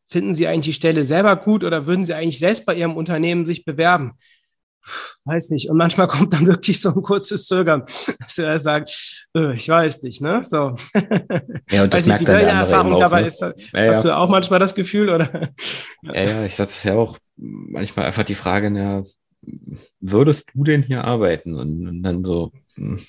finden 0.05 0.33
Sie 0.33 0.47
eigentlich 0.47 0.65
die 0.65 0.73
Stelle 0.73 1.03
selber 1.03 1.35
gut 1.35 1.63
oder 1.63 1.87
würden 1.87 2.05
Sie 2.05 2.13
eigentlich 2.13 2.39
selbst 2.39 2.65
bei 2.65 2.75
Ihrem 2.75 2.95
Unternehmen 2.95 3.45
sich 3.45 3.65
bewerben? 3.65 4.13
Weiß 5.25 5.49
nicht. 5.49 5.69
Und 5.69 5.77
manchmal 5.77 6.07
kommt 6.07 6.33
dann 6.33 6.47
wirklich 6.47 6.79
so 6.79 6.89
ein 6.89 7.01
kurzes 7.01 7.45
Zögern, 7.45 7.83
dass 8.19 8.37
er 8.37 8.57
sagt, 8.59 9.25
äh, 9.35 9.53
ich 9.53 9.67
weiß 9.67 10.03
nicht, 10.03 10.21
ne? 10.21 10.41
So. 10.43 10.75
Ja, 11.69 11.83
und 11.83 11.93
das 11.93 12.01
weiß 12.01 12.07
merkt 12.07 12.21
nicht, 12.21 12.29
wie 12.29 12.45
deine 12.45 12.51
Erfahrung 12.51 12.93
auch, 12.93 12.99
dabei 12.99 13.21
ne? 13.21 13.27
ist. 13.27 13.41
Hast 13.41 13.73
ja, 13.73 14.01
du 14.01 14.15
auch 14.15 14.29
manchmal 14.29 14.59
das 14.59 14.73
Gefühl, 14.73 15.09
oder? 15.09 15.49
Ja, 16.01 16.13
ja, 16.13 16.45
ich 16.45 16.55
sage 16.55 16.69
es 16.69 16.83
ja 16.85 16.93
auch 16.93 17.17
manchmal 17.35 18.05
einfach 18.05 18.23
die 18.23 18.35
Frage, 18.35 18.71
na, 18.71 19.03
würdest 19.99 20.51
du 20.53 20.63
denn 20.63 20.83
hier 20.83 21.03
arbeiten? 21.03 21.55
Und, 21.55 21.87
und 21.87 22.03
dann 22.03 22.23
so, 22.23 22.51
hm. 22.75 23.01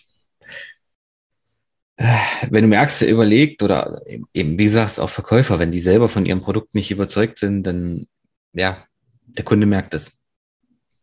wenn 2.50 2.62
du 2.62 2.68
merkst, 2.68 3.02
er 3.02 3.10
überlegt 3.10 3.62
oder 3.62 4.02
eben, 4.06 4.58
wie 4.58 4.64
gesagt, 4.64 5.00
auch 5.00 5.10
Verkäufer, 5.10 5.58
wenn 5.58 5.72
die 5.72 5.80
selber 5.80 6.08
von 6.08 6.26
ihrem 6.26 6.40
Produkt 6.40 6.74
nicht 6.74 6.90
überzeugt 6.90 7.38
sind, 7.38 7.64
dann, 7.64 8.06
ja, 8.52 8.84
der 9.26 9.44
Kunde 9.44 9.66
merkt 9.66 9.94
es. 9.94 10.12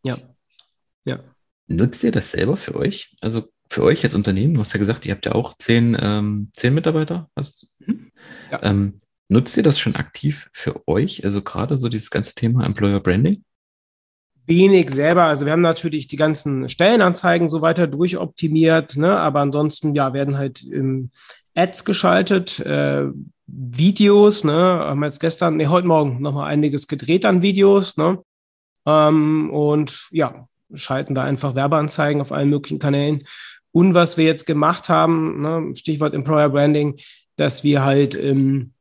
Ja. 0.03 0.17
Ja. 1.05 1.19
Nutzt 1.67 2.03
ihr 2.03 2.11
das 2.11 2.31
selber 2.31 2.57
für 2.57 2.75
euch? 2.75 3.15
Also 3.21 3.49
für 3.69 3.83
euch 3.83 4.03
als 4.03 4.13
Unternehmen, 4.13 4.53
du 4.53 4.59
hast 4.59 4.73
ja 4.73 4.79
gesagt, 4.79 5.05
ihr 5.05 5.13
habt 5.13 5.25
ja 5.25 5.33
auch 5.33 5.57
zehn, 5.57 5.97
ähm, 5.99 6.51
zehn 6.55 6.73
Mitarbeiter. 6.73 7.29
Hast, 7.35 7.75
mhm. 7.79 8.11
ja. 8.51 8.63
ähm, 8.63 8.99
nutzt 9.29 9.57
ihr 9.57 9.63
das 9.63 9.79
schon 9.79 9.95
aktiv 9.95 10.49
für 10.53 10.87
euch? 10.87 11.25
Also 11.25 11.41
gerade 11.41 11.77
so 11.77 11.89
dieses 11.89 12.09
ganze 12.09 12.35
Thema 12.35 12.65
Employer 12.65 12.99
Branding? 12.99 13.43
Wenig 14.45 14.91
selber. 14.91 15.23
Also 15.23 15.45
wir 15.45 15.53
haben 15.53 15.61
natürlich 15.61 16.07
die 16.07 16.17
ganzen 16.17 16.69
Stellenanzeigen 16.69 17.49
so 17.49 17.61
weiter 17.61 17.87
durchoptimiert, 17.87 18.97
ne? 18.97 19.17
aber 19.17 19.39
ansonsten 19.39 19.95
ja 19.95 20.13
werden 20.13 20.37
halt 20.37 20.63
im 20.63 21.09
Ads 21.55 21.85
geschaltet, 21.85 22.59
äh, 22.59 23.05
Videos, 23.47 24.43
ne? 24.43 24.53
Haben 24.53 25.03
jetzt 25.03 25.19
gestern, 25.19 25.57
nee, 25.57 25.67
heute 25.67 25.87
Morgen 25.87 26.21
nochmal 26.21 26.49
einiges 26.51 26.87
gedreht 26.87 27.25
an 27.25 27.41
Videos, 27.41 27.95
ne? 27.95 28.19
Ähm, 28.85 29.49
und 29.51 30.07
ja, 30.11 30.47
schalten 30.73 31.15
da 31.15 31.23
einfach 31.23 31.55
Werbeanzeigen 31.55 32.21
auf 32.21 32.31
allen 32.31 32.49
möglichen 32.49 32.79
Kanälen. 32.79 33.23
Und 33.71 33.93
was 33.93 34.17
wir 34.17 34.25
jetzt 34.25 34.45
gemacht 34.45 34.89
haben, 34.89 35.41
ne? 35.41 35.75
Stichwort 35.75 36.13
Employer 36.13 36.49
Branding, 36.49 36.97
dass 37.35 37.63
wir 37.63 37.83
halt 37.83 38.15
ähm, 38.15 38.73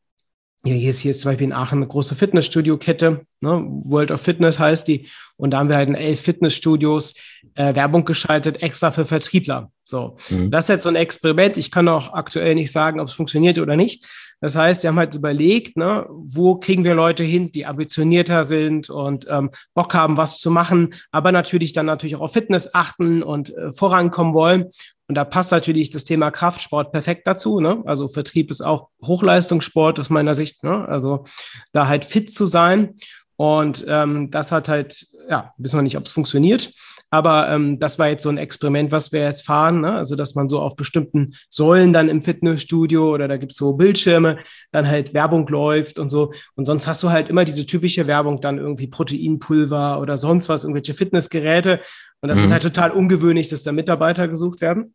hier, 0.65 0.77
hier 0.77 0.91
ist 0.91 1.01
hier 1.01 1.11
ist 1.11 1.21
zum 1.21 1.31
Beispiel 1.31 1.49
in 1.49 1.53
Aachen 1.53 1.79
eine 1.79 1.87
große 1.87 2.15
Fitnessstudio-Kette, 2.15 3.27
ne? 3.45 3.65
World 3.85 4.11
of 4.11 4.21
Fitness 4.21 4.59
heißt 4.59 4.89
die. 4.89 5.09
Und 5.37 5.51
da 5.51 5.59
haben 5.59 5.69
wir 5.69 5.77
halt 5.77 5.89
in 5.89 5.95
elf 5.95 6.21
Fitnessstudios 6.21 7.15
äh, 7.55 7.75
Werbung 7.75 8.05
geschaltet, 8.05 8.63
extra 8.63 8.91
für 8.91 9.05
Vertriebler. 9.05 9.71
So, 9.85 10.17
mhm. 10.31 10.51
das 10.51 10.65
ist 10.65 10.69
jetzt 10.69 10.83
so 10.85 10.89
ein 10.89 10.97
Experiment. 10.97 11.57
Ich 11.57 11.71
kann 11.71 11.89
auch 11.89 12.13
aktuell 12.13 12.55
nicht 12.55 12.73
sagen, 12.73 13.01
ob 13.01 13.09
es 13.09 13.15
funktioniert 13.15 13.59
oder 13.59 13.77
nicht. 13.77 14.07
Das 14.41 14.57
heißt, 14.57 14.83
wir 14.83 14.89
haben 14.89 14.99
halt 14.99 15.15
überlegt, 15.15 15.77
ne, 15.77 16.07
wo 16.11 16.57
kriegen 16.57 16.85
wir 16.85 16.95
Leute 16.95 17.23
hin, 17.23 17.51
die 17.53 17.65
ambitionierter 17.65 18.45
sind 18.45 18.91
und 18.91 19.27
ähm, 19.31 19.51
Bock 19.73 19.95
haben, 19.95 20.17
was 20.17 20.39
zu 20.39 20.51
machen, 20.51 20.95
aber 21.11 21.33
natürlich 21.33 21.73
dann 21.73 21.87
natürlich 21.87 22.17
auch 22.17 22.21
auf 22.21 22.33
Fitness 22.33 22.75
achten 22.75 23.23
und 23.23 23.57
äh, 23.57 23.73
vorankommen 23.73 24.35
wollen. 24.35 24.67
Und 25.07 25.15
da 25.15 25.25
passt 25.25 25.51
natürlich 25.51 25.91
das 25.91 26.05
Thema 26.05 26.31
Kraftsport 26.31 26.93
perfekt 26.93 27.27
dazu. 27.27 27.61
Ne? 27.61 27.83
Also 27.87 28.09
Vertrieb 28.09 28.51
ist 28.51 28.63
auch 28.63 28.89
Hochleistungssport 29.03 30.01
aus 30.01 30.11
meiner 30.11 30.35
Sicht. 30.35 30.65
Ne? 30.65 30.87
Also 30.89 31.25
da 31.73 31.89
halt 31.89 32.05
fit 32.05 32.33
zu 32.33 32.47
sein. 32.47 32.95
Und 33.37 33.85
ähm, 33.89 34.31
das 34.31 34.53
hat 34.53 34.69
halt, 34.69 35.07
ja, 35.29 35.53
wissen 35.59 35.79
wir 35.79 35.83
nicht, 35.83 35.97
ob 35.97 36.07
es 36.07 36.13
funktioniert. 36.13 36.71
Aber 37.11 37.49
ähm, 37.49 37.79
das 37.79 37.99
war 37.99 38.09
jetzt 38.09 38.25
so 38.25 38.29
ein 38.29 38.39
Experiment, 38.39 38.91
was 38.91 39.13
wir 39.13 39.23
jetzt 39.23 39.47
fahren. 39.47 39.83
Ne? 39.83 39.93
Also, 39.93 40.17
dass 40.17 40.35
man 40.35 40.49
so 40.49 40.61
auf 40.61 40.75
bestimmten 40.75 41.35
Säulen 41.49 41.93
dann 41.93 42.09
im 42.09 42.23
Fitnessstudio 42.23 43.15
oder 43.15 43.29
da 43.29 43.37
gibt 43.37 43.53
es 43.53 43.59
so 43.59 43.77
Bildschirme, 43.77 44.39
dann 44.73 44.89
halt 44.89 45.15
Werbung 45.15 45.47
läuft 45.47 46.01
und 46.01 46.11
so. 46.11 46.33
Und 46.57 46.65
sonst 46.65 46.89
hast 46.89 47.03
du 47.05 47.11
halt 47.11 47.29
immer 47.29 47.45
diese 47.45 47.67
typische 47.67 48.09
Werbung, 48.09 48.41
dann 48.41 48.59
irgendwie 48.59 48.89
Proteinpulver 48.89 50.01
oder 50.01 50.19
sonst 50.19 50.49
was, 50.49 50.65
irgendwelche 50.65 50.95
Fitnessgeräte. 50.95 51.81
Und 52.21 52.31
das 52.31 52.39
mhm. 52.39 52.47
ist 52.47 52.53
halt 52.53 52.63
total 52.65 52.91
ungewöhnlich, 52.91 53.49
dass 53.49 53.63
da 53.63 53.71
Mitarbeiter 53.71 54.27
gesucht 54.27 54.61
werden. 54.61 54.95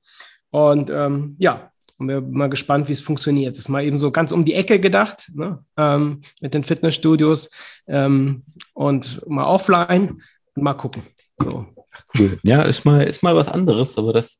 Und 0.49 0.89
ähm, 0.89 1.35
ja, 1.39 1.71
und 1.99 2.07
wir 2.07 2.21
sind 2.21 2.31
mal 2.31 2.49
gespannt, 2.49 2.87
wie 2.87 2.93
es 2.93 3.01
funktioniert. 3.01 3.55
Das 3.55 3.65
ist 3.65 3.69
mal 3.69 3.83
eben 3.83 3.97
so 3.97 4.09
ganz 4.11 4.31
um 4.31 4.45
die 4.45 4.53
Ecke 4.53 4.79
gedacht 4.79 5.29
ne? 5.35 5.63
ähm, 5.77 6.21
mit 6.41 6.53
den 6.53 6.63
Fitnessstudios 6.63 7.51
ähm, 7.87 8.43
und 8.73 9.27
mal 9.27 9.45
offline 9.45 10.21
und 10.55 10.63
mal 10.63 10.73
gucken. 10.73 11.03
So. 11.37 11.67
Cool. 12.17 12.39
Ja, 12.43 12.61
ist 12.63 12.85
mal, 12.85 13.03
ist 13.03 13.21
mal 13.21 13.35
was 13.35 13.49
anderes, 13.49 13.97
aber 13.97 14.13
das 14.13 14.39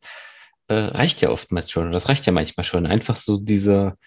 äh, 0.68 0.76
reicht 0.76 1.22
ja 1.22 1.30
oftmals 1.30 1.70
schon. 1.70 1.92
Das 1.92 2.08
reicht 2.08 2.26
ja 2.26 2.32
manchmal 2.32 2.64
schon. 2.64 2.86
Einfach 2.86 3.18
so 3.18 3.38
dieser, 3.38 3.98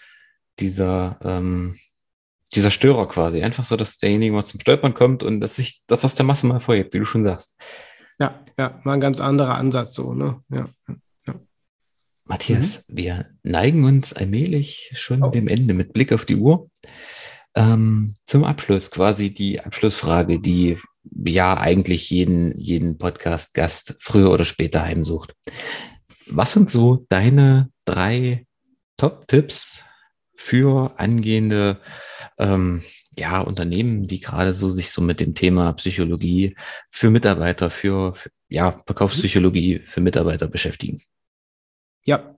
dieser, 0.58 1.18
ähm, 1.22 1.78
dieser 2.54 2.70
Störer 2.70 3.06
quasi. 3.08 3.42
Einfach 3.42 3.64
so, 3.64 3.76
dass 3.76 3.98
derjenige 3.98 4.32
mal 4.32 4.46
zum 4.46 4.60
Stolpern 4.60 4.94
kommt 4.94 5.22
und 5.22 5.40
dass 5.40 5.56
sich 5.56 5.82
das 5.86 6.04
aus 6.04 6.14
der 6.14 6.24
Masse 6.24 6.46
mal 6.46 6.60
vorhebt, 6.60 6.94
wie 6.94 6.98
du 6.98 7.04
schon 7.04 7.24
sagst. 7.24 7.56
Ja, 8.18 8.40
ja, 8.58 8.80
mal 8.84 8.94
ein 8.94 9.00
ganz 9.00 9.20
anderer 9.20 9.56
Ansatz 9.56 9.94
so, 9.94 10.14
ne? 10.14 10.40
Ja. 10.48 10.68
Matthias, 12.24 12.84
mhm. 12.88 12.96
wir 12.96 13.26
neigen 13.42 13.84
uns 13.84 14.12
allmählich 14.12 14.92
schon 14.94 15.22
oh. 15.22 15.30
dem 15.30 15.48
Ende 15.48 15.74
mit 15.74 15.92
Blick 15.92 16.12
auf 16.12 16.24
die 16.24 16.36
Uhr. 16.36 16.70
Ähm, 17.54 18.14
zum 18.24 18.44
Abschluss 18.44 18.90
quasi 18.90 19.34
die 19.34 19.60
Abschlussfrage, 19.60 20.40
die 20.40 20.78
ja 21.24 21.58
eigentlich 21.58 22.08
jeden, 22.10 22.58
jeden 22.58 22.96
Podcast-Gast 22.96 23.96
früher 24.00 24.30
oder 24.30 24.44
später 24.44 24.82
heimsucht. 24.82 25.34
Was 26.26 26.52
sind 26.52 26.70
so 26.70 27.04
deine 27.08 27.70
drei 27.84 28.46
Top-Tipps 28.96 29.82
für 30.36 30.98
angehende 30.98 31.80
ähm, 32.38 32.82
ja, 33.16 33.40
Unternehmen, 33.40 34.06
die 34.06 34.20
gerade 34.20 34.52
so 34.52 34.70
sich 34.70 34.90
so 34.90 35.02
mit 35.02 35.20
dem 35.20 35.34
Thema 35.34 35.72
Psychologie 35.74 36.56
für 36.90 37.10
Mitarbeiter, 37.10 37.68
für, 37.68 38.14
für 38.14 38.30
ja, 38.48 38.80
Verkaufspsychologie 38.86 39.80
für 39.80 40.00
Mitarbeiter 40.00 40.48
beschäftigen? 40.48 41.02
Ja, 42.04 42.34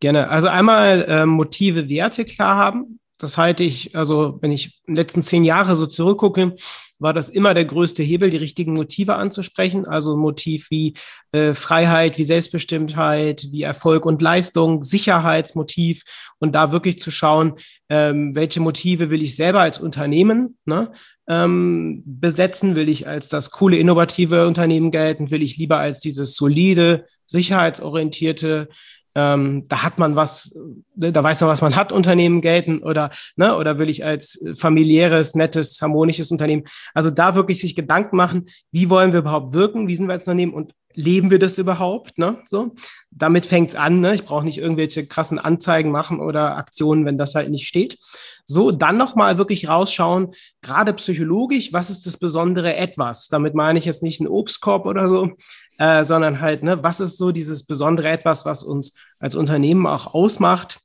gerne. 0.00 0.28
Also 0.28 0.48
einmal 0.48 1.02
äh, 1.02 1.26
Motive, 1.26 1.88
Werte 1.88 2.24
klar 2.24 2.56
haben. 2.56 3.00
Das 3.18 3.38
halte 3.38 3.62
ich, 3.62 3.96
also 3.96 4.38
wenn 4.42 4.52
ich 4.52 4.80
in 4.86 4.94
den 4.94 4.96
letzten 4.96 5.22
zehn 5.22 5.44
Jahre 5.44 5.76
so 5.76 5.86
zurückgucke, 5.86 6.56
war 6.98 7.12
das 7.12 7.28
immer 7.28 7.54
der 7.54 7.64
größte 7.64 8.02
Hebel, 8.02 8.30
die 8.30 8.36
richtigen 8.36 8.74
Motive 8.74 9.14
anzusprechen. 9.16 9.86
Also 9.86 10.16
Motiv 10.16 10.70
wie 10.70 10.94
äh, 11.32 11.54
Freiheit, 11.54 12.18
wie 12.18 12.24
Selbstbestimmtheit, 12.24 13.46
wie 13.50 13.62
Erfolg 13.62 14.06
und 14.06 14.22
Leistung, 14.22 14.84
Sicherheitsmotiv 14.84 16.02
und 16.38 16.54
da 16.54 16.72
wirklich 16.72 17.00
zu 17.00 17.10
schauen, 17.10 17.54
ähm, 17.88 18.34
welche 18.34 18.60
Motive 18.60 19.10
will 19.10 19.22
ich 19.22 19.36
selber 19.36 19.60
als 19.60 19.78
Unternehmen 19.78 20.56
ne, 20.64 20.92
ähm, 21.28 22.02
besetzen? 22.04 22.76
Will 22.76 22.88
ich 22.88 23.06
als 23.06 23.28
das 23.28 23.50
coole, 23.50 23.76
innovative 23.76 24.46
Unternehmen 24.46 24.90
gelten? 24.90 25.30
Will 25.30 25.42
ich 25.42 25.56
lieber 25.56 25.78
als 25.78 26.00
dieses 26.00 26.36
solide, 26.36 27.06
sicherheitsorientierte, 27.26 28.68
ähm, 29.14 29.66
da 29.68 29.84
hat 29.84 29.98
man 29.98 30.16
was, 30.16 30.56
ne, 30.96 31.12
da 31.12 31.22
weiß 31.22 31.40
man, 31.40 31.50
was 31.50 31.62
man 31.62 31.76
hat, 31.76 31.92
Unternehmen 31.92 32.40
gelten 32.40 32.80
oder, 32.80 33.10
ne, 33.36 33.56
oder 33.56 33.78
will 33.78 33.88
ich 33.88 34.04
als 34.04 34.44
familiäres, 34.56 35.34
nettes, 35.34 35.80
harmonisches 35.80 36.30
Unternehmen. 36.32 36.64
Also 36.94 37.10
da 37.10 37.36
wirklich 37.36 37.60
sich 37.60 37.76
Gedanken 37.76 38.16
machen, 38.16 38.46
wie 38.72 38.90
wollen 38.90 39.12
wir 39.12 39.20
überhaupt 39.20 39.54
wirken, 39.54 39.86
wie 39.86 39.94
sind 39.94 40.08
wir 40.08 40.14
als 40.14 40.24
Unternehmen 40.24 40.54
und 40.54 40.72
leben 40.94 41.30
wir 41.30 41.38
das 41.38 41.58
überhaupt? 41.58 42.18
Ne? 42.18 42.38
So, 42.46 42.74
damit 43.10 43.46
fängt's 43.46 43.76
an. 43.76 44.00
Ne? 44.00 44.14
Ich 44.14 44.24
brauche 44.24 44.44
nicht 44.44 44.58
irgendwelche 44.58 45.06
krassen 45.06 45.38
Anzeigen 45.38 45.90
machen 45.90 46.20
oder 46.20 46.56
Aktionen, 46.56 47.04
wenn 47.04 47.18
das 47.18 47.34
halt 47.34 47.50
nicht 47.50 47.66
steht. 47.66 47.98
So, 48.44 48.70
dann 48.70 48.96
nochmal 48.96 49.38
wirklich 49.38 49.68
rausschauen, 49.68 50.34
gerade 50.60 50.92
psychologisch, 50.94 51.72
was 51.72 51.90
ist 51.90 52.06
das 52.06 52.18
besondere 52.18 52.76
Etwas? 52.76 53.28
Damit 53.28 53.54
meine 53.54 53.78
ich 53.78 53.84
jetzt 53.84 54.02
nicht 54.02 54.20
einen 54.20 54.28
Obstkorb 54.28 54.86
oder 54.86 55.08
so, 55.08 55.30
äh, 55.78 56.04
sondern 56.04 56.40
halt, 56.40 56.62
ne, 56.62 56.82
was 56.82 57.00
ist 57.00 57.18
so 57.18 57.32
dieses 57.32 57.64
besondere 57.66 58.08
Etwas, 58.08 58.44
was 58.44 58.62
uns 58.62 58.96
als 59.18 59.34
Unternehmen 59.34 59.86
auch 59.86 60.14
ausmacht? 60.14 60.80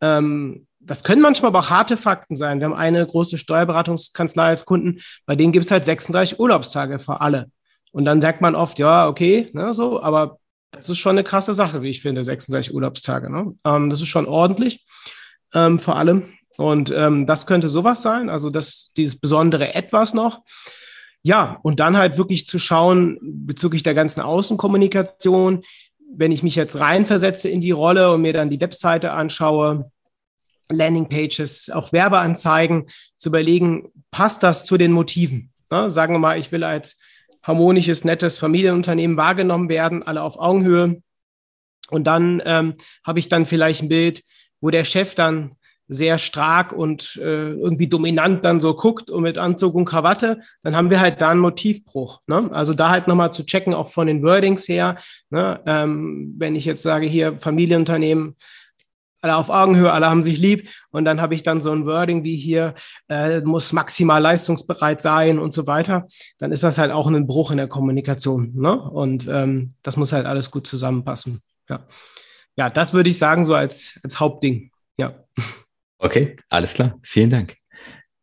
Ähm, 0.00 0.66
das 0.84 1.04
können 1.04 1.22
manchmal 1.22 1.50
aber 1.50 1.60
auch 1.60 1.70
harte 1.70 1.96
Fakten 1.96 2.36
sein. 2.36 2.58
Wir 2.58 2.64
haben 2.66 2.74
eine 2.74 3.06
große 3.06 3.38
Steuerberatungskanzlei 3.38 4.48
als 4.48 4.64
Kunden, 4.64 5.00
bei 5.26 5.36
denen 5.36 5.52
gibt 5.52 5.64
es 5.64 5.70
halt 5.70 5.84
36 5.84 6.40
Urlaubstage 6.40 6.98
für 6.98 7.20
alle. 7.20 7.50
Und 7.92 8.04
dann 8.04 8.20
sagt 8.20 8.40
man 8.40 8.54
oft, 8.54 8.78
ja, 8.78 9.08
okay, 9.08 9.50
ne, 9.52 9.74
so, 9.74 10.02
aber 10.02 10.38
das 10.72 10.88
ist 10.88 10.98
schon 10.98 11.16
eine 11.16 11.24
krasse 11.24 11.54
Sache, 11.54 11.82
wie 11.82 11.90
ich 11.90 12.00
finde, 12.00 12.24
36 12.24 12.74
Urlaubstage. 12.74 13.30
Ne? 13.30 13.54
Ähm, 13.64 13.90
das 13.90 14.00
ist 14.00 14.08
schon 14.08 14.26
ordentlich 14.26 14.84
ähm, 15.54 15.78
vor 15.78 15.96
allem. 15.96 16.32
Und 16.56 16.90
ähm, 16.90 17.26
das 17.26 17.46
könnte 17.46 17.68
sowas 17.68 18.02
sein, 18.02 18.28
also 18.28 18.50
das, 18.50 18.92
dieses 18.96 19.18
besondere 19.18 19.74
Etwas 19.74 20.14
noch. 20.14 20.42
Ja, 21.22 21.58
und 21.62 21.78
dann 21.80 21.96
halt 21.96 22.18
wirklich 22.18 22.48
zu 22.48 22.58
schauen 22.58 23.18
bezüglich 23.22 23.82
der 23.82 23.94
ganzen 23.94 24.20
Außenkommunikation, 24.20 25.62
wenn 26.14 26.32
ich 26.32 26.42
mich 26.42 26.56
jetzt 26.56 26.78
reinversetze 26.78 27.48
in 27.48 27.60
die 27.60 27.70
Rolle 27.70 28.12
und 28.12 28.22
mir 28.22 28.32
dann 28.32 28.50
die 28.50 28.60
Webseite 28.60 29.12
anschaue, 29.12 29.90
Landingpages, 30.68 31.70
auch 31.70 31.92
Werbeanzeigen, 31.92 32.86
zu 33.16 33.28
überlegen, 33.28 33.90
passt 34.10 34.42
das 34.42 34.64
zu 34.64 34.76
den 34.76 34.92
Motiven? 34.92 35.52
Ne? 35.70 35.90
Sagen 35.90 36.14
wir 36.14 36.18
mal, 36.18 36.38
ich 36.38 36.50
will 36.50 36.64
als 36.64 36.98
harmonisches, 37.42 38.04
nettes 38.04 38.38
Familienunternehmen 38.38 39.16
wahrgenommen 39.16 39.68
werden, 39.68 40.02
alle 40.02 40.22
auf 40.22 40.38
Augenhöhe. 40.38 41.02
Und 41.90 42.06
dann 42.06 42.42
ähm, 42.44 42.74
habe 43.04 43.18
ich 43.18 43.28
dann 43.28 43.46
vielleicht 43.46 43.82
ein 43.82 43.88
Bild, 43.88 44.22
wo 44.60 44.70
der 44.70 44.84
Chef 44.84 45.14
dann 45.14 45.56
sehr 45.88 46.18
stark 46.18 46.72
und 46.72 47.16
äh, 47.22 47.50
irgendwie 47.50 47.86
dominant 47.86 48.44
dann 48.44 48.60
so 48.60 48.74
guckt 48.74 49.10
und 49.10 49.22
mit 49.22 49.36
Anzug 49.36 49.74
und 49.74 49.84
Krawatte, 49.84 50.40
dann 50.62 50.74
haben 50.74 50.90
wir 50.90 51.00
halt 51.00 51.20
da 51.20 51.30
einen 51.30 51.40
Motivbruch. 51.40 52.20
Ne? 52.26 52.48
Also 52.52 52.72
da 52.72 52.90
halt 52.90 53.08
nochmal 53.08 53.32
zu 53.32 53.44
checken, 53.44 53.74
auch 53.74 53.90
von 53.90 54.06
den 54.06 54.22
Wordings 54.22 54.68
her. 54.68 54.96
Ne? 55.30 55.60
Ähm, 55.66 56.34
wenn 56.38 56.56
ich 56.56 56.64
jetzt 56.64 56.82
sage, 56.82 57.06
hier 57.06 57.38
Familienunternehmen, 57.38 58.36
alle 59.22 59.36
auf 59.36 59.48
Augenhöhe, 59.48 59.92
alle 59.92 60.10
haben 60.10 60.22
sich 60.22 60.38
lieb 60.38 60.68
und 60.90 61.04
dann 61.04 61.20
habe 61.20 61.34
ich 61.34 61.42
dann 61.42 61.60
so 61.60 61.70
ein 61.70 61.86
Wording 61.86 62.24
wie 62.24 62.36
hier, 62.36 62.74
äh, 63.08 63.40
muss 63.40 63.72
maximal 63.72 64.20
leistungsbereit 64.20 65.00
sein 65.00 65.38
und 65.38 65.54
so 65.54 65.66
weiter, 65.66 66.06
dann 66.38 66.52
ist 66.52 66.64
das 66.64 66.76
halt 66.76 66.90
auch 66.90 67.06
ein 67.06 67.26
Bruch 67.26 67.52
in 67.52 67.56
der 67.56 67.68
Kommunikation. 67.68 68.52
Ne? 68.54 68.78
Und 68.78 69.28
ähm, 69.28 69.74
das 69.82 69.96
muss 69.96 70.12
halt 70.12 70.26
alles 70.26 70.50
gut 70.50 70.66
zusammenpassen. 70.66 71.40
Ja, 71.68 71.86
ja 72.56 72.68
das 72.68 72.92
würde 72.92 73.10
ich 73.10 73.18
sagen, 73.18 73.44
so 73.44 73.54
als, 73.54 73.98
als 74.02 74.18
Hauptding. 74.18 74.72
Ja. 74.98 75.24
Okay, 75.98 76.36
alles 76.50 76.74
klar. 76.74 76.98
Vielen 77.02 77.30
Dank. 77.30 77.56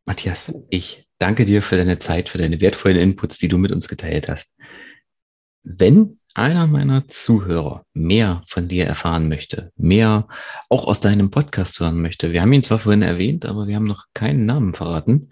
Matthias, 0.05 0.51
ich 0.69 1.07
danke 1.17 1.45
dir 1.45 1.61
für 1.61 1.77
deine 1.77 1.97
Zeit, 1.97 2.27
für 2.27 2.37
deine 2.37 2.59
wertvollen 2.59 2.97
Inputs, 2.97 3.37
die 3.37 3.47
du 3.47 3.57
mit 3.57 3.71
uns 3.71 3.87
geteilt 3.87 4.27
hast. 4.27 4.57
Wenn 5.63 6.18
einer 6.35 6.67
meiner 6.67 7.07
Zuhörer 7.07 7.83
mehr 7.93 8.41
von 8.45 8.67
dir 8.67 8.85
erfahren 8.85 9.29
möchte, 9.29 9.71
mehr 9.75 10.27
auch 10.69 10.85
aus 10.87 10.99
deinem 10.99 11.31
Podcast 11.31 11.79
hören 11.79 12.01
möchte, 12.01 12.31
wir 12.31 12.41
haben 12.41 12.53
ihn 12.53 12.63
zwar 12.63 12.79
vorhin 12.79 13.01
erwähnt, 13.01 13.45
aber 13.45 13.67
wir 13.67 13.75
haben 13.75 13.87
noch 13.87 14.05
keinen 14.13 14.45
Namen 14.45 14.73
verraten, 14.73 15.31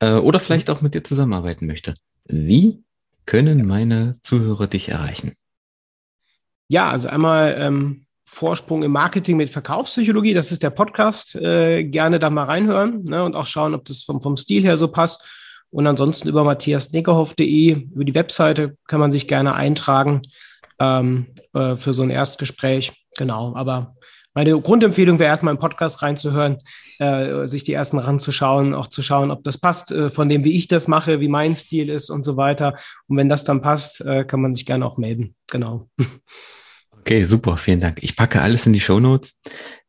äh, 0.00 0.12
oder 0.12 0.40
vielleicht 0.40 0.70
auch 0.70 0.80
mit 0.80 0.94
dir 0.94 1.04
zusammenarbeiten 1.04 1.66
möchte, 1.66 1.94
wie 2.26 2.82
können 3.26 3.66
meine 3.66 4.14
Zuhörer 4.22 4.66
dich 4.66 4.88
erreichen? 4.88 5.34
Ja, 6.68 6.90
also 6.90 7.08
einmal 7.08 7.56
ähm, 7.58 8.06
Vorsprung 8.24 8.82
im 8.82 8.92
Marketing 8.92 9.38
mit 9.38 9.48
Verkaufspsychologie. 9.48 10.34
Das 10.34 10.52
ist 10.52 10.62
der 10.62 10.70
Podcast. 10.70 11.34
Äh, 11.34 11.84
gerne 11.84 12.18
da 12.18 12.28
mal 12.28 12.44
reinhören 12.44 13.02
ne, 13.04 13.24
und 13.24 13.36
auch 13.36 13.46
schauen, 13.46 13.74
ob 13.74 13.86
das 13.86 14.02
vom, 14.02 14.20
vom 14.20 14.36
Stil 14.36 14.62
her 14.62 14.76
so 14.76 14.88
passt. 14.88 15.26
Und 15.70 15.86
ansonsten 15.86 16.28
über 16.28 16.44
matthiasnickerhoff.de, 16.44 17.88
über 17.94 18.04
die 18.04 18.14
Webseite 18.14 18.76
kann 18.86 19.00
man 19.00 19.12
sich 19.12 19.28
gerne 19.28 19.54
eintragen 19.54 20.22
ähm, 20.78 21.26
äh, 21.54 21.76
für 21.76 21.92
so 21.92 22.02
ein 22.02 22.10
Erstgespräch. 22.10 22.92
Genau, 23.16 23.54
aber 23.54 23.94
meine 24.34 24.58
Grundempfehlung 24.60 25.18
wäre 25.18 25.30
erstmal 25.30 25.52
im 25.52 25.58
Podcast 25.58 26.00
reinzuhören, 26.00 26.58
äh, 27.00 27.48
sich 27.48 27.64
die 27.64 27.72
ersten 27.72 27.98
ranzuschauen, 27.98 28.72
auch 28.72 28.86
zu 28.86 29.02
schauen, 29.02 29.30
ob 29.30 29.42
das 29.42 29.58
passt 29.58 29.90
äh, 29.90 30.10
von 30.10 30.28
dem, 30.28 30.44
wie 30.44 30.56
ich 30.56 30.68
das 30.68 30.86
mache, 30.86 31.20
wie 31.20 31.28
mein 31.28 31.56
Stil 31.56 31.88
ist 31.88 32.08
und 32.08 32.22
so 32.22 32.36
weiter. 32.36 32.74
Und 33.08 33.16
wenn 33.16 33.28
das 33.28 33.44
dann 33.44 33.62
passt, 33.62 34.00
äh, 34.00 34.24
kann 34.24 34.40
man 34.40 34.54
sich 34.54 34.64
gerne 34.64 34.86
auch 34.86 34.96
melden. 34.96 35.34
Genau. 35.50 35.88
Okay, 37.00 37.24
super, 37.24 37.56
vielen 37.56 37.80
Dank. 37.80 38.02
Ich 38.02 38.16
packe 38.16 38.42
alles 38.42 38.66
in 38.66 38.74
die 38.74 38.80
Show 38.80 39.00
Notes. 39.00 39.40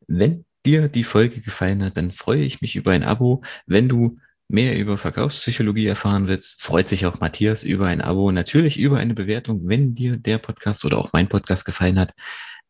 Wenn 0.08 0.46
dir 0.66 0.88
die 0.88 1.04
Folge 1.04 1.42
gefallen 1.42 1.84
hat, 1.84 1.98
dann 1.98 2.12
freue 2.12 2.44
ich 2.44 2.62
mich 2.62 2.78
über 2.78 2.92
ein 2.92 3.04
Abo. 3.04 3.42
Wenn 3.66 3.90
du 3.90 4.20
mehr 4.50 4.78
über 4.78 4.97
Verkaufspsychologie 4.97 5.86
erfahren 5.86 6.28
willst, 6.28 6.62
freut 6.62 6.89
sich 6.89 7.06
auch 7.06 7.20
Matthias 7.20 7.64
über 7.64 7.88
ein 7.88 8.02
Abo, 8.02 8.32
natürlich 8.32 8.78
über 8.80 8.97
eine 8.97 9.14
Bewertung, 9.14 9.62
wenn 9.64 9.95
dir 9.95 10.18
der 10.18 10.39
Podcast 10.39 10.84
oder 10.84 10.97
auch 10.97 11.14
mein 11.14 11.30
Podcast 11.30 11.66
gefallen 11.66 12.00
hat. 12.00 12.14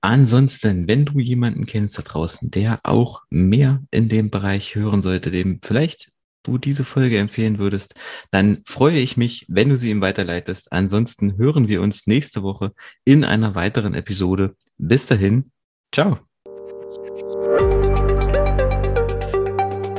Ansonsten, 0.01 0.87
wenn 0.87 1.05
du 1.05 1.19
jemanden 1.19 1.65
kennst 1.65 1.97
da 1.97 2.03
draußen, 2.03 2.51
der 2.51 2.79
auch 2.83 3.23
mehr 3.29 3.81
in 3.91 4.07
dem 4.07 4.29
Bereich 4.29 4.75
hören 4.75 5.01
sollte, 5.01 5.31
dem 5.31 5.59
vielleicht 5.63 6.11
du 6.43 6.57
diese 6.57 6.83
Folge 6.83 7.17
empfehlen 7.17 7.57
würdest, 7.57 7.95
dann 8.31 8.61
freue 8.65 8.99
ich 8.99 9.17
mich, 9.17 9.45
wenn 9.49 9.69
du 9.69 9.77
sie 9.77 9.89
ihm 9.89 10.01
weiterleitest. 10.01 10.71
Ansonsten 10.71 11.37
hören 11.37 11.67
wir 11.67 11.81
uns 11.81 12.07
nächste 12.07 12.43
Woche 12.43 12.71
in 13.03 13.23
einer 13.23 13.55
weiteren 13.55 13.93
Episode. 13.93 14.55
Bis 14.77 15.05
dahin, 15.05 15.51
ciao. 15.93 16.19